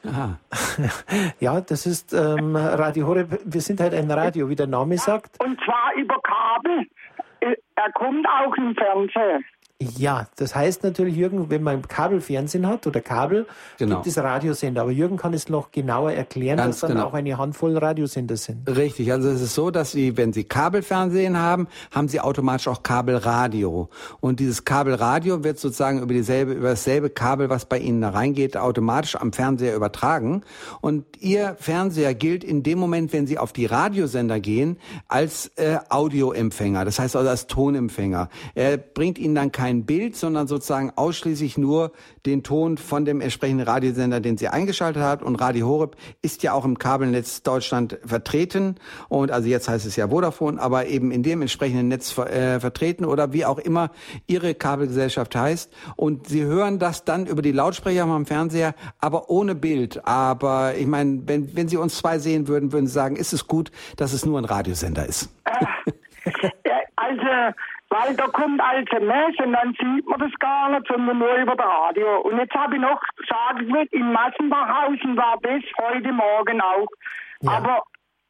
Aha. 0.07 0.39
Ja, 1.41 1.61
das 1.61 1.87
ist 1.87 2.13
ähm, 2.13 2.57
Radio 2.57 3.07
Horeb. 3.07 3.41
Wir 3.45 3.61
sind 3.61 3.81
halt 3.81 3.95
ein 3.95 4.11
Radio, 4.11 4.49
wie 4.49 4.57
der 4.57 4.67
Name 4.67 4.99
sagt. 4.99 5.43
Und 5.43 5.59
zwar 5.65 5.95
über 5.97 6.17
Kabel. 6.23 6.87
Äh, 7.41 7.57
Er 7.77 7.93
kommt 7.93 8.27
auch 8.29 8.55
im 8.57 8.75
Fernsehen. 8.75 9.45
Ja, 9.97 10.27
das 10.37 10.55
heißt 10.55 10.83
natürlich, 10.85 11.17
Jürgen, 11.17 11.51
wenn 11.51 11.63
man 11.63 11.83
Kabelfernsehen 11.87 12.67
hat 12.67 12.87
oder 12.87 13.01
Kabel, 13.01 13.47
Genau. 13.79 13.97
gibt 13.97 14.07
es 14.07 14.19
Radiosender. 14.19 14.83
Aber 14.83 14.91
Jürgen 14.91 15.17
kann 15.17 15.35
es 15.35 15.49
noch 15.49 15.71
genauer 15.71 16.13
erklären, 16.13 16.57
Ganz 16.59 16.81
dass 16.81 16.89
dann 16.89 16.97
genau. 16.99 17.09
auch 17.09 17.15
eine 17.15 17.37
Handvoll 17.39 17.77
Radiosender 17.77 18.37
sind. 18.37 18.69
Richtig, 18.69 19.13
also 19.13 19.29
es 19.29 19.41
ist 19.41 19.55
so, 19.55 19.71
dass 19.71 19.93
Sie, 19.93 20.17
wenn 20.17 20.33
Sie 20.33 20.45
Kabelfernsehen 20.45 21.39
haben, 21.39 21.69
haben 21.91 22.09
Sie 22.09 22.21
automatisch 22.21 22.69
auch 22.69 22.83
Kabelradio. 22.83 23.89
Und 24.21 24.41
dieses 24.41 24.65
Kabelradio 24.65 25.45
wird 25.45 25.59
sozusagen 25.59 26.01
über 26.03 26.13
dieselbe, 26.15 26.53
über 26.53 26.71
dasselbe 26.71 27.11
Kabel, 27.11 27.51
was 27.51 27.67
bei 27.67 27.79
Ihnen 27.79 28.01
da 28.01 28.11
reingeht, 28.11 28.57
automatisch 28.57 29.17
am 29.17 29.33
Fernseher 29.33 29.75
übertragen. 29.77 30.43
Und 30.81 31.05
Ihr 31.21 31.57
Fernseher 31.59 32.15
gilt 32.15 32.45
in 32.45 32.63
dem 32.63 32.79
Moment, 32.79 33.13
wenn 33.13 33.27
Sie 33.27 33.39
auf 33.39 33.53
die 33.53 33.67
Radiosender 33.67 34.41
gehen, 34.41 34.79
als 35.09 35.49
äh, 35.57 35.79
Audioempfänger. 35.89 36.85
Das 36.85 36.99
heißt 36.99 37.17
also 37.17 37.29
als 37.29 37.47
Tonempfänger. 37.47 38.29
Er 38.55 38.77
bringt 38.77 39.19
Ihnen 39.19 39.35
dann 39.35 39.53
kein 39.53 39.74
Bild, 39.83 40.15
sondern 40.15 40.47
sozusagen 40.47 40.93
ausschließlich 40.95 41.59
nur 41.59 41.91
den 42.25 42.45
Ton 42.45 42.79
von 42.79 43.05
dem 43.05 43.21
entsprechenden 43.21 43.67
Radiosender, 43.67 44.21
den 44.21 44.39
Sie 44.39 44.47
eingeschaltet 44.47 45.03
hat. 45.03 45.23
Und 45.23 45.37
Radio 45.37 45.67
Horeb 45.67 45.97
ist 46.23 46.45
ja 46.45 46.53
auch 46.53 46.65
im 46.65 46.79
Kabelnetz 46.79 47.43
Deutschland 47.43 47.99
vertreten. 48.05 48.77
Und 49.09 49.33
also 49.33 49.49
jetzt 49.49 49.69
heißt 49.69 49.85
es 49.85 49.97
ja 49.97 50.09
Vodafone, 50.09 50.61
aber 50.61 50.87
eben 50.87 51.11
in 51.11 51.25
dem 51.25 51.43
entsprechenden 51.43 51.89
Netz 51.89 52.13
ver 52.13 52.33
äh, 52.33 52.61
vertreten 52.61 53.05
oder 53.05 53.33
wie 53.33 53.45
auch 53.45 53.59
immer 53.59 53.91
Ihre 54.29 54.55
Kabelgesellschaft 54.55 55.35
heißt. 55.35 55.73
Und 55.97 56.29
Sie 56.29 56.45
hören 56.45 56.79
das 56.79 57.05
dann 57.05 57.27
über 57.27 57.43
die 57.43 57.53
Lautsprecher 57.53 58.05
am 58.05 58.27
Fernseher, 58.27 58.75
aber 59.01 59.29
ohne 59.29 59.55
Bild. 59.55 60.07
Aber 60.07 60.77
ich 60.77 60.87
meine, 60.87 61.23
wenn, 61.27 61.57
wenn 61.57 61.69
Sie 61.69 61.77
uns 61.77 61.99
zwei 61.99 62.19
sehen 62.19 62.47
würden, 62.47 62.73
würden 62.73 62.87
Sie 62.87 62.93
sagen, 62.93 63.17
ist 63.17 63.33
es 63.33 63.49
gut, 63.49 63.73
dass 63.97 64.13
es 64.13 64.25
nur 64.25 64.39
ein 64.39 64.45
Radiosender 64.45 65.07
ist. 65.07 65.29
Ja, 66.65 66.79
also, 66.97 67.55
weil 67.95 68.17
da 68.17 68.27
kommt 68.27 68.61
alte 68.61 68.99
Mess 69.01 69.35
und 69.39 69.53
dann 69.53 69.73
sieht 69.81 70.07
man 70.07 70.19
das 70.19 70.33
gar 70.41 70.69
nicht, 70.71 70.87
sondern 70.89 71.19
nur 71.19 71.35
über 71.37 71.55
das 71.55 71.67
Radio. 71.67 72.21
Und 72.23 72.39
jetzt 72.39 72.55
habe 72.55 72.75
ich 72.75 72.81
noch 72.81 73.01
gesagt, 73.17 73.93
in 73.93 74.13
Massenbachhausen 74.13 75.17
war 75.17 75.37
das 75.43 75.63
heute 75.81 76.13
Morgen 76.13 76.61
auch. 76.61 76.87
Ja. 77.43 77.53
Aber 77.53 77.83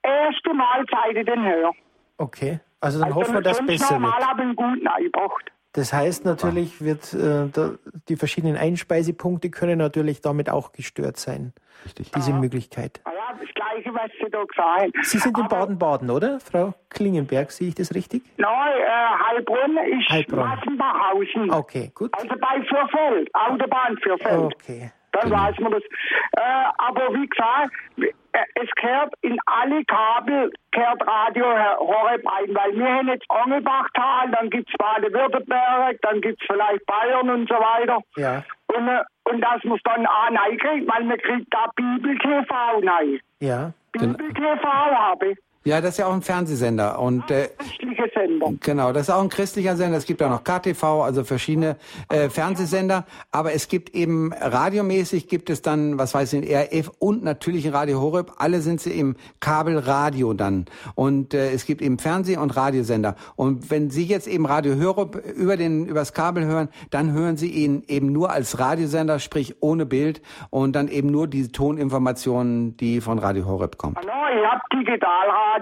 erste 0.03 0.53
Mal 0.53 0.85
seit 0.91 1.17
ich 1.17 1.25
den 1.25 1.45
höre. 1.45 1.73
Okay, 2.19 2.61
also 2.81 2.99
dann 2.99 3.09
Also 3.09 3.21
hoffen 3.21 3.35
wir, 3.35 3.41
dass 3.41 3.65
besser 3.65 3.95
normal 3.95 4.19
wird. 4.19 4.29
habe 4.29 4.43
ich 4.43 4.49
ihn 4.49 4.57
gut 4.57 4.87
eingebracht. 4.87 5.51
Das 5.75 5.93
heißt 5.93 6.25
natürlich, 6.25 6.81
wird 6.81 7.13
äh, 7.15 7.49
da, 7.53 7.73
die 8.09 8.15
verschiedenen 8.15 8.57
Einspeisepunkte 8.57 9.51
können 9.51 9.79
natürlich 9.79 10.21
damit 10.21 10.49
auch 10.49 10.71
gestört 10.71 11.17
sein. 11.17 11.53
Richtig. 11.85 12.13
Diese 12.13 12.33
Möglichkeit. 12.33 13.01
Ah 13.03 13.11
Ja, 13.13 13.39
das 13.39 13.53
Gleiche, 13.55 13.93
was 13.93 14.09
Sie 14.21 14.31
da 14.31 14.45
gesagt 14.45 14.69
haben. 14.69 14.93
Sie 15.03 15.19
sind 15.19 15.37
in 15.37 15.49
Baden-Baden, 15.49 16.11
oder, 16.11 16.39
Frau 16.39 16.75
Klingenberg? 16.91 17.51
Sehe 17.51 17.69
ich 17.69 17.75
das 17.75 17.93
richtig? 17.93 18.23
Nein, 18.37 18.51
äh, 18.53 19.29
Heilbronn 19.29 19.77
ist 19.99 20.09
Heilbronn. 20.11 20.49
Massenbachhausen. 20.49 21.51
Okay, 21.51 21.91
gut. 21.93 22.13
Also 22.17 22.35
bei 22.41 22.63
Fürfeld, 22.63 23.35
Autobahn 23.35 23.99
Fürfeld. 23.99 24.55
Okay. 24.55 24.93
Dann 25.15 25.31
weiß 25.31 25.59
man 25.61 25.73
das. 25.73 25.83
Äh, 25.83 26.65
aber 26.79 27.15
wie 27.15 27.27
gesagt, 27.27 27.73
äh, 27.99 28.45
es 28.55 28.71
gehört 28.81 29.15
in 29.23 29.39
alle 29.47 29.85
Kabel, 29.85 30.51
gehört 30.73 31.07
Radio 31.07 31.45
Horeb 31.79 32.27
ein, 32.27 32.55
weil 32.55 32.77
wir 32.77 32.87
haben 32.87 33.09
jetzt 33.09 33.25
Angelbachtal, 33.31 34.31
dann 34.33 34.51
gibt's 34.51 34.73
Baden-Württemberg, 34.77 35.99
dann 36.03 36.21
gibt's 36.21 36.45
vielleicht 36.47 36.85
Bayern 36.87 37.31
und 37.31 37.49
so 37.49 37.55
weiter. 37.55 38.01
Ja. 38.17 38.43
Und, 38.67 38.89
äh, 38.89 39.03
und 39.25 39.41
dass 39.41 39.63
man 39.63 39.77
es 39.77 39.83
dann 39.85 40.07
auch 40.07 40.31
neu 40.31 40.57
kriegt, 40.57 40.89
weil 40.93 41.05
man 41.05 41.19
kriegt 41.19 41.47
da 41.55 41.71
Bibel 41.77 42.19
TV 42.19 42.81
neu. 42.81 43.19
Ja. 43.39 43.73
Genau. 43.93 44.17
Bibel 44.17 44.35
TV 44.35 44.69
habe 44.69 45.29
ich. 45.31 45.39
Ja, 45.67 45.81
das 45.81 45.93
ist 45.93 45.99
ja 45.99 46.07
auch 46.07 46.13
ein 46.13 46.21
Fernsehsender 46.21 46.99
und 46.99 47.31
äh, 47.31 47.49
Christliche 47.57 48.11
Sender. 48.13 48.53
Genau, 48.61 48.93
das 48.93 49.09
ist 49.09 49.15
auch 49.15 49.23
ein 49.23 49.31
christlicher 49.31 49.77
Sender. 49.77 49.97
Es 49.97 50.05
gibt 50.05 50.23
auch 50.23 50.29
noch 50.29 50.45
KTV, 50.45 51.03
also 51.03 51.25
verschiedene 51.25 51.77
äh, 52.11 52.29
Fernsehsender. 52.29 53.07
Aber 53.33 53.55
es 53.55 53.69
gibt 53.69 53.95
eben 53.95 54.35
radiomäßig 54.35 55.27
gibt 55.27 55.49
es 55.49 55.63
dann, 55.63 55.99
was 55.99 56.13
weiß 56.13 56.35
ich, 56.35 56.55
RF 56.55 56.91
und 56.99 57.25
natürlich 57.25 57.73
Radio 57.73 58.03
Horeb. 58.03 58.33
Alle 58.37 58.61
sind 58.61 58.83
sie 58.83 58.91
im 58.93 59.17
Kabelradio 59.41 60.35
dann. 60.35 60.67
Und 60.97 61.33
äh, 61.33 61.53
es 61.53 61.65
gibt 61.65 61.81
eben 61.81 61.99
Fernseh- 61.99 62.37
und 62.37 62.55
Radiosender. 62.55 63.17
Und 63.35 63.71
wenn 63.71 63.89
Sie 63.89 64.05
jetzt 64.05 64.27
eben 64.27 64.45
Radio 64.45 64.75
Horeb 64.79 65.17
über 65.35 65.57
den 65.57 65.87
übers 65.87 66.13
Kabel 66.13 66.45
hören, 66.45 66.69
dann 66.91 67.13
hören 67.13 67.39
Sie 67.39 67.49
ihn 67.49 67.85
eben 67.89 68.13
nur 68.13 68.31
als 68.31 68.59
Radiosender, 68.59 69.19
sprich 69.19 69.57
ohne 69.61 69.87
Bild 69.87 70.21
und 70.51 70.77
dann 70.77 70.89
eben 70.89 71.11
nur 71.11 71.27
die 71.27 71.49
Toninformationen, 71.49 72.77
die 72.77 73.01
von 73.01 73.19
Radio 73.19 73.47
Horeb 73.47 73.79
kommen. 73.79 73.97
Ah, 73.97 74.05
no, 74.05 74.39
ich 74.39 74.45
hab 74.47 74.61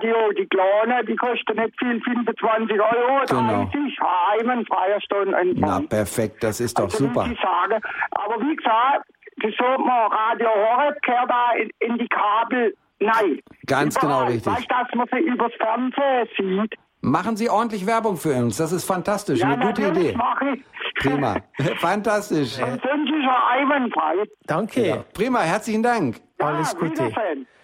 Digitalradio, 0.00 0.32
die 0.32 0.46
kleine, 0.46 1.04
die 1.04 1.16
kostet 1.16 1.56
nicht 1.56 1.78
viel, 1.78 2.00
25 2.00 2.80
Euro, 2.80 3.24
Genau. 3.28 3.64
30, 3.72 3.98
einwandfreier 4.40 5.00
Stunden 5.00 5.30
Na 5.32 5.40
Empfang. 5.40 5.88
perfekt, 5.88 6.42
das 6.42 6.60
ist 6.60 6.78
doch 6.78 6.84
also, 6.84 6.98
super. 6.98 7.28
ich 7.30 7.38
sagen. 7.40 7.82
Aber 8.12 8.40
wie 8.40 8.56
gesagt, 8.56 9.06
das 9.36 9.52
sollte 9.58 9.82
man 9.82 10.10
Radio 10.12 10.48
Horeb 10.48 11.00
gehört 11.02 11.30
da 11.30 11.52
in, 11.58 11.70
in 11.80 11.98
die 11.98 12.08
Kabel, 12.08 12.74
nein. 13.00 13.40
Ganz 13.66 13.98
genau 13.98 14.24
richtig. 14.24 14.52
Weißt 14.52 14.70
dass 14.70 14.88
man 14.94 15.06
sie 15.12 15.20
übers 15.20 15.52
Fernsehen 15.58 16.28
sieht? 16.36 16.74
Machen 17.04 17.36
Sie 17.36 17.50
ordentlich 17.50 17.84
Werbung 17.84 18.16
für 18.16 18.32
uns. 18.32 18.58
Das 18.58 18.70
ist 18.70 18.84
fantastisch. 18.84 19.40
Ja, 19.40 19.48
Eine 19.48 19.66
gute 19.66 19.88
Idee. 19.88 20.14
mache 20.16 20.50
ich. 20.54 20.62
Prima. 21.02 21.34
Fantastisch. 21.78 22.60
Und 22.62 22.80
sonst 22.80 23.10
ist 23.10 23.24
er 23.26 23.48
einwandfrei. 23.50 24.22
Danke. 24.46 25.04
Prima. 25.12 25.40
Herzlichen 25.40 25.82
Dank. 25.82 26.20
Alles 26.38 26.72
ja, 26.72 26.78
Gute. 26.78 27.12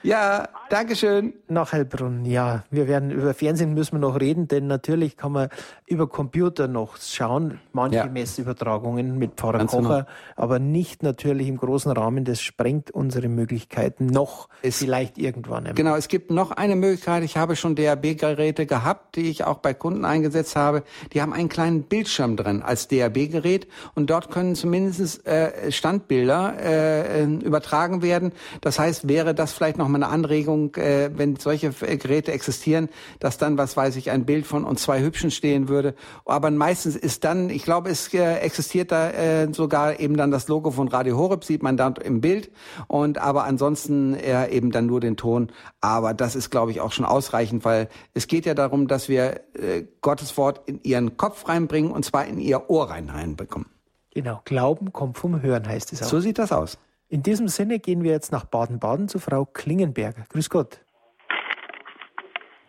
Ja, 0.02 0.48
Dankeschön. 0.70 1.32
Nach 1.48 1.72
Heilbronn, 1.72 2.24
ja. 2.24 2.62
Wir 2.70 2.86
werden 2.86 3.10
über 3.10 3.34
Fernsehen 3.34 3.74
müssen 3.74 3.94
wir 3.94 3.98
noch 4.00 4.20
reden, 4.20 4.46
denn 4.46 4.66
natürlich 4.68 5.16
kann 5.16 5.32
man 5.32 5.48
über 5.86 6.06
Computer 6.06 6.68
noch 6.68 6.98
schauen, 6.98 7.58
manche 7.72 7.96
Ja. 7.98 8.06
Messübertragungen 8.06 9.18
mit 9.18 9.32
Pfarrer 9.34 9.58
Ganz 9.58 9.72
Kocher, 9.72 10.06
aber 10.36 10.58
nicht 10.58 11.02
natürlich 11.02 11.48
im 11.48 11.56
großen 11.56 11.90
Rahmen. 11.90 12.24
Das 12.24 12.40
sprengt 12.40 12.90
unsere 12.90 13.28
Möglichkeiten 13.28 14.06
noch 14.06 14.48
Es- 14.62 14.78
vielleicht 14.78 15.18
irgendwann. 15.18 15.58
einmal. 15.58 15.74
Genau, 15.74 15.96
es 15.96 16.06
gibt 16.08 16.30
noch 16.30 16.52
eine 16.52 16.76
Möglichkeit. 16.76 17.24
Ich 17.24 17.36
habe 17.36 17.56
schon 17.56 17.74
DAB-Geräte 17.74 18.66
gehabt, 18.66 19.16
die 19.16 19.30
ich 19.30 19.44
auch 19.44 19.58
bei 19.58 19.74
Kunden 19.74 20.04
eingesetzt 20.04 20.54
habe. 20.54 20.84
Die 21.12 21.22
haben 21.22 21.32
einen 21.32 21.48
kleinen 21.48 21.82
Bildschirm 21.84 22.36
drin 22.36 22.62
als 22.62 22.86
DAB-Gerät 22.88 23.66
und 23.94 24.10
dort 24.10 24.30
können 24.30 24.54
zumindest 24.54 25.26
äh, 25.26 25.72
Standbilder 25.72 26.54
äh, 26.60 27.22
äh, 27.22 27.24
übertragen 27.24 28.02
werden. 28.02 28.32
Das 28.60 28.78
heißt, 28.78 29.08
wäre 29.08 29.34
das 29.34 29.52
vielleicht 29.54 29.78
noch 29.78 29.87
mal 29.88 30.02
eine 30.02 30.08
Anregung, 30.08 30.74
äh, 30.76 31.10
wenn 31.14 31.36
solche 31.36 31.72
äh, 31.80 31.96
Geräte 31.96 32.32
existieren, 32.32 32.88
dass 33.18 33.38
dann, 33.38 33.58
was 33.58 33.76
weiß 33.76 33.96
ich, 33.96 34.10
ein 34.10 34.24
Bild 34.24 34.46
von 34.46 34.64
uns 34.64 34.82
zwei 34.82 35.00
Hübschen 35.02 35.30
stehen 35.30 35.68
würde. 35.68 35.94
Aber 36.24 36.50
meistens 36.50 36.96
ist 36.96 37.24
dann, 37.24 37.50
ich 37.50 37.64
glaube, 37.64 37.90
es 37.90 38.12
äh, 38.14 38.36
existiert 38.36 38.92
da 38.92 39.10
äh, 39.10 39.52
sogar 39.52 40.00
eben 40.00 40.16
dann 40.16 40.30
das 40.30 40.48
Logo 40.48 40.70
von 40.70 40.88
Radio 40.88 41.16
Horeb, 41.16 41.44
sieht 41.44 41.62
man 41.62 41.76
dann 41.76 41.96
im 41.96 42.20
Bild. 42.20 42.50
Und 42.86 43.18
aber 43.18 43.44
ansonsten 43.44 44.14
eher 44.14 44.52
eben 44.52 44.70
dann 44.70 44.86
nur 44.86 45.00
den 45.00 45.16
Ton. 45.16 45.50
Aber 45.80 46.14
das 46.14 46.36
ist, 46.36 46.50
glaube 46.50 46.70
ich, 46.70 46.80
auch 46.80 46.92
schon 46.92 47.04
ausreichend, 47.04 47.64
weil 47.64 47.88
es 48.14 48.26
geht 48.26 48.46
ja 48.46 48.54
darum, 48.54 48.88
dass 48.88 49.08
wir 49.08 49.40
äh, 49.54 49.84
Gottes 50.00 50.36
Wort 50.36 50.62
in 50.66 50.80
ihren 50.82 51.16
Kopf 51.16 51.48
reinbringen 51.48 51.90
und 51.90 52.04
zwar 52.04 52.26
in 52.26 52.38
ihr 52.38 52.70
Ohr 52.70 52.90
rein 52.90 53.08
reinbekommen. 53.10 53.68
Genau, 54.10 54.40
Glauben 54.44 54.92
kommt 54.92 55.18
vom 55.18 55.42
Hören, 55.42 55.68
heißt 55.68 55.92
es 55.92 56.02
auch. 56.02 56.08
So 56.08 56.20
sieht 56.20 56.38
das 56.38 56.50
aus. 56.50 56.78
In 57.10 57.22
diesem 57.22 57.48
Sinne 57.48 57.78
gehen 57.78 58.04
wir 58.04 58.12
jetzt 58.12 58.32
nach 58.32 58.44
Baden-Baden 58.44 59.08
zu 59.08 59.18
Frau 59.18 59.46
Klingenberger. 59.46 60.24
Grüß 60.30 60.50
Gott. 60.50 60.80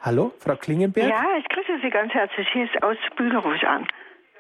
Hallo, 0.02 0.32
Frau 0.40 0.56
Klingenberg? 0.56 1.10
Ja, 1.10 1.26
ich 1.38 1.50
grüße 1.50 1.82
Sie 1.84 1.90
ganz 1.90 2.14
herzlich. 2.14 2.48
Hier 2.54 2.64
ist 2.64 2.82
aus 2.82 2.96
ich 3.56 3.68
an. 3.68 3.86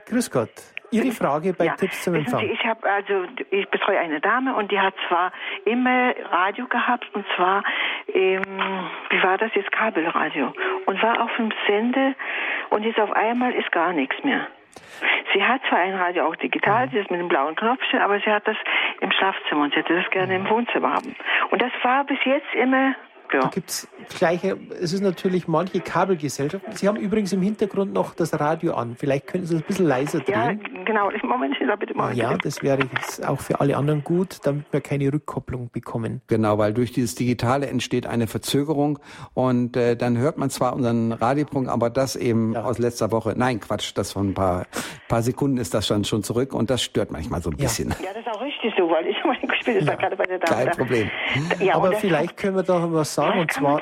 Grüß 0.05 0.31
Gott. 0.31 0.49
Ihre 0.91 1.11
Frage 1.11 1.53
bei 1.53 1.65
ja. 1.65 1.75
Tipps 1.75 2.03
zum 2.03 2.13
Wissen 2.13 2.27
Sie, 2.27 2.31
Empfang. 2.31 2.49
ich 2.49 2.65
habe 2.65 2.89
also 2.89 3.25
ich 3.51 3.69
betreue 3.69 3.99
eine 3.99 4.21
Dame 4.21 4.55
und 4.55 4.71
die 4.71 4.79
hat 4.79 4.95
zwar 5.07 5.31
immer 5.65 6.15
Radio 6.31 6.65
gehabt 6.67 7.05
und 7.13 7.25
zwar 7.35 7.63
ähm, 8.07 8.41
wie 9.09 9.21
war 9.21 9.37
das 9.37 9.51
jetzt 9.53 9.71
Kabelradio 9.71 10.51
und 10.87 11.03
war 11.03 11.21
auf 11.21 11.29
dem 11.37 11.51
Sende 11.67 12.15
und 12.71 12.83
jetzt 12.83 12.99
auf 12.99 13.11
einmal 13.11 13.53
ist 13.53 13.71
gar 13.71 13.93
nichts 13.93 14.15
mehr. 14.23 14.47
Sie 15.33 15.43
hat 15.43 15.61
zwar 15.69 15.79
ein 15.79 15.93
Radio 15.95 16.25
auch 16.27 16.35
digital, 16.35 16.87
Mhm. 16.87 16.91
das 16.95 17.09
mit 17.09 17.19
dem 17.19 17.27
blauen 17.27 17.55
Knopfchen, 17.55 17.99
aber 17.99 18.19
sie 18.19 18.31
hat 18.31 18.47
das 18.47 18.57
im 19.01 19.11
Schlafzimmer 19.11 19.63
und 19.63 19.73
sie 19.73 19.79
hätte 19.79 19.95
das 19.95 20.09
gerne 20.11 20.37
Mhm. 20.39 20.45
im 20.45 20.49
Wohnzimmer 20.49 20.93
haben. 20.93 21.15
Und 21.51 21.61
das 21.61 21.71
war 21.83 22.03
bis 22.03 22.17
jetzt 22.25 22.53
immer 22.55 22.95
ja. 23.33 23.41
Da 23.41 23.47
gibt 23.49 23.69
es 23.69 23.87
gleiche, 24.17 24.57
es 24.81 24.93
ist 24.93 25.01
natürlich 25.01 25.47
manche 25.47 25.79
Kabelgesellschaften. 25.79 26.73
Sie 26.75 26.87
haben 26.87 26.97
übrigens 26.97 27.33
im 27.33 27.41
Hintergrund 27.41 27.93
noch 27.93 28.13
das 28.15 28.39
Radio 28.39 28.73
an. 28.73 28.95
Vielleicht 28.97 29.27
können 29.27 29.45
Sie 29.45 29.55
es 29.55 29.61
ein 29.61 29.67
bisschen 29.67 29.85
leiser 29.85 30.21
Ja, 30.27 30.47
drehen. 30.47 30.61
genau. 30.85 31.09
Moment, 31.23 31.55
da 31.67 31.75
bitte 31.75 31.93
mal. 31.93 32.17
Ja, 32.17 32.37
das 32.37 32.63
wäre 32.63 32.79
jetzt 32.93 33.25
auch 33.25 33.39
für 33.39 33.59
alle 33.59 33.77
anderen 33.77 34.03
gut, 34.03 34.39
damit 34.43 34.65
wir 34.71 34.81
keine 34.81 35.11
Rückkopplung 35.13 35.69
bekommen. 35.71 36.21
Genau, 36.27 36.57
weil 36.57 36.73
durch 36.73 36.91
dieses 36.91 37.15
Digitale 37.15 37.67
entsteht 37.67 38.07
eine 38.07 38.27
Verzögerung 38.27 38.99
und 39.33 39.77
äh, 39.77 39.95
dann 39.95 40.17
hört 40.17 40.37
man 40.37 40.49
zwar 40.49 40.73
unseren 40.73 41.11
Radiopunkt, 41.11 41.69
aber 41.69 41.89
das 41.89 42.15
eben 42.15 42.53
ja. 42.53 42.63
aus 42.63 42.79
letzter 42.79 43.11
Woche. 43.11 43.33
Nein, 43.37 43.59
Quatsch, 43.59 43.91
das 43.95 44.11
von 44.11 44.29
ein 44.29 44.33
paar, 44.33 44.65
paar 45.07 45.21
Sekunden 45.21 45.57
ist 45.57 45.73
das 45.73 45.87
schon, 45.87 46.03
schon 46.03 46.23
zurück 46.23 46.53
und 46.53 46.69
das 46.69 46.81
stört 46.81 47.11
manchmal 47.11 47.41
so 47.41 47.51
ein 47.51 47.57
ja. 47.57 47.63
bisschen. 47.63 47.89
Ja, 48.03 48.13
das 48.13 48.25
ist 48.25 48.31
auch 48.31 48.41
richtig 48.41 48.58
so, 48.77 48.89
weil 48.89 49.07
ich 49.07 49.17
meine, 49.23 49.39
ich 49.41 49.61
spiele 49.61 49.81
ja. 49.81 49.95
gerade 49.95 50.15
bei 50.15 50.25
der 50.25 50.39
Dame. 50.39 50.65
Kein 50.65 50.77
Problem. 50.77 51.11
Ja, 51.59 51.75
aber 51.75 51.93
vielleicht 51.93 52.37
können 52.37 52.55
wir 52.55 52.63
da 52.63 52.91
was 52.91 53.13
sagen 53.13 53.39
und 53.39 53.51
zwar, 53.51 53.81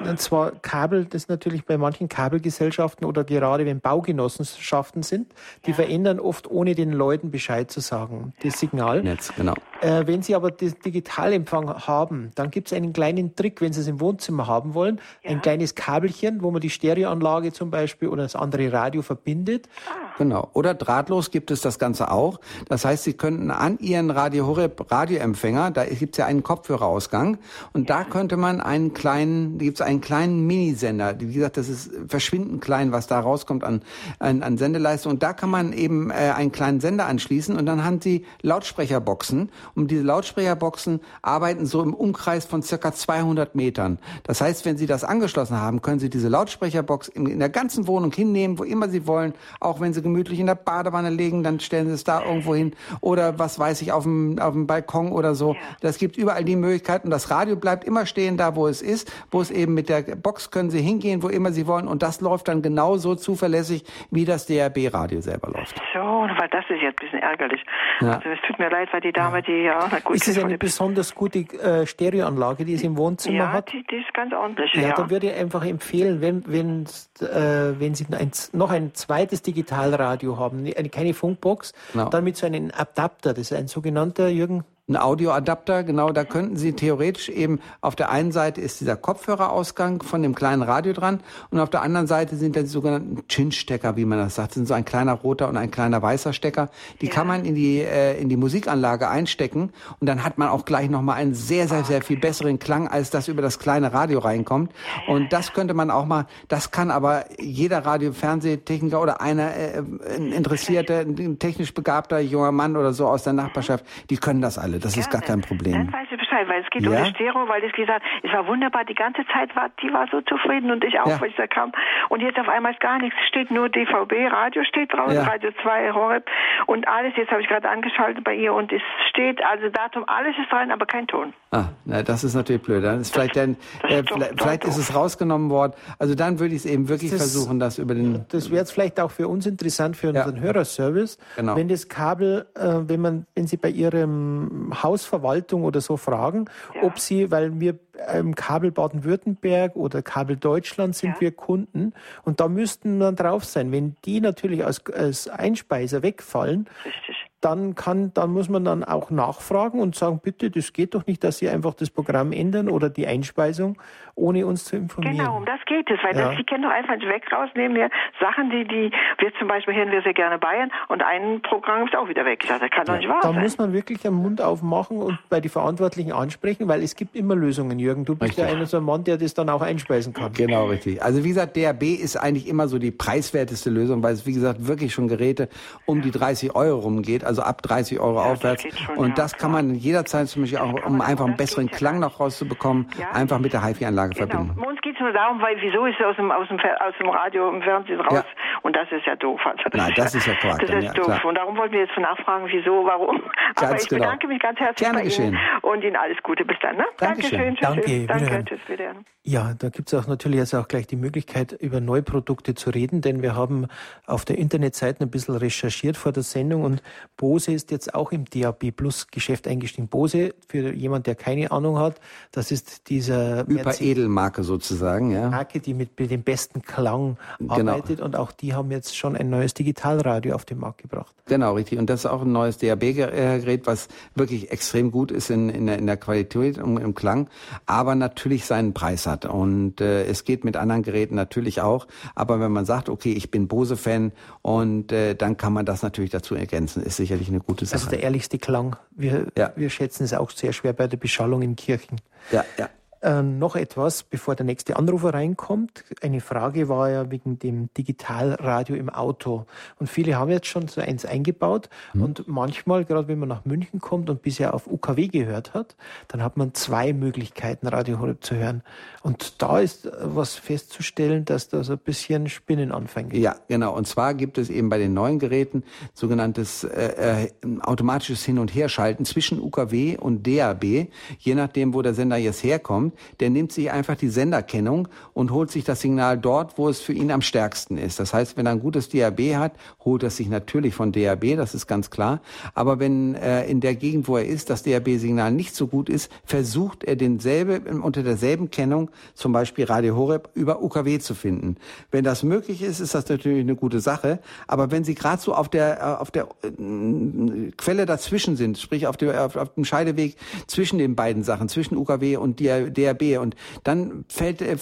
und 0.00 0.20
zwar 0.20 0.52
Kabel, 0.62 1.04
das 1.04 1.28
natürlich 1.28 1.64
bei 1.64 1.76
manchen 1.78 2.08
Kabelgesellschaften 2.08 3.06
oder 3.06 3.24
gerade 3.24 3.66
wenn 3.66 3.80
Baugenossenschaften 3.80 5.02
sind, 5.02 5.32
die 5.66 5.72
verändern 5.72 6.20
oft 6.20 6.50
ohne 6.50 6.74
den 6.74 6.92
Leuten 6.92 7.30
Bescheid 7.30 7.70
zu 7.70 7.80
sagen, 7.80 8.32
das 8.42 8.58
Signal. 8.58 9.02
Netz, 9.02 9.32
genau. 9.36 9.54
Äh, 9.84 10.06
wenn 10.06 10.22
Sie 10.22 10.34
aber 10.34 10.50
den 10.50 10.74
Digitalempfang 10.82 11.86
haben, 11.86 12.30
dann 12.36 12.50
gibt 12.50 12.68
es 12.68 12.72
einen 12.72 12.94
kleinen 12.94 13.36
Trick, 13.36 13.60
wenn 13.60 13.74
Sie 13.74 13.82
es 13.82 13.86
im 13.86 14.00
Wohnzimmer 14.00 14.46
haben 14.46 14.72
wollen, 14.72 14.98
ja. 15.22 15.30
ein 15.30 15.42
kleines 15.42 15.74
Kabelchen, 15.74 16.42
wo 16.42 16.50
man 16.50 16.62
die 16.62 16.70
Stereoanlage 16.70 17.52
zum 17.52 17.70
Beispiel 17.70 18.08
oder 18.08 18.22
das 18.22 18.34
andere 18.34 18.72
Radio 18.72 19.02
verbindet. 19.02 19.68
Ah. 19.86 20.04
Genau. 20.16 20.48
Oder 20.52 20.74
drahtlos 20.74 21.30
gibt 21.30 21.50
es 21.50 21.60
das 21.60 21.78
Ganze 21.78 22.10
auch. 22.10 22.40
Das 22.68 22.84
heißt, 22.84 23.04
Sie 23.04 23.14
könnten 23.14 23.50
an 23.50 23.78
Ihren 23.78 24.10
Radio 24.10 24.46
Horeb 24.46 24.90
Radioempfänger, 24.90 25.70
da 25.70 25.84
gibt 25.84 26.14
es 26.14 26.18
ja 26.18 26.26
einen 26.26 26.42
Kopfhörerausgang, 26.42 27.38
und 27.72 27.90
da 27.90 28.04
könnte 28.04 28.36
man 28.36 28.60
einen 28.60 28.94
kleinen, 28.94 29.58
da 29.58 29.64
gibt 29.64 29.80
es 29.80 29.86
einen 29.86 30.00
kleinen 30.00 30.46
Minisender. 30.46 31.14
Wie 31.18 31.34
gesagt, 31.34 31.56
das 31.56 31.68
ist 31.68 31.90
verschwindend 32.08 32.62
klein, 32.62 32.92
was 32.92 33.06
da 33.06 33.20
rauskommt 33.20 33.64
an, 33.64 33.82
an, 34.18 34.42
an 34.42 34.56
Sendeleistung. 34.56 35.12
Und 35.12 35.22
da 35.22 35.32
kann 35.32 35.50
man 35.50 35.72
eben 35.72 36.10
äh, 36.10 36.32
einen 36.34 36.52
kleinen 36.52 36.80
Sender 36.80 37.06
anschließen 37.06 37.56
und 37.56 37.66
dann 37.66 37.84
haben 37.84 38.00
Sie 38.00 38.24
Lautsprecherboxen. 38.40 39.50
Und 39.74 39.90
diese 39.90 40.02
Lautsprecherboxen 40.02 41.00
arbeiten 41.22 41.66
so 41.66 41.82
im 41.82 41.94
Umkreis 41.94 42.46
von 42.46 42.62
circa 42.62 42.92
200 42.92 43.54
Metern. 43.54 43.98
Das 44.22 44.40
heißt, 44.40 44.64
wenn 44.66 44.76
Sie 44.76 44.86
das 44.86 45.04
angeschlossen 45.04 45.60
haben, 45.60 45.82
können 45.82 45.98
Sie 45.98 46.10
diese 46.10 46.28
Lautsprecherbox 46.28 47.08
in, 47.08 47.26
in 47.26 47.38
der 47.38 47.48
ganzen 47.48 47.86
Wohnung 47.86 48.12
hinnehmen, 48.12 48.58
wo 48.58 48.64
immer 48.64 48.88
Sie 48.88 49.06
wollen, 49.06 49.34
auch 49.60 49.80
wenn 49.80 49.92
Sie 49.92 50.02
gemütlich 50.02 50.38
in 50.38 50.46
der 50.46 50.54
Badewanne 50.54 51.10
legen, 51.10 51.42
dann 51.42 51.60
stellen 51.60 51.88
Sie 51.88 51.94
es 51.94 52.04
da 52.04 52.22
irgendwo 52.24 52.54
hin. 52.54 52.74
Oder 53.00 53.38
was 53.38 53.58
weiß 53.58 53.82
ich, 53.82 53.92
auf 53.92 54.04
dem, 54.04 54.38
auf 54.38 54.52
dem 54.52 54.66
Balkon 54.66 55.12
oder 55.12 55.34
so. 55.34 55.56
Das 55.80 55.98
gibt 55.98 56.16
überall 56.16 56.44
die 56.44 56.56
Möglichkeiten. 56.56 57.10
Das 57.10 57.30
Radio 57.30 57.56
bleibt 57.56 57.84
immer 57.84 58.06
stehen 58.06 58.36
da, 58.36 58.56
wo 58.56 58.68
es 58.68 58.82
ist. 58.82 59.12
Wo 59.30 59.40
es 59.40 59.50
eben 59.50 59.74
mit 59.74 59.88
der 59.88 60.02
Box 60.02 60.50
können 60.50 60.70
Sie 60.70 60.80
hingehen, 60.80 61.22
wo 61.22 61.28
immer 61.28 61.50
Sie 61.52 61.66
wollen. 61.66 61.88
Und 61.88 62.02
das 62.02 62.20
läuft 62.20 62.48
dann 62.48 62.62
genauso 62.62 63.14
zuverlässig, 63.16 63.84
wie 64.10 64.24
das 64.24 64.46
DRB-Radio 64.46 65.20
selber 65.20 65.50
läuft. 65.50 65.80
So, 65.92 66.00
weil 66.00 66.48
das 66.50 66.64
ist 66.68 66.80
jetzt 66.80 67.00
ein 67.00 67.04
bisschen 67.04 67.20
ärgerlich. 67.20 67.64
Ja. 68.00 68.16
Also 68.16 68.28
es 68.30 68.38
tut 68.46 68.58
mir 68.58 68.70
leid, 68.70 68.88
weil 68.92 69.00
die 69.00 69.12
Dame, 69.12 69.42
die 69.42 69.63
ja, 69.64 69.88
na 69.90 69.98
gut. 70.00 70.16
Ist 70.16 70.28
es 70.28 70.38
eine 70.38 70.58
besonders 70.58 71.14
gute 71.14 71.40
äh, 71.40 71.86
Stereoanlage, 71.86 72.64
die 72.64 72.74
es 72.74 72.82
im 72.82 72.96
Wohnzimmer 72.96 73.36
ja, 73.36 73.52
hat? 73.52 73.72
Ja, 73.72 73.80
die, 73.80 73.86
die, 73.86 73.96
ist 73.96 74.14
ganz 74.14 74.32
ordentlich. 74.32 74.72
Ja, 74.74 74.82
ja. 74.82 74.94
da 74.94 75.10
würde 75.10 75.30
ich 75.30 75.34
einfach 75.34 75.64
empfehlen, 75.64 76.20
wenn, 76.20 76.44
wenn, 76.46 76.84
äh, 77.20 77.78
wenn 77.78 77.94
Sie 77.94 78.06
ein, 78.12 78.30
noch 78.52 78.70
ein 78.70 78.94
zweites 78.94 79.42
Digital 79.42 79.64
Digitalradio 79.64 80.38
haben, 80.38 80.70
keine 80.90 81.14
Funkbox, 81.14 81.72
genau. 81.92 82.08
dann 82.08 82.24
mit 82.24 82.36
so 82.36 82.46
einem 82.46 82.70
Adapter, 82.76 83.34
das 83.34 83.50
ist 83.50 83.52
ein 83.52 83.68
sogenannter, 83.68 84.28
Jürgen, 84.28 84.64
ein 84.86 84.98
Audioadapter, 84.98 85.82
genau, 85.82 86.12
da 86.12 86.24
könnten 86.24 86.58
Sie 86.58 86.74
theoretisch 86.74 87.30
eben, 87.30 87.60
auf 87.80 87.96
der 87.96 88.10
einen 88.10 88.32
Seite 88.32 88.60
ist 88.60 88.82
dieser 88.82 88.96
Kopfhörerausgang 88.96 90.02
von 90.02 90.20
dem 90.22 90.34
kleinen 90.34 90.62
Radio 90.62 90.92
dran 90.92 91.20
und 91.50 91.58
auf 91.58 91.70
der 91.70 91.80
anderen 91.80 92.06
Seite 92.06 92.36
sind 92.36 92.54
dann 92.54 92.64
die 92.64 92.68
sogenannten 92.68 93.26
Chin-Stecker, 93.26 93.96
wie 93.96 94.04
man 94.04 94.18
das 94.18 94.34
sagt. 94.34 94.50
Das 94.50 94.54
sind 94.56 94.68
so 94.68 94.74
ein 94.74 94.84
kleiner 94.84 95.14
roter 95.14 95.48
und 95.48 95.56
ein 95.56 95.70
kleiner 95.70 96.02
weißer 96.02 96.34
Stecker. 96.34 96.68
Die 97.00 97.06
ja. 97.06 97.12
kann 97.12 97.26
man 97.26 97.46
in 97.46 97.54
die, 97.54 97.78
äh, 97.78 98.20
in 98.20 98.28
die 98.28 98.36
Musikanlage 98.36 99.08
einstecken 99.08 99.72
und 100.00 100.06
dann 100.06 100.22
hat 100.22 100.36
man 100.36 100.50
auch 100.50 100.66
gleich 100.66 100.90
nochmal 100.90 101.16
einen 101.16 101.32
sehr, 101.32 101.66
sehr, 101.66 101.84
sehr 101.84 102.02
viel 102.02 102.18
besseren 102.18 102.58
Klang, 102.58 102.86
als 102.86 103.08
das 103.08 103.28
über 103.28 103.40
das 103.40 103.58
kleine 103.58 103.94
Radio 103.94 104.18
reinkommt. 104.18 104.70
Und 105.08 105.32
das 105.32 105.54
könnte 105.54 105.72
man 105.72 105.90
auch 105.90 106.04
mal, 106.04 106.26
das 106.48 106.72
kann 106.72 106.90
aber 106.90 107.24
jeder 107.40 107.86
Radio-, 107.86 108.12
Fernsehtechniker 108.12 109.00
oder 109.00 109.22
einer 109.22 109.56
äh, 109.56 109.82
ein 110.14 110.30
interessierter, 110.30 111.00
ein 111.00 111.38
technisch 111.38 111.72
begabter 111.72 112.20
junger 112.20 112.52
Mann 112.52 112.76
oder 112.76 112.92
so 112.92 113.06
aus 113.06 113.22
der 113.22 113.32
Nachbarschaft, 113.32 113.86
die 114.10 114.18
können 114.18 114.42
das 114.42 114.58
alle 114.58 114.73
alle. 114.74 114.80
Das 114.80 114.94
Gerne. 114.94 115.06
ist 115.06 115.10
gar 115.10 115.22
kein 115.22 115.40
Problem. 115.40 115.74
Dann 115.74 115.92
weiß 115.92 116.08
ich 116.10 116.18
Bescheid, 116.18 116.48
weil 116.48 116.62
es 116.62 116.70
geht 116.70 116.82
ja? 116.82 116.90
um 116.90 116.96
das 116.96 117.08
Stereo, 117.10 117.48
weil 117.48 117.64
ich 117.64 117.72
gesagt 117.72 118.02
es 118.22 118.32
war 118.32 118.46
wunderbar, 118.46 118.84
die 118.84 118.94
ganze 118.94 119.24
Zeit 119.32 119.54
war, 119.56 119.70
die 119.82 119.92
war 119.92 120.06
so 120.10 120.20
zufrieden 120.22 120.70
und 120.70 120.84
ich 120.84 120.98
auch, 121.00 121.06
ja. 121.06 121.20
weil 121.20 121.30
ich 121.30 121.36
da 121.36 121.46
kam. 121.46 121.72
Und 122.08 122.20
jetzt 122.20 122.38
auf 122.38 122.48
einmal 122.48 122.72
ist 122.72 122.80
gar 122.80 122.98
nichts, 122.98 123.16
steht 123.28 123.50
nur 123.50 123.68
DVB, 123.68 124.30
Radio 124.30 124.64
steht 124.64 124.92
draußen, 124.92 125.14
ja. 125.14 125.22
Radio 125.24 125.50
2, 125.62 125.92
Horeb 125.92 126.26
und 126.66 126.86
alles. 126.88 127.14
Jetzt 127.16 127.30
habe 127.30 127.42
ich 127.42 127.48
gerade 127.48 127.68
angeschaltet 127.68 128.24
bei 128.24 128.34
ihr 128.34 128.52
und 128.52 128.72
es 128.72 128.82
steht, 129.10 129.42
also 129.44 129.68
Datum, 129.68 130.04
alles 130.06 130.34
ist 130.38 130.52
rein, 130.52 130.70
aber 130.70 130.86
kein 130.86 131.06
Ton. 131.06 131.32
Ah, 131.50 131.66
na, 131.84 132.02
das 132.02 132.24
ist 132.24 132.34
natürlich 132.34 132.62
blöd. 132.62 132.82
Dann 132.82 133.00
ist 133.00 133.12
vielleicht, 133.12 133.36
dann, 133.36 133.56
äh, 133.82 134.02
vielleicht, 134.02 134.40
vielleicht 134.40 134.64
ist 134.64 134.76
es 134.76 134.94
rausgenommen 134.94 135.50
worden. 135.50 135.72
Also 135.98 136.14
dann 136.14 136.40
würde 136.40 136.54
ich 136.54 136.64
es 136.64 136.66
eben 136.66 136.88
wirklich 136.88 137.12
das 137.12 137.20
versuchen, 137.20 137.60
das 137.60 137.78
über 137.78 137.94
den. 137.94 138.24
Das 138.30 138.50
wäre 138.50 138.60
jetzt 138.60 138.72
vielleicht 138.72 138.98
auch 138.98 139.10
für 139.10 139.28
uns 139.28 139.46
interessant, 139.46 139.96
für 139.96 140.08
unseren 140.08 140.40
Hörerservice, 140.40 141.18
genau. 141.36 141.56
wenn 141.56 141.68
das 141.68 141.88
Kabel, 141.88 142.46
äh, 142.54 142.88
wenn 142.88 143.00
man, 143.00 143.26
wenn 143.34 143.46
Sie 143.46 143.56
bei 143.56 143.68
Ihrem 143.68 144.63
Hausverwaltung 144.82 145.64
oder 145.64 145.80
so 145.80 145.96
fragen, 145.96 146.46
ja. 146.74 146.82
ob 146.82 146.98
sie, 146.98 147.30
weil 147.30 147.60
wir 147.60 147.78
im 148.12 148.34
Kabel 148.34 148.72
Baden-Württemberg 148.72 149.76
oder 149.76 150.02
Kabel 150.02 150.36
Deutschland 150.36 150.96
sind 150.96 151.14
ja. 151.14 151.20
wir 151.20 151.32
Kunden 151.32 151.92
und 152.24 152.40
da 152.40 152.48
müssten 152.48 153.00
dann 153.00 153.16
drauf 153.16 153.44
sein. 153.44 153.70
Wenn 153.72 153.96
die 154.04 154.20
natürlich 154.20 154.64
als, 154.64 154.84
als 154.86 155.28
Einspeiser 155.28 156.02
wegfallen, 156.02 156.68
Richtig 156.84 157.16
dann 157.44 157.74
kann, 157.74 158.12
dann 158.14 158.30
muss 158.30 158.48
man 158.48 158.64
dann 158.64 158.84
auch 158.84 159.10
nachfragen 159.10 159.80
und 159.80 159.94
sagen, 159.94 160.20
bitte, 160.22 160.50
das 160.50 160.72
geht 160.72 160.94
doch 160.94 161.06
nicht, 161.06 161.22
dass 161.22 161.38
Sie 161.38 161.48
einfach 161.48 161.74
das 161.74 161.90
Programm 161.90 162.32
ändern 162.32 162.68
oder 162.68 162.88
die 162.88 163.06
Einspeisung, 163.06 163.76
ohne 164.14 164.46
uns 164.46 164.64
zu 164.64 164.76
informieren. 164.76 165.18
Genau, 165.18 165.36
um 165.36 165.44
das 165.44 165.60
geht 165.66 165.90
es, 165.90 165.98
weil 166.02 166.16
ja. 166.16 166.28
das, 166.28 166.36
Sie 166.36 166.44
können 166.44 166.62
doch 166.62 166.70
einfach 166.70 166.94
weg 166.94 167.24
rausnehmen, 167.32 167.76
wir 167.76 167.90
Sachen, 168.20 168.50
die, 168.50 168.64
die, 168.66 168.90
wir 169.18 169.32
zum 169.38 169.48
Beispiel 169.48 169.74
hören 169.74 169.90
wir 169.90 170.02
sehr 170.02 170.14
gerne 170.14 170.38
Bayern 170.38 170.70
und 170.88 171.02
ein 171.02 171.42
Programm 171.42 171.86
ist 171.86 171.96
auch 171.96 172.08
wieder 172.08 172.24
weg. 172.24 172.44
Das 172.48 172.60
kann 172.70 172.86
doch 172.86 172.96
nicht 172.96 173.08
wahr 173.08 173.20
da 173.22 173.28
sein. 173.28 173.36
Da 173.36 173.42
muss 173.42 173.58
man 173.58 173.72
wirklich 173.72 174.00
den 174.00 174.14
Mund 174.14 174.40
aufmachen 174.40 174.98
und 174.98 175.18
bei 175.28 175.40
den 175.40 175.50
Verantwortlichen 175.50 176.12
ansprechen, 176.12 176.68
weil 176.68 176.82
es 176.82 176.96
gibt 176.96 177.16
immer 177.16 177.34
Lösungen, 177.34 177.78
Jürgen. 177.78 178.04
Du 178.04 178.14
bist 178.14 178.30
richtig. 178.30 178.44
ja 178.44 178.50
einer 178.50 178.66
so 178.66 178.78
ein 178.78 178.84
Mann, 178.84 179.04
der 179.04 179.18
das 179.18 179.34
dann 179.34 179.48
auch 179.48 179.62
einspeisen 179.62 180.12
kann. 180.12 180.32
Genau, 180.32 180.66
richtig. 180.66 181.02
Also 181.02 181.24
wie 181.24 181.28
gesagt, 181.28 181.56
DRB 181.56 181.82
ist 181.82 182.16
eigentlich 182.16 182.48
immer 182.48 182.68
so 182.68 182.78
die 182.78 182.90
preiswerteste 182.90 183.70
Lösung, 183.70 184.02
weil 184.02 184.14
es, 184.14 184.26
wie 184.26 184.32
gesagt, 184.32 184.66
wirklich 184.66 184.94
schon 184.94 185.08
Geräte 185.08 185.48
um 185.86 186.02
die 186.02 186.10
30 186.10 186.54
Euro 186.54 186.80
rumgeht. 186.80 187.24
Also 187.24 187.33
ab 187.42 187.62
30 187.62 188.00
Euro 188.00 188.16
ja, 188.16 188.32
aufwärts. 188.32 188.62
Schon, 188.62 188.96
und 188.96 189.08
ja, 189.10 189.14
das 189.14 189.36
kann 189.36 189.52
man 189.52 189.74
jederzeit 189.74 190.28
zum 190.28 190.42
Beispiel 190.42 190.58
auch, 190.58 190.86
um 190.86 191.00
einfach 191.00 191.26
einen 191.26 191.36
besseren 191.36 191.70
Klang 191.70 192.00
noch 192.00 192.20
rauszubekommen, 192.20 192.88
ja. 192.98 193.10
einfach 193.12 193.38
mit 193.38 193.52
der 193.52 193.64
HiFi-Anlage 193.64 194.14
genau. 194.14 194.28
verbinden. 194.28 194.60
Uns 194.60 194.80
geht 194.80 194.94
es 194.94 195.00
nur 195.00 195.12
darum, 195.12 195.40
weil 195.40 195.56
wieso 195.60 195.86
ist 195.86 195.96
es 195.98 196.06
aus 196.06 196.16
dem, 196.16 196.30
aus 196.30 196.48
dem, 196.48 196.58
aus 196.58 196.94
dem 196.98 197.08
Radio 197.08 197.48
im 197.50 197.62
Fernsehen 197.62 198.00
raus? 198.00 198.24
Und 198.62 198.74
das 198.76 198.90
ist 198.92 199.06
ja 199.06 199.16
doof. 199.16 199.40
Also 199.44 199.62
das 199.70 199.80
Nein, 199.80 199.92
das 199.94 200.14
ist 200.14 200.26
ja 200.26 200.34
korrekt. 200.34 200.62
Das 200.62 200.84
ist 200.84 200.96
doof. 200.96 201.06
Klar. 201.06 201.24
Und 201.24 201.34
darum 201.34 201.56
wollten 201.56 201.74
wir 201.74 201.80
jetzt 201.80 201.96
nachfragen, 201.98 202.46
wieso, 202.48 202.84
warum. 202.84 203.20
Ganz 203.54 203.62
Aber 203.62 203.76
ich 203.76 203.88
genau. 203.88 204.04
bedanke 204.04 204.26
mich 204.26 204.40
ganz 204.40 204.58
herzlich 204.58 204.86
Gerne 204.86 204.98
bei 204.98 205.04
geschehen. 205.04 205.34
Ihnen 205.34 205.38
und 205.62 205.84
Ihnen 205.84 205.96
alles 205.96 206.16
Gute. 206.22 206.44
Bis 206.44 206.56
dann. 206.60 206.76
Ne? 206.76 206.84
Dankeschön. 206.98 207.56
Danke, 207.60 207.82
tschüss. 207.82 208.06
Danke, 208.06 208.44
tschüss. 208.44 208.60
Wieder. 208.68 208.94
Ja, 209.26 209.54
da 209.58 209.70
gibt 209.70 209.90
es 209.90 209.94
auch 209.98 210.06
natürlich 210.06 210.38
jetzt 210.38 210.54
auch 210.54 210.68
gleich 210.68 210.86
die 210.86 210.96
Möglichkeit, 210.96 211.52
über 211.52 211.80
Neuprodukte 211.80 212.54
zu 212.54 212.70
reden, 212.70 213.00
denn 213.00 213.22
wir 213.22 213.34
haben 213.34 213.68
auf 214.06 214.26
der 214.26 214.36
Internetseite 214.36 215.02
ein 215.02 215.10
bisschen 215.10 215.34
recherchiert 215.36 215.96
vor 215.96 216.12
der 216.12 216.22
Sendung 216.22 216.62
und 216.62 216.82
Bose 217.24 217.52
ist 217.52 217.70
jetzt 217.70 217.94
auch 217.94 218.12
im 218.12 218.26
DAB 218.26 218.70
Plus 218.70 219.06
Geschäft 219.10 219.48
eingestiegen. 219.48 219.88
Bose, 219.88 220.34
für 220.46 220.74
jemand, 220.74 221.06
der 221.06 221.14
keine 221.14 221.52
Ahnung 221.52 221.78
hat, 221.78 221.98
das 222.32 222.50
ist 222.50 222.90
dieser 222.90 223.46
Hyper-Edelmarke 223.46 224.44
sozusagen, 224.44 225.10
ja. 225.10 225.30
Marke, 225.30 225.58
die 225.60 225.72
mit 225.72 225.98
dem 225.98 226.22
besten 226.22 226.60
Klang 226.60 227.16
genau. 227.38 227.54
arbeitet 227.54 228.02
und 228.02 228.14
auch 228.14 228.30
die 228.30 228.52
haben 228.52 228.70
jetzt 228.70 228.94
schon 228.94 229.16
ein 229.16 229.30
neues 229.30 229.54
Digitalradio 229.54 230.34
auf 230.34 230.44
den 230.44 230.58
Markt 230.58 230.82
gebracht. 230.82 231.14
Genau, 231.24 231.54
richtig. 231.54 231.78
Und 231.78 231.88
das 231.88 232.00
ist 232.00 232.06
auch 232.10 232.20
ein 232.20 232.32
neues 232.32 232.58
DAB-Gerät, 232.58 233.66
was 233.66 233.88
wirklich 234.14 234.52
extrem 234.52 234.90
gut 234.90 235.10
ist 235.10 235.30
in, 235.30 235.48
in, 235.48 235.64
der, 235.64 235.78
in 235.78 235.86
der 235.86 235.96
Qualität 235.96 236.58
und 236.58 236.76
im 236.76 236.94
Klang, 236.94 237.30
aber 237.64 237.94
natürlich 237.94 238.44
seinen 238.44 238.74
Preis 238.74 239.06
hat. 239.06 239.24
Und 239.24 239.80
äh, 239.80 240.04
es 240.04 240.24
geht 240.24 240.44
mit 240.44 240.58
anderen 240.58 240.82
Geräten 240.82 241.14
natürlich 241.14 241.62
auch. 241.62 241.86
Aber 242.14 242.38
wenn 242.40 242.52
man 242.52 242.66
sagt, 242.66 242.90
okay, 242.90 243.12
ich 243.12 243.30
bin 243.30 243.48
Bose-Fan 243.48 244.12
und 244.42 244.92
äh, 244.92 245.14
dann 245.14 245.38
kann 245.38 245.54
man 245.54 245.64
das 245.64 245.82
natürlich 245.82 246.10
dazu 246.10 246.34
ergänzen, 246.34 246.82
ist 246.82 246.98
sicherlich 247.18 247.28
eine 247.28 247.40
gute 247.40 247.66
Sache. 247.66 247.76
Also 247.76 247.90
der 247.90 248.02
ehrlichste 248.02 248.38
Klang. 248.38 248.76
Wir, 248.90 249.26
ja. 249.36 249.52
wir 249.56 249.70
schätzen 249.70 250.04
es 250.04 250.12
auch 250.12 250.30
sehr 250.30 250.52
schwer 250.52 250.72
bei 250.72 250.86
der 250.86 250.96
Beschallung 250.96 251.42
in 251.42 251.56
Kirchen. 251.56 252.00
Ja, 252.30 252.44
ja. 252.58 252.68
Äh, 253.04 253.22
noch 253.22 253.54
etwas, 253.54 254.02
bevor 254.02 254.34
der 254.34 254.46
nächste 254.46 254.76
Anrufer 254.76 255.12
reinkommt. 255.12 255.84
Eine 256.00 256.22
Frage 256.22 256.70
war 256.70 256.88
ja 256.88 257.10
wegen 257.10 257.38
dem 257.38 257.68
Digitalradio 257.76 258.76
im 258.76 258.88
Auto. 258.88 259.44
Und 259.78 259.90
viele 259.90 260.16
haben 260.16 260.30
jetzt 260.30 260.46
schon 260.46 260.68
so 260.68 260.80
eins 260.80 261.04
eingebaut. 261.04 261.68
Mhm. 261.92 262.02
Und 262.02 262.28
manchmal, 262.28 262.86
gerade 262.86 263.06
wenn 263.06 263.18
man 263.18 263.28
nach 263.28 263.44
München 263.44 263.78
kommt 263.78 264.08
und 264.08 264.22
bisher 264.22 264.54
auf 264.54 264.66
UKW 264.66 265.08
gehört 265.08 265.52
hat, 265.52 265.76
dann 266.08 266.22
hat 266.22 266.38
man 266.38 266.54
zwei 266.54 266.94
Möglichkeiten, 266.94 267.66
Radio 267.66 268.00
Horeb 268.00 268.24
zu 268.24 268.36
hören. 268.36 268.62
Und 269.02 269.42
da 269.42 269.58
ist 269.58 269.86
was 270.00 270.36
festzustellen, 270.36 271.26
dass 271.26 271.50
da 271.50 271.62
so 271.62 271.74
ein 271.74 271.80
bisschen 271.80 272.30
Spinnen 272.30 272.72
anfängt. 272.72 273.12
Ja, 273.12 273.36
genau. 273.48 273.76
Und 273.76 273.86
zwar 273.86 274.14
gibt 274.14 274.38
es 274.38 274.48
eben 274.48 274.70
bei 274.70 274.78
den 274.78 274.94
neuen 274.94 275.18
Geräten 275.18 275.64
sogenanntes 275.92 276.64
äh, 276.64 277.26
äh, 277.26 277.60
automatisches 277.60 278.24
Hin- 278.24 278.38
und 278.38 278.54
Herschalten 278.54 279.04
zwischen 279.04 279.42
UKW 279.42 279.98
und 279.98 280.26
DAB, 280.26 280.88
je 281.18 281.34
nachdem, 281.34 281.74
wo 281.74 281.82
der 281.82 281.92
Sender 281.92 282.16
jetzt 282.16 282.42
herkommt 282.42 282.93
der 283.20 283.30
nimmt 283.30 283.52
sich 283.52 283.70
einfach 283.70 283.96
die 283.96 284.08
Senderkennung 284.08 284.88
und 285.12 285.30
holt 285.30 285.50
sich 285.50 285.64
das 285.64 285.80
Signal 285.80 286.18
dort, 286.18 286.58
wo 286.58 286.68
es 286.68 286.80
für 286.80 286.92
ihn 286.92 287.10
am 287.10 287.22
stärksten 287.22 287.78
ist. 287.78 288.00
Das 288.00 288.14
heißt, 288.14 288.36
wenn 288.36 288.46
er 288.46 288.52
ein 288.52 288.60
gutes 288.60 288.88
DAB 288.88 289.20
hat, 289.36 289.52
holt 289.84 290.02
er 290.02 290.10
sich 290.10 290.28
natürlich 290.28 290.74
von 290.74 290.92
DAB, 290.92 291.36
das 291.36 291.54
ist 291.54 291.66
ganz 291.66 291.90
klar. 291.90 292.20
Aber 292.54 292.78
wenn 292.78 293.14
äh, 293.14 293.46
in 293.46 293.60
der 293.60 293.74
Gegend, 293.74 294.08
wo 294.08 294.16
er 294.16 294.26
ist, 294.26 294.50
das 294.50 294.62
DAB-Signal 294.62 295.32
nicht 295.32 295.54
so 295.54 295.66
gut 295.66 295.88
ist, 295.88 296.10
versucht 296.24 296.84
er 296.84 296.96
denselbe, 296.96 297.60
unter 297.80 298.02
derselben 298.02 298.50
Kennung, 298.50 298.90
zum 299.14 299.32
Beispiel 299.32 299.64
Radio 299.64 299.96
Horeb, 299.96 300.30
über 300.34 300.62
UKW 300.62 300.98
zu 300.98 301.14
finden. 301.14 301.56
Wenn 301.90 302.04
das 302.04 302.22
möglich 302.22 302.62
ist, 302.62 302.80
ist 302.80 302.94
das 302.94 303.08
natürlich 303.08 303.40
eine 303.40 303.56
gute 303.56 303.80
Sache. 303.80 304.20
Aber 304.46 304.70
wenn 304.70 304.84
Sie 304.84 304.94
gerade 304.94 305.20
so 305.20 305.34
auf 305.34 305.48
der, 305.48 305.80
äh, 305.80 306.00
auf 306.00 306.10
der 306.10 306.28
äh, 306.42 307.50
Quelle 307.56 307.86
dazwischen 307.86 308.36
sind, 308.36 308.58
sprich 308.58 308.86
auf, 308.86 308.96
der, 308.96 309.24
auf, 309.24 309.36
auf 309.36 309.54
dem 309.54 309.64
Scheideweg 309.64 310.16
zwischen 310.46 310.78
den 310.78 310.94
beiden 310.94 311.22
Sachen, 311.22 311.48
zwischen 311.48 311.76
UKW 311.76 312.16
und 312.16 312.40
DAB, 312.40 312.74
und 313.20 313.36
dann 313.62 314.04
fällt, 314.08 314.42
äh, 314.42 314.56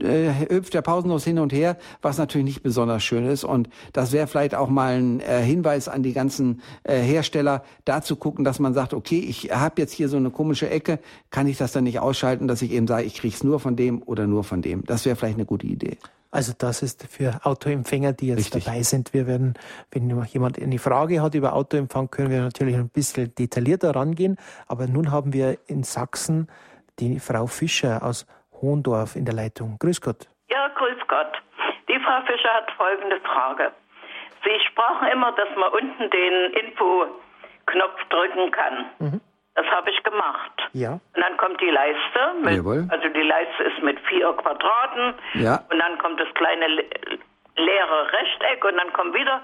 äh, 0.00 0.48
hüpft 0.50 0.74
der 0.74 0.82
Pausenlos 0.82 1.24
hin 1.24 1.38
und 1.38 1.52
her, 1.52 1.76
was 2.02 2.18
natürlich 2.18 2.44
nicht 2.44 2.62
besonders 2.62 3.02
schön 3.02 3.26
ist. 3.26 3.44
Und 3.44 3.68
das 3.92 4.12
wäre 4.12 4.26
vielleicht 4.26 4.54
auch 4.54 4.68
mal 4.68 4.94
ein 4.98 5.20
äh, 5.20 5.42
Hinweis 5.42 5.88
an 5.88 6.02
die 6.02 6.12
ganzen 6.12 6.60
äh, 6.84 6.98
Hersteller, 6.98 7.64
da 7.84 8.02
zu 8.02 8.16
gucken, 8.16 8.44
dass 8.44 8.58
man 8.58 8.74
sagt, 8.74 8.94
okay, 8.94 9.18
ich 9.18 9.50
habe 9.50 9.80
jetzt 9.80 9.92
hier 9.92 10.08
so 10.08 10.16
eine 10.16 10.30
komische 10.30 10.68
Ecke, 10.70 10.98
kann 11.30 11.46
ich 11.46 11.58
das 11.58 11.72
dann 11.72 11.84
nicht 11.84 12.00
ausschalten, 12.00 12.48
dass 12.48 12.62
ich 12.62 12.72
eben 12.72 12.86
sage, 12.86 13.04
ich 13.04 13.14
kriege 13.14 13.34
es 13.34 13.44
nur 13.44 13.60
von 13.60 13.76
dem 13.76 14.02
oder 14.02 14.26
nur 14.26 14.44
von 14.44 14.62
dem. 14.62 14.84
Das 14.84 15.04
wäre 15.04 15.16
vielleicht 15.16 15.36
eine 15.36 15.46
gute 15.46 15.66
Idee. 15.66 15.98
Also 16.34 16.52
das 16.58 16.82
ist 16.82 17.04
für 17.08 17.46
Autoempfänger, 17.46 18.12
die 18.12 18.26
jetzt 18.26 18.38
Richtig. 18.38 18.64
dabei 18.64 18.82
sind. 18.82 19.14
Wir 19.14 19.28
werden, 19.28 19.54
wenn 19.92 20.10
jemand 20.32 20.60
eine 20.60 20.80
Frage 20.80 21.22
hat 21.22 21.36
über 21.36 21.52
Autoempfang, 21.52 22.10
können 22.10 22.28
wir 22.28 22.42
natürlich 22.42 22.74
ein 22.74 22.88
bisschen 22.88 23.32
detaillierter 23.36 23.94
rangehen. 23.94 24.36
Aber 24.66 24.88
nun 24.88 25.12
haben 25.12 25.32
wir 25.32 25.58
in 25.68 25.84
Sachsen 25.84 26.48
die 27.00 27.18
Frau 27.20 27.46
Fischer 27.46 28.02
aus 28.02 28.26
Hohendorf 28.60 29.16
in 29.16 29.24
der 29.24 29.34
Leitung. 29.34 29.76
Grüß 29.78 30.00
Gott. 30.00 30.28
Ja, 30.50 30.68
grüß 30.68 31.00
Gott. 31.08 31.32
Die 31.88 31.98
Frau 32.00 32.20
Fischer 32.26 32.52
hat 32.54 32.70
folgende 32.72 33.20
Frage. 33.20 33.72
Sie 34.44 34.60
sprachen 34.68 35.08
immer, 35.08 35.32
dass 35.32 35.48
man 35.56 35.72
unten 35.72 36.10
den 36.10 36.52
Info-Knopf 36.52 38.04
drücken 38.10 38.50
kann. 38.50 38.86
Mhm. 38.98 39.20
Das 39.54 39.66
habe 39.66 39.90
ich 39.90 40.02
gemacht. 40.02 40.68
Ja. 40.72 40.94
Und 41.14 41.22
dann 41.22 41.36
kommt 41.36 41.60
die 41.60 41.70
Leiste. 41.70 42.34
Mit, 42.42 42.56
Jawohl. 42.56 42.86
Also 42.90 43.08
die 43.08 43.22
Leiste 43.22 43.62
ist 43.62 43.82
mit 43.82 43.98
vier 44.00 44.32
Quadraten. 44.32 45.14
Ja. 45.34 45.62
Und 45.70 45.78
dann 45.78 45.96
kommt 45.98 46.20
das 46.20 46.28
kleine 46.34 46.66
leere 47.56 48.12
Rechteck 48.12 48.64
und 48.64 48.76
dann 48.76 48.92
kommt 48.92 49.14
wieder. 49.14 49.42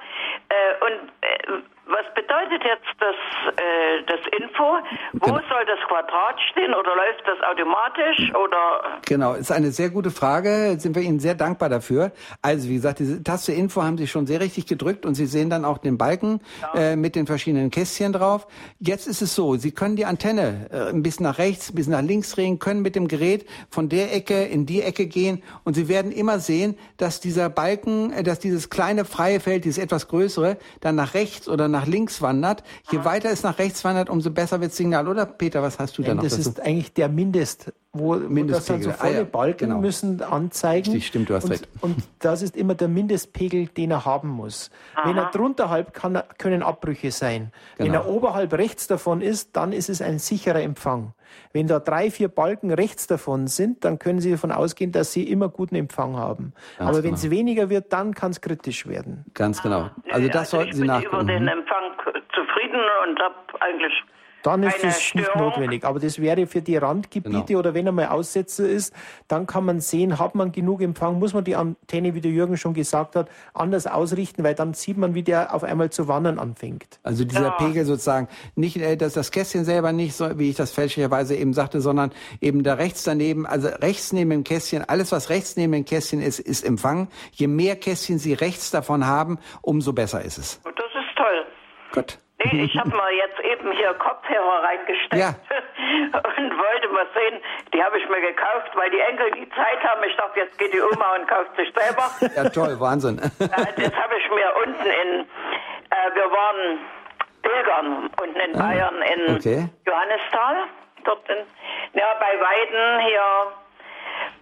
Äh, 0.48 0.84
und 0.84 1.12
äh, 1.20 1.62
was 1.86 2.06
bedeutet 2.14 2.62
jetzt 2.64 2.86
das, 2.98 3.14
äh, 3.56 4.02
das 4.06 4.20
Info? 4.38 4.78
Wo 5.14 5.26
genau. 5.26 5.40
soll 5.48 5.66
das 5.66 5.80
Quadrat 5.88 6.40
stehen 6.50 6.74
oder 6.74 6.94
läuft 6.94 7.22
das 7.26 7.40
automatisch 7.48 8.34
oder? 8.34 9.00
Genau, 9.06 9.34
ist 9.34 9.50
eine 9.50 9.70
sehr 9.72 9.90
gute 9.90 10.10
Frage. 10.10 10.76
Sind 10.78 10.94
wir 10.94 11.02
Ihnen 11.02 11.20
sehr 11.20 11.34
dankbar 11.34 11.68
dafür. 11.68 12.12
Also 12.42 12.68
wie 12.68 12.74
gesagt, 12.74 12.98
diese 13.00 13.22
Taste 13.22 13.52
Info 13.52 13.82
haben 13.82 13.98
Sie 13.98 14.06
schon 14.06 14.26
sehr 14.26 14.40
richtig 14.40 14.66
gedrückt 14.66 15.06
und 15.06 15.14
Sie 15.14 15.26
sehen 15.26 15.50
dann 15.50 15.64
auch 15.64 15.78
den 15.78 15.98
Balken 15.98 16.40
ja. 16.62 16.92
äh, 16.92 16.96
mit 16.96 17.16
den 17.16 17.26
verschiedenen 17.26 17.70
Kästchen 17.70 18.12
drauf. 18.12 18.46
Jetzt 18.78 19.06
ist 19.06 19.22
es 19.22 19.34
so, 19.34 19.56
Sie 19.56 19.72
können 19.72 19.96
die 19.96 20.04
Antenne 20.04 20.68
äh, 20.70 20.90
ein 20.90 21.02
bisschen 21.02 21.24
nach 21.24 21.38
rechts, 21.38 21.70
ein 21.70 21.74
bisschen 21.74 21.92
nach 21.92 22.02
links 22.02 22.32
drehen, 22.32 22.58
können 22.58 22.82
mit 22.82 22.94
dem 22.94 23.08
Gerät 23.08 23.46
von 23.70 23.88
der 23.88 24.14
Ecke 24.14 24.44
in 24.44 24.66
die 24.66 24.82
Ecke 24.82 25.06
gehen 25.06 25.42
und 25.64 25.74
Sie 25.74 25.88
werden 25.88 26.12
immer 26.12 26.38
sehen, 26.38 26.78
dass 26.98 27.20
dieser 27.20 27.48
Balken, 27.48 28.12
äh, 28.12 28.22
dass 28.22 28.38
dieses 28.38 28.70
kleine 28.70 29.04
freie 29.04 29.40
Feld, 29.40 29.64
dieses 29.64 29.82
etwas 29.82 30.08
größere, 30.08 30.58
dann 30.80 30.94
nach 30.94 31.14
rechts 31.14 31.48
oder 31.48 31.69
nach 31.70 31.80
nach 31.80 31.86
links 31.86 32.20
wandert. 32.22 32.62
Je 32.90 32.98
Aha. 32.98 33.04
weiter 33.04 33.30
es 33.30 33.42
nach 33.42 33.58
rechts 33.58 33.84
wandert, 33.84 34.10
umso 34.10 34.30
besser 34.30 34.60
wird 34.60 34.70
das 34.70 34.76
Signal. 34.76 35.08
Oder 35.08 35.26
Peter, 35.26 35.62
was 35.62 35.78
hast 35.78 35.96
du 35.98 36.02
da 36.02 36.14
noch 36.14 36.22
Das 36.22 36.36
dazu? 36.36 36.50
ist 36.50 36.60
eigentlich 36.60 36.92
der 36.92 37.08
Mindest, 37.08 37.72
wo, 37.92 38.20
wo 38.20 38.44
das 38.44 38.66
dann 38.66 38.82
so 38.82 38.90
volle 38.92 39.14
ah, 39.14 39.18
ja, 39.18 39.24
Balken 39.24 39.68
genau. 39.68 39.80
müssen 39.80 40.22
anzeigen. 40.22 40.92
Richtig, 40.92 41.08
stimmt, 41.08 41.30
du 41.30 41.34
hast 41.34 41.44
und, 41.44 41.50
recht. 41.50 41.68
Und 41.80 41.96
das 42.18 42.42
ist 42.42 42.56
immer 42.56 42.74
der 42.74 42.88
Mindestpegel, 42.88 43.68
den 43.68 43.90
er 43.90 44.04
haben 44.04 44.28
muss. 44.28 44.70
Aha. 44.94 45.08
Wenn 45.08 45.16
er 45.16 45.30
drunter 45.30 45.70
halb 45.70 45.94
kann, 45.94 46.22
können 46.38 46.62
Abbrüche 46.62 47.10
sein. 47.10 47.52
Genau. 47.78 47.86
Wenn 47.86 47.94
er 47.94 48.08
oberhalb 48.08 48.52
rechts 48.52 48.86
davon 48.86 49.22
ist, 49.22 49.56
dann 49.56 49.72
ist 49.72 49.88
es 49.88 50.02
ein 50.02 50.18
sicherer 50.18 50.62
Empfang. 50.62 51.14
Wenn 51.52 51.66
da 51.66 51.78
drei, 51.78 52.10
vier 52.10 52.28
Balken 52.28 52.72
rechts 52.72 53.06
davon 53.06 53.46
sind, 53.46 53.84
dann 53.84 53.98
können 53.98 54.20
Sie 54.20 54.30
davon 54.30 54.52
ausgehen, 54.52 54.92
dass 54.92 55.12
Sie 55.12 55.24
immer 55.30 55.48
guten 55.48 55.74
Empfang 55.74 56.16
haben. 56.16 56.52
Ganz 56.78 56.90
Aber 56.90 57.04
wenn 57.04 57.14
es 57.14 57.22
genau. 57.22 57.34
weniger 57.34 57.70
wird, 57.70 57.92
dann 57.92 58.14
kann 58.14 58.30
es 58.30 58.40
kritisch 58.40 58.86
werden. 58.86 59.24
Ganz 59.34 59.62
genau. 59.62 59.90
Also 60.10 60.28
das 60.28 60.36
also 60.36 60.56
sollten 60.58 60.76
Sie 60.76 60.84
nachgucken. 60.84 61.20
Ich 61.20 61.26
bin 61.26 61.36
über 61.36 61.38
den 61.38 61.48
Empfang 61.48 61.84
zufrieden 62.34 62.80
und 63.04 63.20
habe 63.20 63.34
eigentlich 63.60 63.92
dann 64.42 64.62
ist 64.62 64.82
es 64.82 65.14
nicht 65.14 65.34
notwendig. 65.36 65.84
Aber 65.84 65.98
das 65.98 66.20
wäre 66.20 66.46
für 66.46 66.62
die 66.62 66.76
Randgebiete 66.76 67.44
genau. 67.46 67.58
oder 67.58 67.74
wenn 67.74 67.88
einmal 67.88 68.08
Aussetzer 68.08 68.68
ist, 68.68 68.94
dann 69.28 69.46
kann 69.46 69.64
man 69.64 69.80
sehen, 69.80 70.18
hat 70.18 70.34
man 70.34 70.52
genug 70.52 70.80
Empfang, 70.80 71.18
muss 71.18 71.34
man 71.34 71.44
die 71.44 71.56
Antenne, 71.56 72.14
wie 72.14 72.20
der 72.20 72.30
Jürgen 72.30 72.56
schon 72.56 72.74
gesagt 72.74 73.16
hat, 73.16 73.28
anders 73.54 73.86
ausrichten, 73.86 74.44
weil 74.44 74.54
dann 74.54 74.74
sieht 74.74 74.96
man, 74.96 75.14
wie 75.14 75.22
der 75.22 75.54
auf 75.54 75.64
einmal 75.64 75.90
zu 75.90 76.08
wandern 76.08 76.38
anfängt. 76.38 77.00
Also 77.02 77.24
dieser 77.24 77.42
ja. 77.42 77.50
Pegel 77.50 77.84
sozusagen, 77.84 78.28
nicht 78.54 78.76
äh, 78.76 78.96
dass 78.96 79.14
das 79.14 79.30
Kästchen 79.30 79.64
selber 79.64 79.92
nicht, 79.92 80.14
so, 80.14 80.38
wie 80.38 80.50
ich 80.50 80.56
das 80.56 80.72
fälschlicherweise 80.72 81.36
eben 81.36 81.52
sagte, 81.52 81.80
sondern 81.80 82.12
eben 82.40 82.62
da 82.62 82.74
rechts 82.74 83.04
daneben, 83.04 83.46
also 83.46 83.68
rechts 83.68 84.12
neben 84.12 84.30
dem 84.30 84.44
Kästchen, 84.44 84.88
alles 84.88 85.12
was 85.12 85.30
rechts 85.30 85.56
neben 85.56 85.72
dem 85.72 85.84
Kästchen 85.84 86.20
ist, 86.20 86.38
ist 86.38 86.64
Empfang. 86.64 87.08
Je 87.32 87.46
mehr 87.46 87.76
Kästchen 87.76 88.18
Sie 88.18 88.32
rechts 88.32 88.70
davon 88.70 89.06
haben, 89.06 89.38
umso 89.62 89.92
besser 89.92 90.22
ist 90.22 90.38
es. 90.38 90.60
Das 90.64 90.72
ist 90.74 91.16
toll. 91.16 91.46
Gut. 91.92 92.18
Nee, 92.44 92.64
ich 92.64 92.76
habe 92.78 92.90
mal 92.96 93.12
jetzt 93.12 93.38
eben 93.40 93.70
hier 93.72 93.92
Kopfhörer 93.94 94.62
reingesteckt 94.62 95.14
ja. 95.14 95.28
und 96.38 96.58
wollte 96.58 96.88
mal 96.88 97.06
sehen, 97.14 97.40
die 97.74 97.82
habe 97.82 97.98
ich 97.98 98.08
mir 98.08 98.20
gekauft, 98.20 98.70
weil 98.74 98.90
die 98.90 99.00
Enkel 99.00 99.30
die 99.32 99.48
Zeit 99.50 99.82
haben. 99.84 100.02
Ich 100.04 100.16
dachte, 100.16 100.40
jetzt 100.40 100.58
geht 100.58 100.72
die 100.72 100.80
Oma 100.80 101.16
und 101.16 101.28
kauft 101.28 101.54
sich 101.56 101.72
selber. 101.74 102.10
Ja, 102.36 102.48
toll, 102.48 102.78
Wahnsinn. 102.78 103.16
das 103.16 103.94
habe 103.96 104.14
ich 104.16 104.30
mir 104.30 104.52
unten 104.64 104.86
in, 104.86 105.20
äh, 105.90 106.14
wir 106.14 106.30
waren 106.30 106.78
Pilgern 107.42 108.10
unten 108.22 108.40
in 108.40 108.56
ah, 108.56 108.62
Bayern 108.62 109.02
in 109.02 109.36
okay. 109.36 109.68
Johannisthal, 109.86 110.64
dort 111.04 111.28
in, 111.28 111.38
ja, 111.94 112.06
bei 112.20 112.38
Weiden 112.40 113.06
hier 113.06 113.22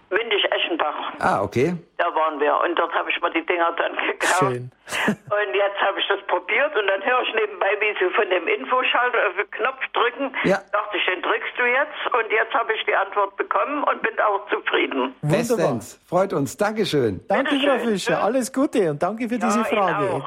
Windig-Eschenbach. 0.09 1.13
Ah, 1.19 1.41
okay. 1.41 1.75
Da 1.97 2.05
waren 2.15 2.39
wir 2.39 2.59
und 2.63 2.77
dort 2.77 2.93
habe 2.93 3.09
ich 3.09 3.21
mir 3.21 3.31
die 3.31 3.45
Dinger 3.45 3.71
dann 3.77 3.95
gekauft. 4.07 4.39
Schön. 4.39 4.71
und 5.07 5.49
jetzt 5.53 5.79
habe 5.81 5.99
ich 5.99 6.07
das 6.07 6.19
probiert 6.27 6.75
und 6.75 6.87
dann 6.87 7.03
höre 7.03 7.21
ich 7.21 7.33
nebenbei, 7.35 7.71
wie 7.79 7.93
sie 7.99 8.09
von 8.13 8.29
dem 8.29 8.47
Infoschalter 8.47 9.19
auf 9.29 9.35
den 9.37 9.51
Knopf 9.51 9.81
drücken. 9.93 10.35
Ja. 10.43 10.57
Dachte 10.71 10.97
ich, 10.97 11.05
den 11.05 11.21
drückst 11.21 11.53
du 11.57 11.63
jetzt 11.63 12.13
und 12.13 12.31
jetzt 12.31 12.53
habe 12.53 12.73
ich 12.73 12.83
die 12.85 12.95
Antwort 12.95 13.37
bekommen 13.37 13.83
und 13.83 14.01
bin 14.01 14.19
auch 14.19 14.49
zufrieden. 14.49 15.15
Bestens. 15.21 15.99
Freut 16.07 16.33
uns. 16.33 16.57
Dankeschön. 16.57 17.21
Danke, 17.27 17.55
Frau 17.59 17.77
Fischer. 17.77 18.23
Alles 18.23 18.51
Gute 18.51 18.89
und 18.89 19.01
danke 19.01 19.29
für 19.29 19.35
ja, 19.35 19.45
diese 19.45 19.63
Frage 19.65 20.23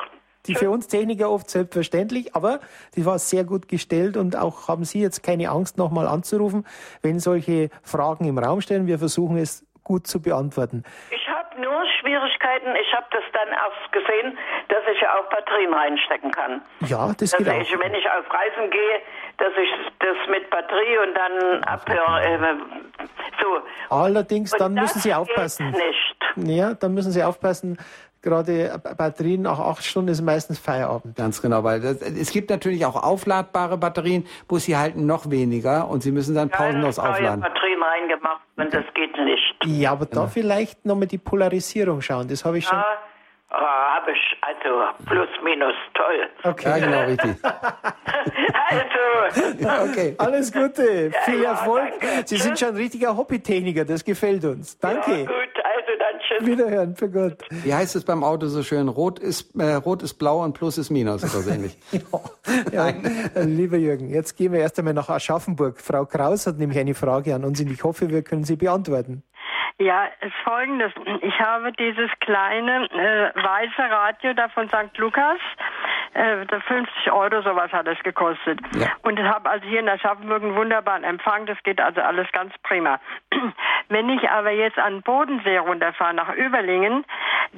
die 0.46 0.54
für 0.54 0.70
uns 0.70 0.88
Techniker 0.88 1.30
oft 1.30 1.48
selbstverständlich, 1.48 2.34
aber 2.34 2.60
die 2.96 3.06
war 3.06 3.18
sehr 3.18 3.44
gut 3.44 3.68
gestellt 3.68 4.16
und 4.16 4.36
auch 4.36 4.68
haben 4.68 4.84
Sie 4.84 5.00
jetzt 5.00 5.22
keine 5.22 5.50
Angst, 5.50 5.78
nochmal 5.78 6.06
anzurufen, 6.06 6.66
wenn 7.02 7.20
solche 7.20 7.70
Fragen 7.82 8.24
im 8.24 8.38
Raum 8.38 8.60
stehen. 8.60 8.86
Wir 8.86 8.98
versuchen 8.98 9.36
es 9.36 9.64
gut 9.84 10.06
zu 10.06 10.20
beantworten. 10.20 10.84
Ich 11.10 11.28
habe 11.28 11.60
nur 11.60 11.84
Schwierigkeiten. 12.00 12.74
Ich 12.76 12.92
habe 12.94 13.06
das 13.10 13.22
dann 13.32 13.48
erst 13.48 13.92
gesehen, 13.92 14.38
dass 14.68 14.80
ich 14.92 15.00
ja 15.00 15.14
auch 15.18 15.28
Batterien 15.28 15.72
reinstecken 15.72 16.30
kann. 16.30 16.62
Ja, 16.80 17.08
das 17.18 17.30
dass 17.30 17.38
geht 17.38 17.46
ich, 17.46 17.76
auch. 17.76 17.80
Wenn 17.80 17.94
ich 17.94 18.06
auf 18.08 18.24
Reisen 18.32 18.70
gehe, 18.70 19.00
dass 19.38 19.52
ich 19.60 19.70
das 19.98 20.16
mit 20.28 20.48
Batterie 20.50 20.98
und 20.98 21.14
dann 21.14 21.64
abhöre. 21.64 22.22
Äh, 22.22 22.56
so. 23.40 23.94
Allerdings, 23.94 24.50
dann 24.52 24.74
müssen 24.74 25.00
Sie 25.00 25.12
aufpassen. 25.12 25.70
Nicht. 25.70 26.16
Ja, 26.36 26.74
dann 26.74 26.94
müssen 26.94 27.12
Sie 27.12 27.22
aufpassen, 27.22 27.78
gerade 28.22 28.80
Batterien 28.96 29.42
nach 29.42 29.58
acht 29.58 29.84
Stunden 29.84 30.08
ist 30.08 30.22
meistens 30.22 30.58
Feierabend. 30.58 31.16
Ganz 31.16 31.42
genau, 31.42 31.64
weil 31.64 31.80
das, 31.80 32.00
es 32.00 32.30
gibt 32.30 32.50
natürlich 32.50 32.86
auch 32.86 33.02
aufladbare 33.02 33.76
Batterien, 33.76 34.26
wo 34.48 34.58
sie 34.58 34.76
halten 34.76 35.06
noch 35.06 35.30
weniger 35.30 35.88
und 35.88 36.02
sie 36.02 36.12
müssen 36.12 36.34
dann 36.34 36.48
pausenlos 36.48 36.96
ja, 36.96 37.10
aufladen. 37.10 37.40
Batterien 37.40 37.82
reingemacht 37.82 38.42
und 38.56 38.72
das 38.72 38.84
geht 38.94 39.16
nicht. 39.18 39.54
Ja, 39.64 39.92
aber 39.92 40.06
genau. 40.06 40.22
da 40.22 40.28
vielleicht 40.28 40.84
nochmal 40.84 41.08
die 41.08 41.18
Polarisierung 41.18 42.00
schauen, 42.00 42.28
das 42.28 42.44
habe 42.44 42.58
ich 42.58 42.64
schon. 42.64 42.78
Ja. 42.78 42.86
Oh, 43.54 43.56
habe 43.56 44.12
ich, 44.12 44.36
also 44.40 45.04
plus 45.06 45.28
minus, 45.44 45.74
toll. 45.92 46.26
Okay. 46.42 46.68
Ja, 46.70 46.78
genau, 46.78 47.00
richtig. 47.04 47.36
Also, 48.70 49.90
Okay. 49.90 50.14
Alles 50.16 50.52
Gute, 50.52 51.10
viel 51.24 51.42
ja, 51.42 51.50
Erfolg. 51.50 51.92
Sie 52.24 52.36
sind 52.36 52.58
schon 52.58 52.68
ein 52.68 52.76
richtiger 52.76 53.14
Hobbytechniker, 53.16 53.84
das 53.84 54.04
gefällt 54.04 54.44
uns. 54.44 54.78
ja, 54.82 54.90
Danke. 54.94 55.26
gut. 55.26 55.51
Wiederhören, 56.46 56.96
für 56.96 57.10
Gott. 57.10 57.38
Wie 57.62 57.74
heißt 57.74 57.96
es 57.96 58.04
beim 58.04 58.24
Auto 58.24 58.48
so 58.48 58.62
schön? 58.62 58.88
Rot 58.88 59.18
ist, 59.18 59.54
äh, 59.56 59.74
rot 59.74 60.02
ist 60.02 60.14
blau 60.14 60.42
und 60.42 60.52
plus 60.54 60.78
ist 60.78 60.90
minus 60.90 61.22
oder 61.22 61.42
so 61.42 61.50
ähnlich. 61.50 61.76
Ja, 62.72 62.88
äh, 62.88 63.44
lieber 63.44 63.76
Jürgen, 63.76 64.08
jetzt 64.10 64.36
gehen 64.36 64.52
wir 64.52 64.60
erst 64.60 64.78
einmal 64.78 64.94
nach 64.94 65.08
Aschaffenburg. 65.08 65.80
Frau 65.80 66.04
Kraus 66.04 66.46
hat 66.46 66.58
nämlich 66.58 66.78
eine 66.78 66.94
Frage 66.94 67.34
an 67.34 67.44
uns 67.44 67.60
und 67.60 67.70
ich 67.70 67.84
hoffe, 67.84 68.10
wir 68.10 68.22
können 68.22 68.44
sie 68.44 68.56
beantworten. 68.56 69.22
Ja, 69.78 70.06
es 70.20 70.28
ist 70.28 70.36
folgendes. 70.44 70.92
Ich 71.22 71.40
habe 71.40 71.72
dieses 71.72 72.10
kleine 72.20 72.84
äh, 72.90 73.32
weiße 73.34 73.90
Radio 73.90 74.34
da 74.34 74.48
von 74.48 74.68
St. 74.68 74.96
Lukas. 74.98 75.38
Äh, 76.14 76.44
da 76.46 76.60
50 76.60 77.10
Euro 77.10 77.40
sowas 77.42 77.72
hat 77.72 77.86
es 77.88 77.98
gekostet. 78.02 78.60
Ja. 78.74 78.88
Und 79.02 79.18
ich 79.18 79.24
habe 79.24 79.48
also 79.48 79.66
hier 79.66 79.80
in 79.80 79.88
Aschaffenburg 79.88 80.42
einen 80.42 80.54
wunderbaren 80.54 81.04
Empfang. 81.04 81.46
Das 81.46 81.56
geht 81.62 81.80
also 81.80 82.00
alles 82.02 82.30
ganz 82.32 82.52
prima. 82.62 83.00
Wenn 83.88 84.10
ich 84.10 84.28
aber 84.28 84.50
jetzt 84.50 84.78
an 84.78 84.96
den 84.96 85.02
Bodensee 85.02 85.56
runterfahre 85.58 86.14
nach 86.14 86.34
Überlingen, 86.34 87.04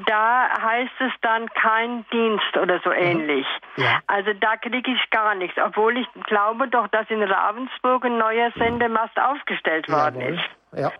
da 0.07 0.49
heißt 0.62 1.01
es 1.01 1.12
dann 1.23 1.49
kein 1.51 2.05
Dienst 2.12 2.57
oder 2.57 2.81
so 2.85 2.93
ähnlich. 2.93 3.47
Ja. 3.77 3.99
Also 4.07 4.33
da 4.35 4.57
kriege 4.57 4.91
ich 4.91 5.11
gar 5.11 5.35
nichts, 5.35 5.57
obwohl 5.59 5.99
ich 5.99 6.07
glaube 6.25 6.69
doch, 6.69 6.89
dass 6.89 7.09
in 7.11 7.23
Ravensburg 7.23 8.05
ein 8.05 8.19
neuer 8.19 8.51
Sendemast 8.57 9.19
aufgestellt 9.21 9.89
worden 9.89 10.21
Jawohl. 10.21 10.35
ist. 10.35 10.81
Ja. 10.81 10.93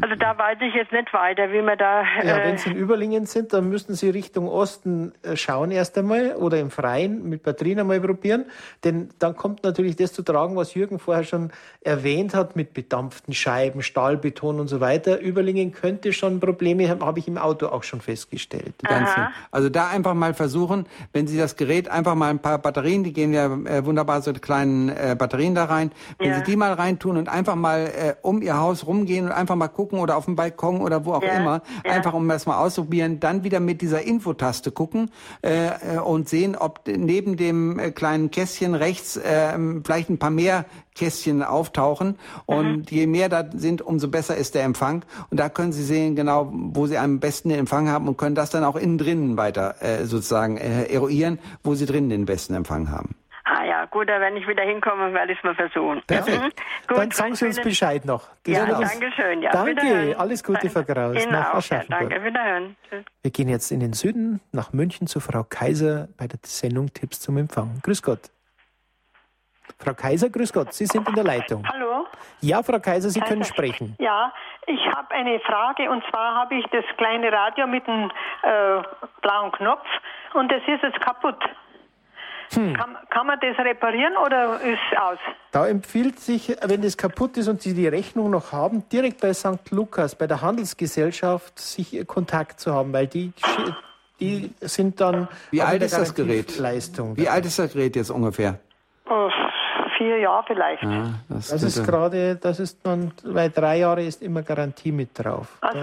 Also 0.00 0.14
da 0.14 0.36
weiß 0.36 0.58
ich 0.60 0.74
jetzt 0.74 0.92
nicht 0.92 1.12
weiter, 1.12 1.50
wie 1.52 1.62
man 1.62 1.78
da. 1.78 2.02
Ja, 2.22 2.38
äh, 2.38 2.44
wenn 2.44 2.58
Sie 2.58 2.70
in 2.70 2.76
Überlingen 2.76 3.26
sind, 3.26 3.52
dann 3.52 3.68
müssten 3.68 3.94
Sie 3.94 4.10
Richtung 4.10 4.48
Osten 4.48 5.12
äh, 5.22 5.36
schauen 5.36 5.70
erst 5.70 5.96
einmal 5.98 6.36
oder 6.36 6.60
im 6.60 6.70
Freien 6.70 7.28
mit 7.28 7.42
Batterien 7.42 7.80
einmal 7.80 8.00
probieren. 8.00 8.44
Denn 8.84 9.08
dann 9.18 9.34
kommt 9.36 9.64
natürlich 9.64 9.96
das 9.96 10.12
zu 10.12 10.22
tragen, 10.22 10.56
was 10.56 10.74
Jürgen 10.74 10.98
vorher 10.98 11.24
schon 11.24 11.50
erwähnt 11.80 12.34
hat 12.34 12.54
mit 12.54 12.74
bedampften 12.74 13.34
Scheiben, 13.34 13.82
Stahlbeton 13.82 14.60
und 14.60 14.68
so 14.68 14.80
weiter. 14.80 15.20
Überlingen 15.20 15.72
könnte 15.72 16.12
schon 16.12 16.38
Probleme 16.40 16.88
haben, 16.88 17.04
habe 17.04 17.18
ich 17.18 17.28
im 17.28 17.38
Auto 17.38 17.66
auch 17.66 17.82
schon 17.82 18.00
festgestellt. 18.00 18.74
Also 19.50 19.68
da 19.68 19.88
einfach 19.88 20.14
mal 20.14 20.34
versuchen, 20.34 20.86
wenn 21.12 21.26
Sie 21.26 21.38
das 21.38 21.56
Gerät 21.56 21.88
einfach 21.88 22.14
mal 22.14 22.30
ein 22.30 22.38
paar 22.40 22.58
Batterien, 22.58 23.04
die 23.04 23.12
gehen 23.12 23.32
ja 23.32 23.46
äh, 23.46 23.84
wunderbar 23.84 24.22
so 24.22 24.32
die 24.32 24.40
kleinen 24.40 24.88
äh, 24.90 25.16
Batterien 25.18 25.54
da 25.54 25.64
rein, 25.64 25.92
wenn 26.18 26.30
Ja. 26.30 26.36
Sie 26.36 26.42
die 26.44 26.56
mal 26.56 26.72
reintun 26.72 27.16
und 27.16 27.28
einfach 27.28 27.54
mal 27.54 27.86
äh, 27.86 28.14
um 28.22 28.42
Ihr 28.42 28.58
Haus 28.58 28.86
rumgehen 28.86 29.26
und 29.26 29.32
einfach 29.32 29.56
mal 29.58 29.68
gucken 29.68 29.98
oder 30.00 30.16
auf 30.16 30.24
dem 30.24 30.36
Balkon 30.36 30.80
oder 30.80 31.04
wo 31.04 31.12
auch 31.14 31.22
Ja, 31.22 31.34
immer, 31.36 31.62
ja. 31.84 31.92
einfach 31.92 32.14
um 32.14 32.28
das 32.28 32.46
mal 32.46 32.58
ausprobieren, 32.58 33.20
dann 33.20 33.44
wieder 33.44 33.60
mit 33.60 33.82
dieser 33.82 34.02
Infotaste 34.02 34.70
gucken 34.70 35.10
äh, 35.42 35.96
äh, 35.96 35.98
und 35.98 36.28
sehen, 36.28 36.56
ob 36.56 36.80
neben 36.86 37.36
dem 37.36 37.78
äh, 37.78 37.90
kleinen 37.90 38.30
Kästchen 38.30 38.74
rechts 38.74 39.16
äh, 39.16 39.58
vielleicht 39.84 40.08
ein 40.10 40.18
paar 40.18 40.30
mehr 40.30 40.64
Kästchen 40.94 41.42
auftauchen 41.42 42.16
und 42.46 42.90
je 42.90 43.06
mehr 43.06 43.28
da 43.28 43.44
sind, 43.54 43.82
umso 43.82 44.08
besser 44.08 44.36
ist 44.36 44.54
der 44.54 44.64
Empfang 44.64 45.04
und 45.30 45.38
da 45.38 45.48
können 45.48 45.72
Sie 45.72 45.84
sehen 45.84 46.16
genau, 46.16 46.50
wo 46.52 46.86
Sie 46.86 46.98
am 46.98 47.20
besten 47.20 47.50
den 47.50 47.58
Empfang 47.60 47.88
haben 47.88 48.08
und 48.08 48.16
können 48.16 48.34
das 48.34 48.50
dann 48.50 48.64
auch 48.64 48.76
innen 48.76 48.98
drinnen 48.98 49.36
weiter 49.36 49.76
äh, 49.80 50.06
sozusagen 50.06 50.56
äh, 50.56 50.84
eruieren, 50.86 51.38
wo 51.62 51.74
Sie 51.74 51.86
drinnen 51.86 52.10
den 52.10 52.24
besten 52.26 52.54
Empfang 52.54 52.90
haben. 52.90 53.14
Gut, 53.90 54.08
wenn 54.08 54.36
ich 54.36 54.46
wieder 54.46 54.62
hinkomme, 54.62 55.12
werde 55.12 55.32
ich 55.32 55.38
es 55.38 55.44
mal 55.44 55.54
versuchen. 55.54 56.02
Perfekt. 56.06 56.40
Mhm. 56.42 56.50
Gut, 56.86 56.98
Dann 56.98 57.10
sagen 57.10 57.34
Sie 57.34 57.46
uns 57.46 57.60
Bescheid 57.60 58.04
noch. 58.04 58.28
Das 58.44 58.54
Ja, 58.54 58.66
danke 58.66 59.12
schön. 59.12 59.42
Ja, 59.42 59.50
Danke, 59.52 59.70
wiederhören. 59.72 60.14
alles 60.18 60.42
Gute, 60.44 60.70
Frau 60.70 60.82
Kraus, 60.82 61.22
Ihnen 61.22 61.32
nach 61.32 61.54
auch, 61.54 61.62
ja, 61.64 61.82
danke, 61.88 62.22
wiederhören. 62.24 62.76
Tschüss. 62.88 63.04
Wir 63.22 63.30
gehen 63.30 63.48
jetzt 63.48 63.70
in 63.70 63.80
den 63.80 63.92
Süden, 63.92 64.40
nach 64.52 64.72
München 64.72 65.06
zu 65.06 65.20
Frau 65.20 65.44
Kaiser 65.44 66.08
bei 66.16 66.26
der 66.26 66.38
Sendung 66.44 66.92
Tipps 66.92 67.20
zum 67.20 67.36
Empfang. 67.38 67.80
Grüß 67.82 68.02
Gott. 68.02 68.30
Frau 69.78 69.94
Kaiser, 69.94 70.28
grüß 70.30 70.52
Gott, 70.52 70.72
Sie 70.72 70.86
sind 70.86 71.08
in 71.08 71.14
der 71.14 71.24
Leitung. 71.24 71.66
Hallo? 71.68 72.06
Ja, 72.40 72.62
Frau 72.62 72.80
Kaiser, 72.80 73.10
Sie 73.10 73.20
können 73.20 73.44
sprechen. 73.44 73.94
Ja, 73.98 74.32
ich 74.66 74.80
habe 74.94 75.10
eine 75.14 75.38
Frage 75.40 75.90
und 75.90 76.02
zwar 76.10 76.34
habe 76.34 76.54
ich 76.56 76.64
das 76.72 76.84
kleine 76.96 77.30
Radio 77.32 77.66
mit 77.66 77.86
dem 77.86 78.10
äh, 78.42 78.82
blauen 79.22 79.52
Knopf 79.52 79.86
und 80.34 80.50
das 80.50 80.62
ist 80.66 80.82
jetzt 80.82 81.00
kaputt. 81.00 81.38
Hm. 82.54 82.74
Kann, 82.74 82.96
kann 83.10 83.26
man 83.26 83.38
das 83.40 83.58
reparieren 83.58 84.14
oder 84.24 84.60
ist 84.60 84.98
aus? 84.98 85.18
Da 85.52 85.66
empfiehlt 85.66 86.18
sich, 86.18 86.56
wenn 86.62 86.82
das 86.82 86.96
kaputt 86.96 87.36
ist 87.36 87.48
und 87.48 87.60
Sie 87.62 87.74
die 87.74 87.88
Rechnung 87.88 88.30
noch 88.30 88.52
haben, 88.52 88.88
direkt 88.88 89.20
bei 89.20 89.32
St. 89.34 89.70
Lukas, 89.70 90.14
bei 90.14 90.26
der 90.26 90.40
Handelsgesellschaft, 90.40 91.58
sich 91.58 92.06
Kontakt 92.06 92.60
zu 92.60 92.74
haben, 92.74 92.92
weil 92.92 93.06
die, 93.06 93.32
die 94.20 94.54
sind 94.60 95.00
dann. 95.00 95.28
Wie 95.50 95.62
alt 95.62 95.82
ist 95.82 95.96
das 95.96 96.14
Gerät? 96.14 96.46
Garantieleistung 96.46 97.16
Wie 97.16 97.28
alt 97.28 97.44
ist 97.44 97.58
das 97.58 97.72
Gerät 97.72 97.96
jetzt 97.96 98.10
ungefähr? 98.10 98.58
Oh, 99.08 99.30
vier 99.96 100.18
Jahre 100.18 100.44
vielleicht. 100.46 100.82
Ja, 100.82 101.14
das 101.28 101.48
Das 101.48 101.62
ist 101.62 101.84
gerade, 101.84 102.36
das 102.36 102.60
ist 102.60 102.78
dann, 102.84 103.12
weil 103.24 103.50
drei 103.50 103.78
Jahre 103.78 104.02
ist 104.02 104.22
immer 104.22 104.42
Garantie 104.42 104.92
mit 104.92 105.10
drauf. 105.18 105.58
Ach 105.60 105.74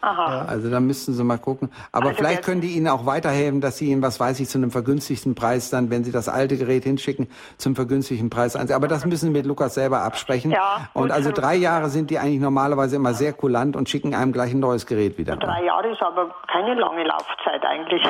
aha. 0.00 0.44
Also 0.46 0.70
da 0.70 0.80
müssten 0.80 1.12
Sie 1.12 1.24
mal 1.24 1.38
gucken. 1.38 1.70
Aber 1.92 2.08
Also 2.08 2.18
vielleicht 2.18 2.42
können 2.42 2.60
die 2.60 2.76
Ihnen 2.76 2.88
auch 2.88 3.06
weiterhelfen, 3.06 3.60
dass 3.60 3.78
Sie 3.78 3.90
Ihnen, 3.90 4.02
was 4.02 4.20
weiß 4.20 4.40
ich, 4.40 4.48
zu 4.48 4.58
einem 4.58 4.70
vergünstigten 4.70 5.34
Preis 5.34 5.70
dann, 5.70 5.90
wenn 5.90 6.04
Sie 6.04 6.12
das 6.12 6.28
alte 6.28 6.56
Gerät 6.56 6.84
hinschicken, 6.84 7.28
zum 7.56 7.74
vergünstigten 7.76 8.30
Preis 8.30 8.56
ansehen. 8.56 8.76
Aber 8.76 8.88
das 8.88 9.04
müssen 9.04 9.26
Sie 9.26 9.32
mit 9.32 9.46
Lukas 9.46 9.74
selber 9.74 10.02
absprechen. 10.02 10.50
Ja, 10.50 10.88
und 10.94 11.10
also 11.10 11.32
drei 11.32 11.54
Jahre 11.56 11.88
sind 11.90 12.10
die 12.10 12.18
eigentlich 12.18 12.40
normalerweise 12.40 12.96
immer 12.96 13.14
sehr 13.14 13.32
kulant 13.32 13.76
und 13.76 13.88
schicken 13.88 14.14
einem 14.14 14.32
gleich 14.32 14.52
ein 14.52 14.60
neues 14.60 14.86
Gerät 14.86 15.18
wieder. 15.18 15.36
Drei 15.36 15.64
Jahre 15.64 15.92
ist 15.92 16.02
aber 16.02 16.34
keine 16.50 16.74
lange 16.74 17.04
Laufzeit 17.04 17.64
eigentlich. 17.64 18.02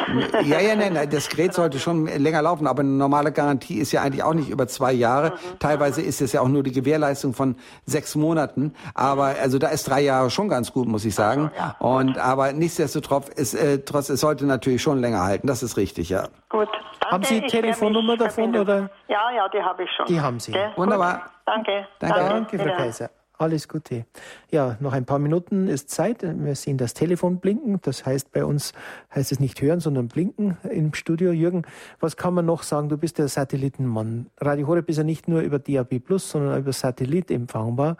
Ja, 0.46 0.60
ja, 0.60 0.76
nein, 0.76 0.92
nein, 0.94 1.08
das 1.10 1.28
Gerät 1.28 1.54
sollte 1.54 1.78
schon 1.78 2.06
länger 2.06 2.42
laufen, 2.42 2.66
aber 2.66 2.80
eine 2.80 2.90
normale 2.90 3.32
Garantie 3.32 3.78
ist 3.78 3.92
ja 3.92 4.02
eigentlich 4.02 4.22
auch 4.22 4.34
nicht 4.34 4.50
über 4.50 4.66
zwei 4.68 4.92
Jahre. 4.92 5.32
Teilweise 5.58 6.02
ist 6.02 6.20
es 6.20 6.32
ja 6.32 6.40
auch 6.40 6.48
nur 6.48 6.62
die 6.62 6.72
Gewährleistung 6.72 7.34
von 7.34 7.56
sechs 7.86 8.14
Monaten. 8.14 8.74
Aber 8.94 9.34
also 9.40 9.58
da 9.58 9.68
ist 9.68 9.88
drei 9.88 10.00
Jahre 10.00 10.30
schon 10.30 10.48
ganz 10.48 10.72
gut, 10.72 10.88
muss 10.88 11.04
ich 11.04 11.14
sagen. 11.14 11.50
Und 11.78 12.18
aber 12.18 12.52
nichtsdestotrotz, 12.52 13.30
es, 13.36 13.54
äh, 13.54 13.78
trotz, 13.78 14.08
es 14.08 14.20
sollte 14.20 14.46
natürlich 14.46 14.82
schon 14.82 15.00
länger 15.00 15.22
halten. 15.22 15.46
Das 15.46 15.62
ist 15.62 15.76
richtig, 15.76 16.08
ja. 16.08 16.28
Gut. 16.48 16.68
Danke, 17.00 17.14
Haben 17.14 17.24
Sie 17.24 17.40
Telefonnummer 17.42 18.16
davon, 18.16 18.54
oder? 18.56 18.90
Ja, 19.06 19.30
ja, 19.34 19.48
die 19.48 19.62
habe 19.62 19.84
ich 19.84 19.90
schon. 19.96 20.06
Die 20.06 20.20
haben 20.20 20.40
Sie. 20.40 20.52
Gell? 20.52 20.72
Wunderbar. 20.76 21.14
Gut. 21.14 21.30
Danke. 21.46 21.86
Danke. 22.00 22.18
Danke, 22.18 22.58
Frau. 22.58 22.76
Kaiser. 22.76 23.10
Alles 23.40 23.68
Gute. 23.68 24.04
Ja, 24.50 24.76
noch 24.80 24.92
ein 24.92 25.04
paar 25.04 25.20
Minuten 25.20 25.68
ist 25.68 25.90
Zeit. 25.90 26.22
Wir 26.22 26.56
sehen 26.56 26.76
das 26.76 26.92
Telefon 26.92 27.38
blinken. 27.38 27.78
Das 27.82 28.04
heißt, 28.04 28.32
bei 28.32 28.44
uns 28.44 28.72
heißt 29.14 29.30
es 29.30 29.38
nicht 29.38 29.62
hören, 29.62 29.78
sondern 29.78 30.08
blinken 30.08 30.58
im 30.68 30.92
Studio. 30.92 31.30
Jürgen, 31.30 31.62
was 32.00 32.16
kann 32.16 32.34
man 32.34 32.46
noch 32.46 32.64
sagen? 32.64 32.88
Du 32.88 32.98
bist 32.98 33.16
der 33.18 33.28
Satellitenmann. 33.28 34.26
Radio 34.40 34.66
Horeb 34.66 34.88
ist 34.88 34.96
ja 34.96 35.04
nicht 35.04 35.28
nur 35.28 35.42
über 35.42 35.60
DAB 35.60 36.00
Plus, 36.00 36.28
sondern 36.28 36.58
über 36.58 36.72
Satellit 36.72 37.30
empfangbar. 37.30 37.96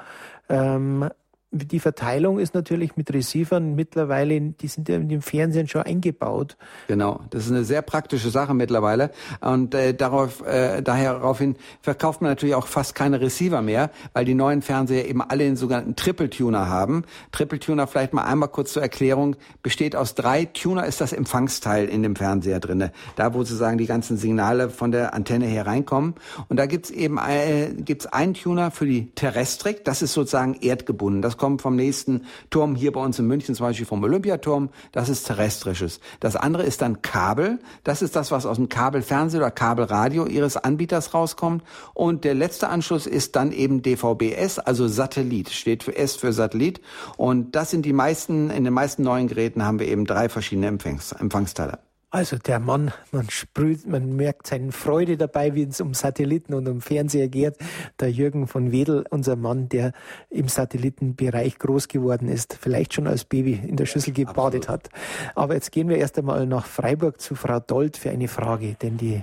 Ähm, 0.49 1.09
die 1.51 1.81
Verteilung 1.81 2.39
ist 2.39 2.55
natürlich 2.55 2.97
mit 2.97 3.13
Receivern 3.13 3.75
mittlerweile, 3.75 4.39
die 4.39 4.69
sind 4.69 4.89
ja 4.89 4.97
in 4.97 5.09
dem 5.09 5.23
Fernsehen 5.23 5.67
schon 5.67 5.81
eingebaut. 5.81 6.59
Genau, 6.89 7.21
das 7.31 7.47
ist 7.47 7.51
eine 7.51 7.65
sehr 7.65 7.81
praktische 7.81 8.29
Sache 8.29 8.53
mittlerweile. 8.53 9.11
Und 9.41 9.75
äh, 9.75 9.95
darauf 9.95 10.45
äh, 10.47 10.83
daraufhin 10.83 11.57
verkauft 11.81 12.21
man 12.21 12.31
natürlich 12.31 12.55
auch 12.55 12.67
fast 12.67 12.95
keine 12.95 13.23
Receiver 13.23 13.63
mehr, 13.63 13.91
weil 14.13 14.27
die 14.27 14.35
neuen 14.35 14.61
Fernseher 14.61 15.09
eben 15.09 15.23
alle 15.23 15.45
den 15.45 15.57
sogenannten 15.57 15.97
Triple 15.97 16.29
Tuner 16.29 16.69
haben. 16.69 17.05
Triple 17.33 17.59
Tuner 17.59 17.87
vielleicht 17.87 18.13
mal 18.13 18.25
einmal 18.25 18.51
kurz 18.51 18.75
zur 18.75 18.83
Erklärung. 18.83 19.37
Besteht 19.63 19.97
aus 19.97 20.15
drei 20.15 20.45
Tuner 20.45 20.85
ist 20.85 21.01
das 21.01 21.15
Empfangsteil 21.15 21.89
in 21.89 22.03
dem 22.03 22.15
Fernseher 22.15 22.61
drinne, 22.61 22.93
da 23.17 23.33
wo 23.33 23.39
sozusagen 23.39 23.79
die 23.79 23.87
ganzen 23.87 24.19
Signale 24.19 24.69
von 24.69 24.93
der 24.93 25.15
Antenne 25.15 25.47
her 25.47 25.67
reinkommen. 25.67 26.15
Und 26.49 26.59
da 26.59 26.67
gibt's 26.67 26.91
eben 26.91 27.17
äh, 27.17 27.73
gibt's 27.75 28.05
einen 28.05 28.35
Tuner 28.35 28.71
für 28.71 28.85
die 28.85 29.13
Terrestrik, 29.15 29.87
das 29.87 30.03
ist 30.03 30.13
sozusagen 30.13 30.53
erdgebunden, 30.61 31.23
das 31.23 31.38
kommt 31.39 31.63
vom 31.63 31.77
nächsten 31.77 32.25
Turm 32.51 32.75
hier 32.75 32.93
bei 32.93 33.01
uns 33.01 33.19
in 33.19 33.27
München 33.27 33.55
zum 33.55 33.67
Beispiel 33.67 33.87
vom 33.87 34.03
Olympiaturm, 34.03 34.71
das 34.93 35.09
ist 35.09 35.25
terrestrisches. 35.25 36.01
Das 36.21 36.37
andere 36.37 36.65
ist 36.65 36.83
dann 36.83 37.03
Kabel, 37.03 37.59
das 37.85 38.03
ist 38.03 38.17
das, 38.17 38.31
was 38.31 38.45
aus 38.47 38.57
dem 38.57 38.69
Kabelfernsehen 38.69 39.43
oder 39.43 39.51
Kabelradio 39.51 40.27
ihres 40.27 40.57
Anbieters 40.57 41.15
rauskommt. 41.15 41.63
Und 41.95 42.25
der 42.25 42.35
letzte 42.35 42.69
Anschluss 42.69 43.07
ist 43.07 43.37
dann 43.37 43.53
eben 43.53 43.83
DVB-S, 43.83 44.59
also 44.59 44.89
Satellit, 44.89 45.51
steht 45.51 45.83
für 45.83 45.97
S 45.97 46.17
für 46.17 46.33
Satellit. 46.33 46.81
Und 47.17 47.55
das 47.55 47.71
sind 47.71 47.85
die 47.87 47.93
meisten, 47.93 48.51
in 48.51 48.65
den 48.65 48.75
meisten 48.75 49.03
neuen 49.03 49.29
Geräten 49.29 49.65
haben 49.65 49.79
wir 49.79 49.89
eben 49.89 50.05
drei 50.05 50.29
verschiedene 50.29 50.67
Empfangs 50.67 51.13
Empfangsteile. 51.13 51.88
Also 52.11 52.39
der 52.39 52.59
Mann, 52.59 52.91
man 53.13 53.29
sprüht, 53.29 53.87
man 53.87 54.17
merkt 54.17 54.47
seine 54.47 54.73
Freude 54.73 55.19
dabei, 55.19 55.55
wie 55.55 55.65
es 55.65 55.79
um 55.79 55.93
Satelliten 55.93 56.55
und 56.55 56.67
um 56.67 56.81
Fernseher 56.81 57.29
geht. 57.29 57.59
Der 58.01 58.11
Jürgen 58.11 58.47
von 58.47 58.73
Wedel, 58.73 59.05
unser 59.11 59.37
Mann, 59.37 59.69
der 59.69 59.93
im 60.31 60.49
Satellitenbereich 60.49 61.59
groß 61.59 61.87
geworden 61.89 62.29
ist, 62.29 62.59
vielleicht 62.59 62.95
schon 62.95 63.07
als 63.07 63.27
Baby 63.27 63.61
in 63.63 63.77
der 63.77 63.85
Schüssel 63.85 64.15
gebadet 64.15 64.71
hat. 64.71 64.89
Aber 65.35 65.53
jetzt 65.53 65.71
gehen 65.71 65.91
wir 65.91 65.99
erst 65.99 66.19
einmal 66.19 66.47
nach 66.47 66.65
Freiburg 66.65 67.21
zu 67.21 67.35
Frau 67.35 67.61
Dold 67.61 67.99
für 67.99 68.09
eine 68.09 68.29
Frage, 68.29 68.75
denn 68.81 68.97
die 68.97 69.23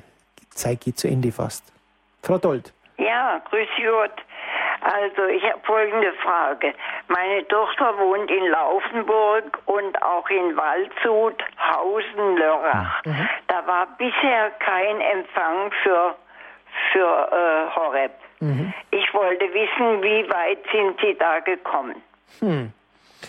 Zeit 0.51 0.81
geht 0.81 0.99
zu 0.99 1.07
Ende 1.07 1.31
fast. 1.31 1.63
Frau 2.21 2.38
Dold. 2.38 2.71
Ja, 2.99 3.41
grüß 3.49 3.67
Gott. 3.77 4.13
Also 4.82 5.26
ich 5.26 5.43
habe 5.43 5.59
folgende 5.63 6.13
Frage. 6.23 6.73
Meine 7.07 7.47
Tochter 7.47 7.97
wohnt 7.97 8.30
in 8.30 8.47
Laufenburg 8.47 9.59
und 9.65 10.01
auch 10.01 10.30
in 10.30 10.55
Waldshut, 10.55 11.43
Hausen, 11.59 12.38
Lörrach. 12.38 13.01
Da 13.47 13.67
war 13.67 13.88
bisher 13.97 14.51
kein 14.59 15.01
Empfang 15.01 15.71
für 15.84 16.15
für 16.91 16.99
äh, 17.32 17.76
Horeb. 17.76 18.11
Mhm. 18.39 18.73
Ich 18.91 19.13
wollte 19.13 19.45
wissen, 19.45 20.03
wie 20.03 20.30
weit 20.30 20.59
sind 20.71 20.99
Sie 21.01 21.15
da 21.17 21.39
gekommen? 21.39 21.95
Hm. 22.39 22.71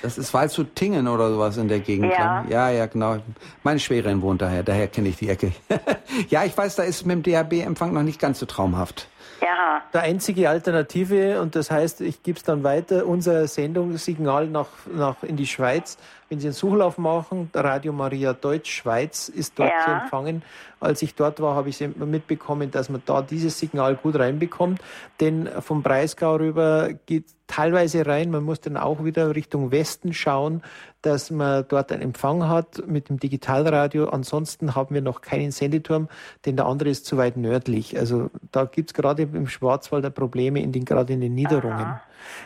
Das 0.02 0.18
ist 0.18 0.34
Waldshut-Tingen 0.34 1.08
oder 1.08 1.30
sowas 1.30 1.56
in 1.56 1.68
der 1.68 1.80
Gegend. 1.80 2.12
Ja. 2.12 2.42
ich. 2.44 2.52
ja, 2.52 2.70
ja, 2.70 2.86
genau. 2.86 3.18
Meine 3.62 3.78
Schwägerin 3.78 4.20
wohnt 4.20 4.42
daher, 4.42 4.62
daher 4.62 4.88
kenne 4.88 5.08
ich 5.08 5.16
die 5.16 5.28
Ecke. 5.28 5.52
ja, 6.28 6.44
ich 6.44 6.56
weiß, 6.56 6.76
da 6.76 6.82
ist 6.82 7.06
mit 7.06 7.16
dem 7.16 7.22
DHB-Empfang 7.22 7.92
noch 7.92 8.02
nicht 8.02 8.20
ganz 8.20 8.38
so 8.38 8.46
traumhaft. 8.46 9.08
Ja. 9.40 9.82
Der 9.92 10.02
einzige 10.02 10.48
Alternative, 10.48 11.40
und 11.40 11.54
das 11.56 11.70
heißt, 11.70 12.00
ich 12.00 12.22
gebe 12.22 12.38
es 12.38 12.44
dann 12.44 12.64
weiter, 12.64 13.06
unser 13.06 13.46
Sendungssignal 13.46 14.46
nach, 14.46 14.68
nach 14.92 15.22
in 15.22 15.36
die 15.36 15.46
Schweiz. 15.46 15.98
Wenn 16.28 16.40
Sie 16.40 16.48
einen 16.48 16.54
Suchlauf 16.54 16.98
machen, 16.98 17.50
Radio 17.54 17.92
Maria 17.92 18.32
Deutsch 18.32 18.70
Schweiz 18.72 19.28
ist 19.28 19.58
dort 19.58 19.70
Ja. 19.70 19.84
zu 19.84 19.90
empfangen. 19.90 20.42
Als 20.80 21.00
ich 21.02 21.14
dort 21.14 21.40
war, 21.40 21.54
habe 21.54 21.68
ich 21.68 21.80
mitbekommen, 21.80 22.70
dass 22.72 22.88
man 22.88 23.00
da 23.06 23.22
dieses 23.22 23.58
Signal 23.58 23.94
gut 23.94 24.18
reinbekommt. 24.18 24.80
Denn 25.20 25.48
vom 25.60 25.82
Breisgau 25.82 26.36
rüber 26.36 26.90
geht 27.06 27.26
teilweise 27.46 28.06
rein. 28.06 28.30
Man 28.30 28.42
muss 28.42 28.60
dann 28.60 28.76
auch 28.76 29.04
wieder 29.04 29.34
Richtung 29.36 29.70
Westen 29.70 30.12
schauen, 30.12 30.62
dass 31.02 31.30
man 31.30 31.64
dort 31.68 31.92
einen 31.92 32.02
Empfang 32.02 32.48
hat 32.48 32.82
mit 32.86 33.08
dem 33.08 33.20
Digitalradio. 33.20 34.08
Ansonsten 34.08 34.74
haben 34.74 34.94
wir 34.94 35.02
noch 35.02 35.20
keinen 35.20 35.52
Sendeturm, 35.52 36.08
denn 36.44 36.56
der 36.56 36.66
andere 36.66 36.88
ist 36.88 37.06
zu 37.06 37.16
weit 37.16 37.36
nördlich. 37.36 37.96
Also 37.96 38.30
da 38.50 38.64
gibt 38.64 38.90
es 38.90 38.94
gerade 38.94 39.22
im 39.22 39.46
Schwarzwald 39.46 40.12
Probleme, 40.14 40.60
in 40.60 40.72
den, 40.72 40.84
gerade 40.84 41.12
in 41.12 41.20
den 41.20 41.34
Niederungen. 41.34 42.00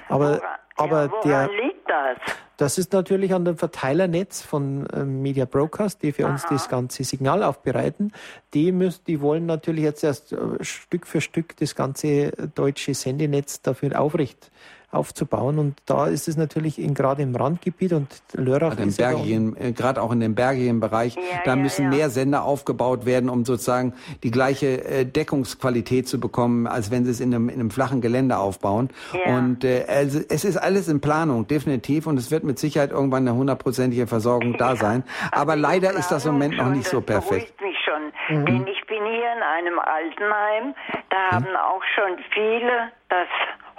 Aber, 0.09 0.41
aber 0.77 1.11
Woran 1.11 1.23
der, 1.25 1.49
liegt 1.49 1.89
das? 1.89 2.19
Das 2.61 2.77
ist 2.77 2.93
natürlich 2.93 3.33
an 3.33 3.47
dem 3.47 3.57
Verteilernetz 3.57 4.43
von 4.43 4.87
ähm, 4.93 5.23
Media 5.23 5.47
Broadcast, 5.47 6.03
die 6.03 6.13
für 6.13 6.27
uns 6.27 6.45
das 6.51 6.69
ganze 6.69 7.05
Signal 7.05 7.43
aufbereiten. 7.43 8.13
Die, 8.53 8.71
müssen, 8.71 9.01
die 9.07 9.23
wollen 9.23 9.47
natürlich 9.47 9.85
jetzt 9.85 10.05
erst 10.05 10.33
äh, 10.33 10.37
Stück 10.61 11.07
für 11.07 11.23
Stück 11.23 11.57
das 11.57 11.75
ganze 11.75 12.09
äh, 12.09 12.49
deutsche 12.55 12.93
Sendenetz 12.93 13.63
dafür 13.63 13.99
aufrecht 13.99 14.51
aufzubauen. 14.93 15.59
Und 15.59 15.77
da 15.87 16.07
ist 16.07 16.29
es 16.29 16.37
natürlich 16.37 16.79
in, 16.79 16.95
gerade 16.95 17.23
im 17.23 17.35
Randgebiet 17.35 17.93
und 17.93 18.09
Lörrach 18.33 18.71
Gerade 18.71 18.83
im 18.83 18.89
ist 18.89 18.99
ja 18.99 19.11
bergigen, 19.11 19.57
äh, 19.57 19.73
gerade 19.73 20.03
auch 20.03 20.13
in 20.13 20.21
dem 20.21 20.35
bergigen 20.35 20.81
Bereich, 20.81 21.17
da 21.45 21.57
müssen 21.57 21.89
mehr 21.89 22.11
Sender 22.11 22.45
aufgebaut 22.45 23.07
werden, 23.07 23.31
um 23.31 23.45
sozusagen 23.45 23.95
die 24.23 24.31
gleiche 24.31 24.85
äh, 24.85 25.05
Deckungsqualität 25.05 26.09
zu 26.09 26.19
bekommen, 26.19 26.67
als 26.67 26.91
wenn 26.91 27.05
sie 27.05 27.11
es 27.11 27.21
in 27.21 27.35
einem, 27.35 27.49
in 27.49 27.61
einem 27.61 27.71
flachen 27.71 28.01
Gelände 28.01 28.39
aufbauen. 28.39 28.91
Ja. 29.13 29.37
Und 29.37 29.65
äh, 29.65 29.85
also 29.89 30.21
es 30.29 30.45
ist 30.45 30.57
alles 30.57 30.89
in 30.89 31.01
Planung, 31.01 31.47
definitiv, 31.47 32.07
und 32.07 32.19
es 32.19 32.31
wird 32.31 32.45
mit 32.45 32.59
Sicherheit 32.59 32.91
irgendwann 32.91 33.29
eine 33.29 33.37
hundertprozentige 33.37 34.07
Versorgung 34.07 34.57
da 34.59 34.77
sein. 34.77 35.05
Aber 35.31 35.57
leider 35.57 35.93
ist 35.93 36.09
das 36.09 36.27
im 36.27 36.33
Moment 36.33 36.57
noch 36.57 36.69
nicht 36.69 36.89
so 36.89 37.01
perfekt. 37.01 37.57
beruhigt 37.57 37.61
mich 37.61 37.77
schon. 37.85 38.37
Mhm. 38.37 38.47
Denn 38.47 38.67
ich 38.67 38.87
bin 38.87 39.05
hier 39.05 39.33
in 39.37 39.43
einem 39.43 39.79
Altenheim. 39.79 40.75
Da 41.11 41.37
haben 41.37 41.57
auch 41.57 41.83
schon 41.95 42.19
viele 42.33 42.91
das 43.09 43.29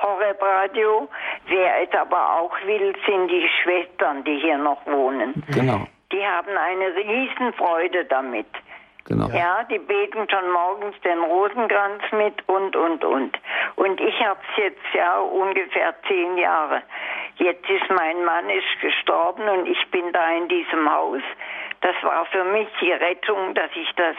Horrebradio. 0.02 1.08
Wer 1.48 1.84
es 1.84 1.94
aber 1.94 2.40
auch 2.40 2.56
will, 2.66 2.94
sind 3.06 3.28
die 3.28 3.48
Schwestern, 3.62 4.24
die 4.24 4.40
hier 4.40 4.58
noch 4.58 4.86
wohnen. 4.86 5.44
Genau, 5.54 5.88
Die 6.12 6.26
haben 6.26 6.56
eine 6.58 6.96
Riesenfreude 6.96 8.06
damit. 8.06 8.48
Genau. 9.06 9.28
Ja, 9.30 9.64
die 9.64 9.80
beten 9.80 10.28
schon 10.30 10.52
morgens 10.52 10.96
den 11.04 11.20
Rosenkranz 11.20 12.02
mit 12.12 12.48
und, 12.48 12.76
und, 12.76 13.04
und. 13.04 13.38
Und 13.76 14.00
ich 14.02 14.20
habe 14.24 14.40
es 14.52 14.58
jetzt 14.64 14.94
ja 14.94 15.20
ungefähr 15.20 15.94
zehn 16.08 16.38
Jahre. 16.38 16.82
Jetzt 17.38 17.68
ist 17.70 17.90
mein 17.90 18.24
Mann 18.24 18.50
ist 18.50 18.82
gestorben 18.82 19.48
und 19.50 19.66
ich 19.68 19.80
bin 19.92 20.12
da 20.14 20.30
in 20.38 20.48
diesem 20.50 20.92
Haus. 20.92 21.22
Das 21.82 21.96
war 22.04 22.26
für 22.28 22.44
mich 22.44 22.68
die 22.80 22.92
Rettung, 22.92 23.56
dass 23.56 23.72
ich 23.76 23.90
das 23.96 24.16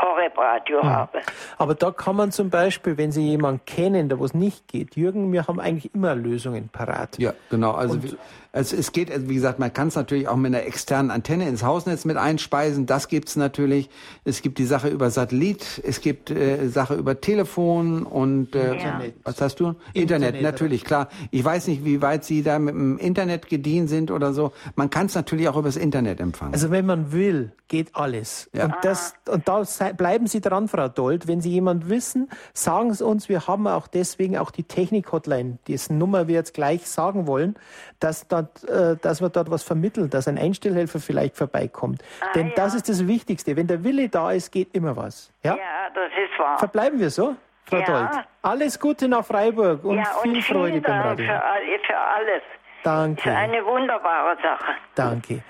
Horrebradio 0.00 0.82
habe. 0.82 1.20
Aber 1.58 1.74
da 1.74 1.90
kann 1.90 2.16
man 2.16 2.32
zum 2.32 2.48
Beispiel, 2.50 2.96
wenn 2.96 3.12
Sie 3.12 3.28
jemanden 3.28 3.64
kennen, 3.66 4.08
da 4.08 4.18
wo 4.18 4.24
es 4.24 4.32
nicht 4.34 4.68
geht, 4.68 4.96
Jürgen, 4.96 5.30
wir 5.32 5.46
haben 5.46 5.60
eigentlich 5.60 5.94
immer 5.94 6.14
Lösungen 6.14 6.70
parat. 6.70 7.18
Ja, 7.18 7.32
genau. 7.50 7.72
Also 7.72 8.02
wie- 8.02 8.16
es, 8.54 8.72
es 8.72 8.92
geht, 8.92 9.10
also 9.10 9.28
wie 9.28 9.34
gesagt, 9.34 9.58
man 9.58 9.72
kann 9.72 9.88
es 9.88 9.96
natürlich 9.96 10.28
auch 10.28 10.36
mit 10.36 10.54
einer 10.54 10.64
externen 10.64 11.10
Antenne 11.10 11.48
ins 11.48 11.64
Hausnetz 11.64 12.04
mit 12.04 12.16
einspeisen. 12.16 12.86
Das 12.86 13.08
gibt's 13.08 13.34
natürlich. 13.34 13.90
Es 14.24 14.42
gibt 14.42 14.58
die 14.58 14.64
Sache 14.64 14.88
über 14.88 15.10
Satellit, 15.10 15.82
es 15.84 16.00
gibt 16.00 16.30
äh, 16.30 16.68
Sache 16.68 16.94
über 16.94 17.20
Telefon 17.20 18.04
und 18.04 18.54
äh, 18.54 18.74
Internet. 18.74 19.14
was 19.24 19.40
hast 19.40 19.58
du? 19.58 19.74
Internet, 19.92 20.36
Internet, 20.36 20.42
natürlich, 20.42 20.84
klar. 20.84 21.08
Ich 21.32 21.44
weiß 21.44 21.66
nicht, 21.66 21.84
wie 21.84 22.00
weit 22.00 22.24
Sie 22.24 22.44
da 22.44 22.60
mit 22.60 22.74
dem 22.74 22.98
Internet 22.98 23.48
gedient 23.48 23.88
sind 23.88 24.12
oder 24.12 24.32
so. 24.32 24.52
Man 24.76 24.88
kann 24.88 25.06
es 25.06 25.16
natürlich 25.16 25.48
auch 25.48 25.56
übers 25.56 25.76
Internet 25.76 26.20
empfangen. 26.20 26.54
Also 26.54 26.70
wenn 26.70 26.86
man 26.86 27.10
will, 27.10 27.52
geht 27.68 27.96
alles. 27.96 28.48
Ja. 28.52 28.66
Und, 28.66 28.74
das, 28.82 29.14
und 29.28 29.48
da 29.48 29.64
sei, 29.64 29.92
bleiben 29.92 30.28
Sie 30.28 30.40
dran, 30.40 30.68
Frau 30.68 30.88
Dold. 30.88 31.26
Wenn 31.26 31.40
Sie 31.40 31.50
jemand 31.50 31.88
wissen, 31.88 32.28
sagen 32.52 32.94
Sie 32.94 33.04
uns. 33.04 33.28
Wir 33.28 33.48
haben 33.48 33.66
auch 33.66 33.88
deswegen 33.88 34.38
auch 34.38 34.52
die 34.52 34.62
Technik-Hotline, 34.62 35.58
dessen 35.66 35.98
Nummer 35.98 36.28
wir 36.28 36.34
jetzt 36.34 36.54
gleich 36.54 36.86
sagen 36.86 37.26
wollen, 37.26 37.56
dass, 37.98 38.28
dort, 38.44 38.68
äh, 38.68 38.96
dass 39.00 39.20
wir 39.20 39.28
dort 39.28 39.50
was 39.50 39.62
vermitteln, 39.62 40.10
dass 40.10 40.28
ein 40.28 40.38
Einstellhelfer 40.38 40.98
vielleicht 41.00 41.36
vorbeikommt. 41.36 42.02
Denn 42.34 42.52
das 42.56 42.74
ist 42.74 42.88
das 42.88 43.06
Wichtigste. 43.06 43.56
Wenn 43.56 43.66
der 43.66 43.84
Wille 43.84 44.08
da 44.08 44.32
ist, 44.32 44.50
geht 44.52 44.74
immer 44.74 44.96
was. 44.96 45.32
Ja? 45.42 45.56
Ja, 45.56 45.90
das 45.94 46.10
ist 46.12 46.38
wahr. 46.38 46.58
Verbleiben 46.58 46.98
wir 46.98 47.10
so, 47.10 47.36
Frau 47.64 47.78
Ja. 47.78 47.84
Dold. 47.84 48.24
Alles 48.42 48.78
Gute 48.78 49.08
nach 49.08 49.24
Freiburg 49.24 49.84
und 49.84 49.96
ja, 49.98 50.04
viel 50.22 50.36
und 50.36 50.42
Freude 50.42 50.70
vielen 50.72 50.82
beim 50.82 51.00
Radio. 51.00 51.26
für, 51.26 51.42
für 51.86 51.96
alles. 51.98 52.42
Danke. 52.82 53.30
Ist 53.30 53.36
eine 53.36 53.64
wunderbare 53.64 54.36
Sache. 54.42 54.72
Danke. 54.94 55.42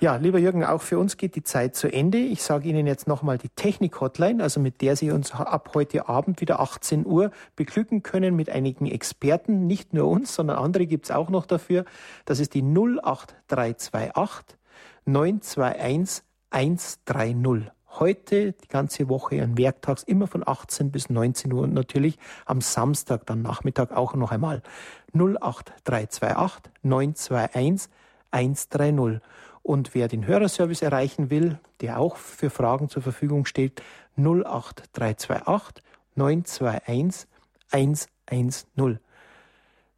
Ja, 0.00 0.16
lieber 0.16 0.40
Jürgen, 0.40 0.64
auch 0.64 0.82
für 0.82 0.98
uns 0.98 1.16
geht 1.16 1.36
die 1.36 1.44
Zeit 1.44 1.76
zu 1.76 1.86
Ende. 1.86 2.18
Ich 2.18 2.42
sage 2.42 2.68
Ihnen 2.68 2.84
jetzt 2.86 3.06
nochmal 3.06 3.38
die 3.38 3.48
Technik-Hotline, 3.48 4.42
also 4.42 4.58
mit 4.58 4.80
der 4.82 4.96
Sie 4.96 5.12
uns 5.12 5.32
ab 5.32 5.70
heute 5.74 6.08
Abend 6.08 6.40
wieder 6.40 6.58
18 6.58 7.06
Uhr 7.06 7.30
beglücken 7.54 8.02
können 8.02 8.34
mit 8.34 8.50
einigen 8.50 8.86
Experten. 8.86 9.68
Nicht 9.68 9.94
nur 9.94 10.08
uns, 10.08 10.34
sondern 10.34 10.58
andere 10.58 10.86
gibt 10.86 11.04
es 11.04 11.10
auch 11.12 11.30
noch 11.30 11.46
dafür. 11.46 11.84
Das 12.24 12.40
ist 12.40 12.54
die 12.54 12.62
08328 12.62 14.58
921 15.04 16.24
130. 16.50 17.70
Heute 18.00 18.52
die 18.52 18.68
ganze 18.68 19.08
Woche 19.08 19.40
an 19.44 19.56
Werktags 19.56 20.02
immer 20.02 20.26
von 20.26 20.42
18 20.44 20.90
bis 20.90 21.08
19 21.08 21.52
Uhr 21.52 21.62
und 21.62 21.72
natürlich 21.72 22.18
am 22.46 22.60
Samstag 22.60 23.26
dann 23.26 23.42
Nachmittag 23.42 23.92
auch 23.92 24.14
noch 24.14 24.32
einmal 24.32 24.62
08328 25.12 26.72
921 26.82 27.88
130. 28.32 29.20
Und 29.64 29.94
wer 29.94 30.08
den 30.08 30.26
Hörerservice 30.26 30.82
erreichen 30.82 31.30
will, 31.30 31.58
der 31.80 31.98
auch 31.98 32.16
für 32.16 32.50
Fragen 32.50 32.90
zur 32.90 33.00
Verfügung 33.02 33.46
steht, 33.46 33.82
08328 34.16 35.82
921 36.14 37.26
110. 37.70 38.98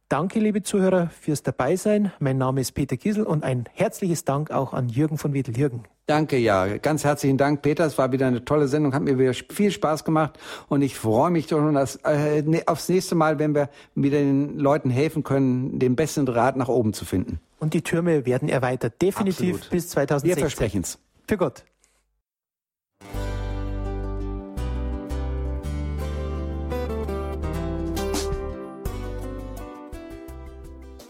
Danke, 0.07 0.39
liebe 0.39 0.63
Zuhörer, 0.63 1.09
fürs 1.09 1.43
Dabeisein. 1.43 2.13
Mein 2.19 2.37
Name 2.37 2.61
ist 2.61 2.71
Peter 2.71 2.95
Kiesel 2.95 3.25
und 3.25 3.43
ein 3.43 3.65
herzliches 3.73 4.23
Dank 4.23 4.51
auch 4.51 4.71
an 4.71 4.87
Jürgen 4.87 5.17
von 5.17 5.33
Wedel. 5.33 5.57
Jürgen. 5.57 5.83
Danke, 6.07 6.37
ja. 6.37 6.77
Ganz 6.77 7.03
herzlichen 7.03 7.37
Dank, 7.37 7.61
Peter. 7.61 7.85
Es 7.85 7.97
war 7.97 8.13
wieder 8.13 8.27
eine 8.27 8.45
tolle 8.45 8.69
Sendung, 8.69 8.93
hat 8.93 9.01
mir 9.03 9.19
wieder 9.19 9.33
viel 9.33 9.71
Spaß 9.71 10.05
gemacht 10.05 10.39
und 10.69 10.81
ich 10.81 10.95
freue 10.97 11.31
mich 11.31 11.49
schon 11.49 11.73
das, 11.73 11.97
äh, 11.97 12.41
ne- 12.43 12.63
aufs 12.65 12.87
nächste 12.87 13.13
Mal, 13.15 13.39
wenn 13.39 13.53
wir 13.53 13.69
wieder 13.93 14.17
den 14.19 14.57
Leuten 14.57 14.89
helfen 14.89 15.23
können, 15.23 15.79
den 15.79 15.97
besten 15.97 16.25
Draht 16.25 16.55
nach 16.55 16.69
oben 16.69 16.93
zu 16.93 17.03
finden. 17.03 17.41
Und 17.59 17.73
die 17.73 17.81
Türme 17.81 18.25
werden 18.25 18.47
erweitert, 18.47 19.01
definitiv 19.01 19.55
Absolut. 19.55 19.69
bis 19.69 19.89
2016. 19.89 20.29
Wir 20.37 20.37
versprechen's. 20.41 20.97
Für 21.27 21.35
Gott. 21.35 21.65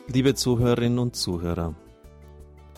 Liebe 0.07 0.33
Zuhörerinnen 0.35 0.99
und 0.99 1.15
Zuhörer, 1.15 1.75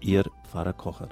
Ihr 0.00 0.24
Pfarrer 0.44 0.72
Kocher. 0.72 1.08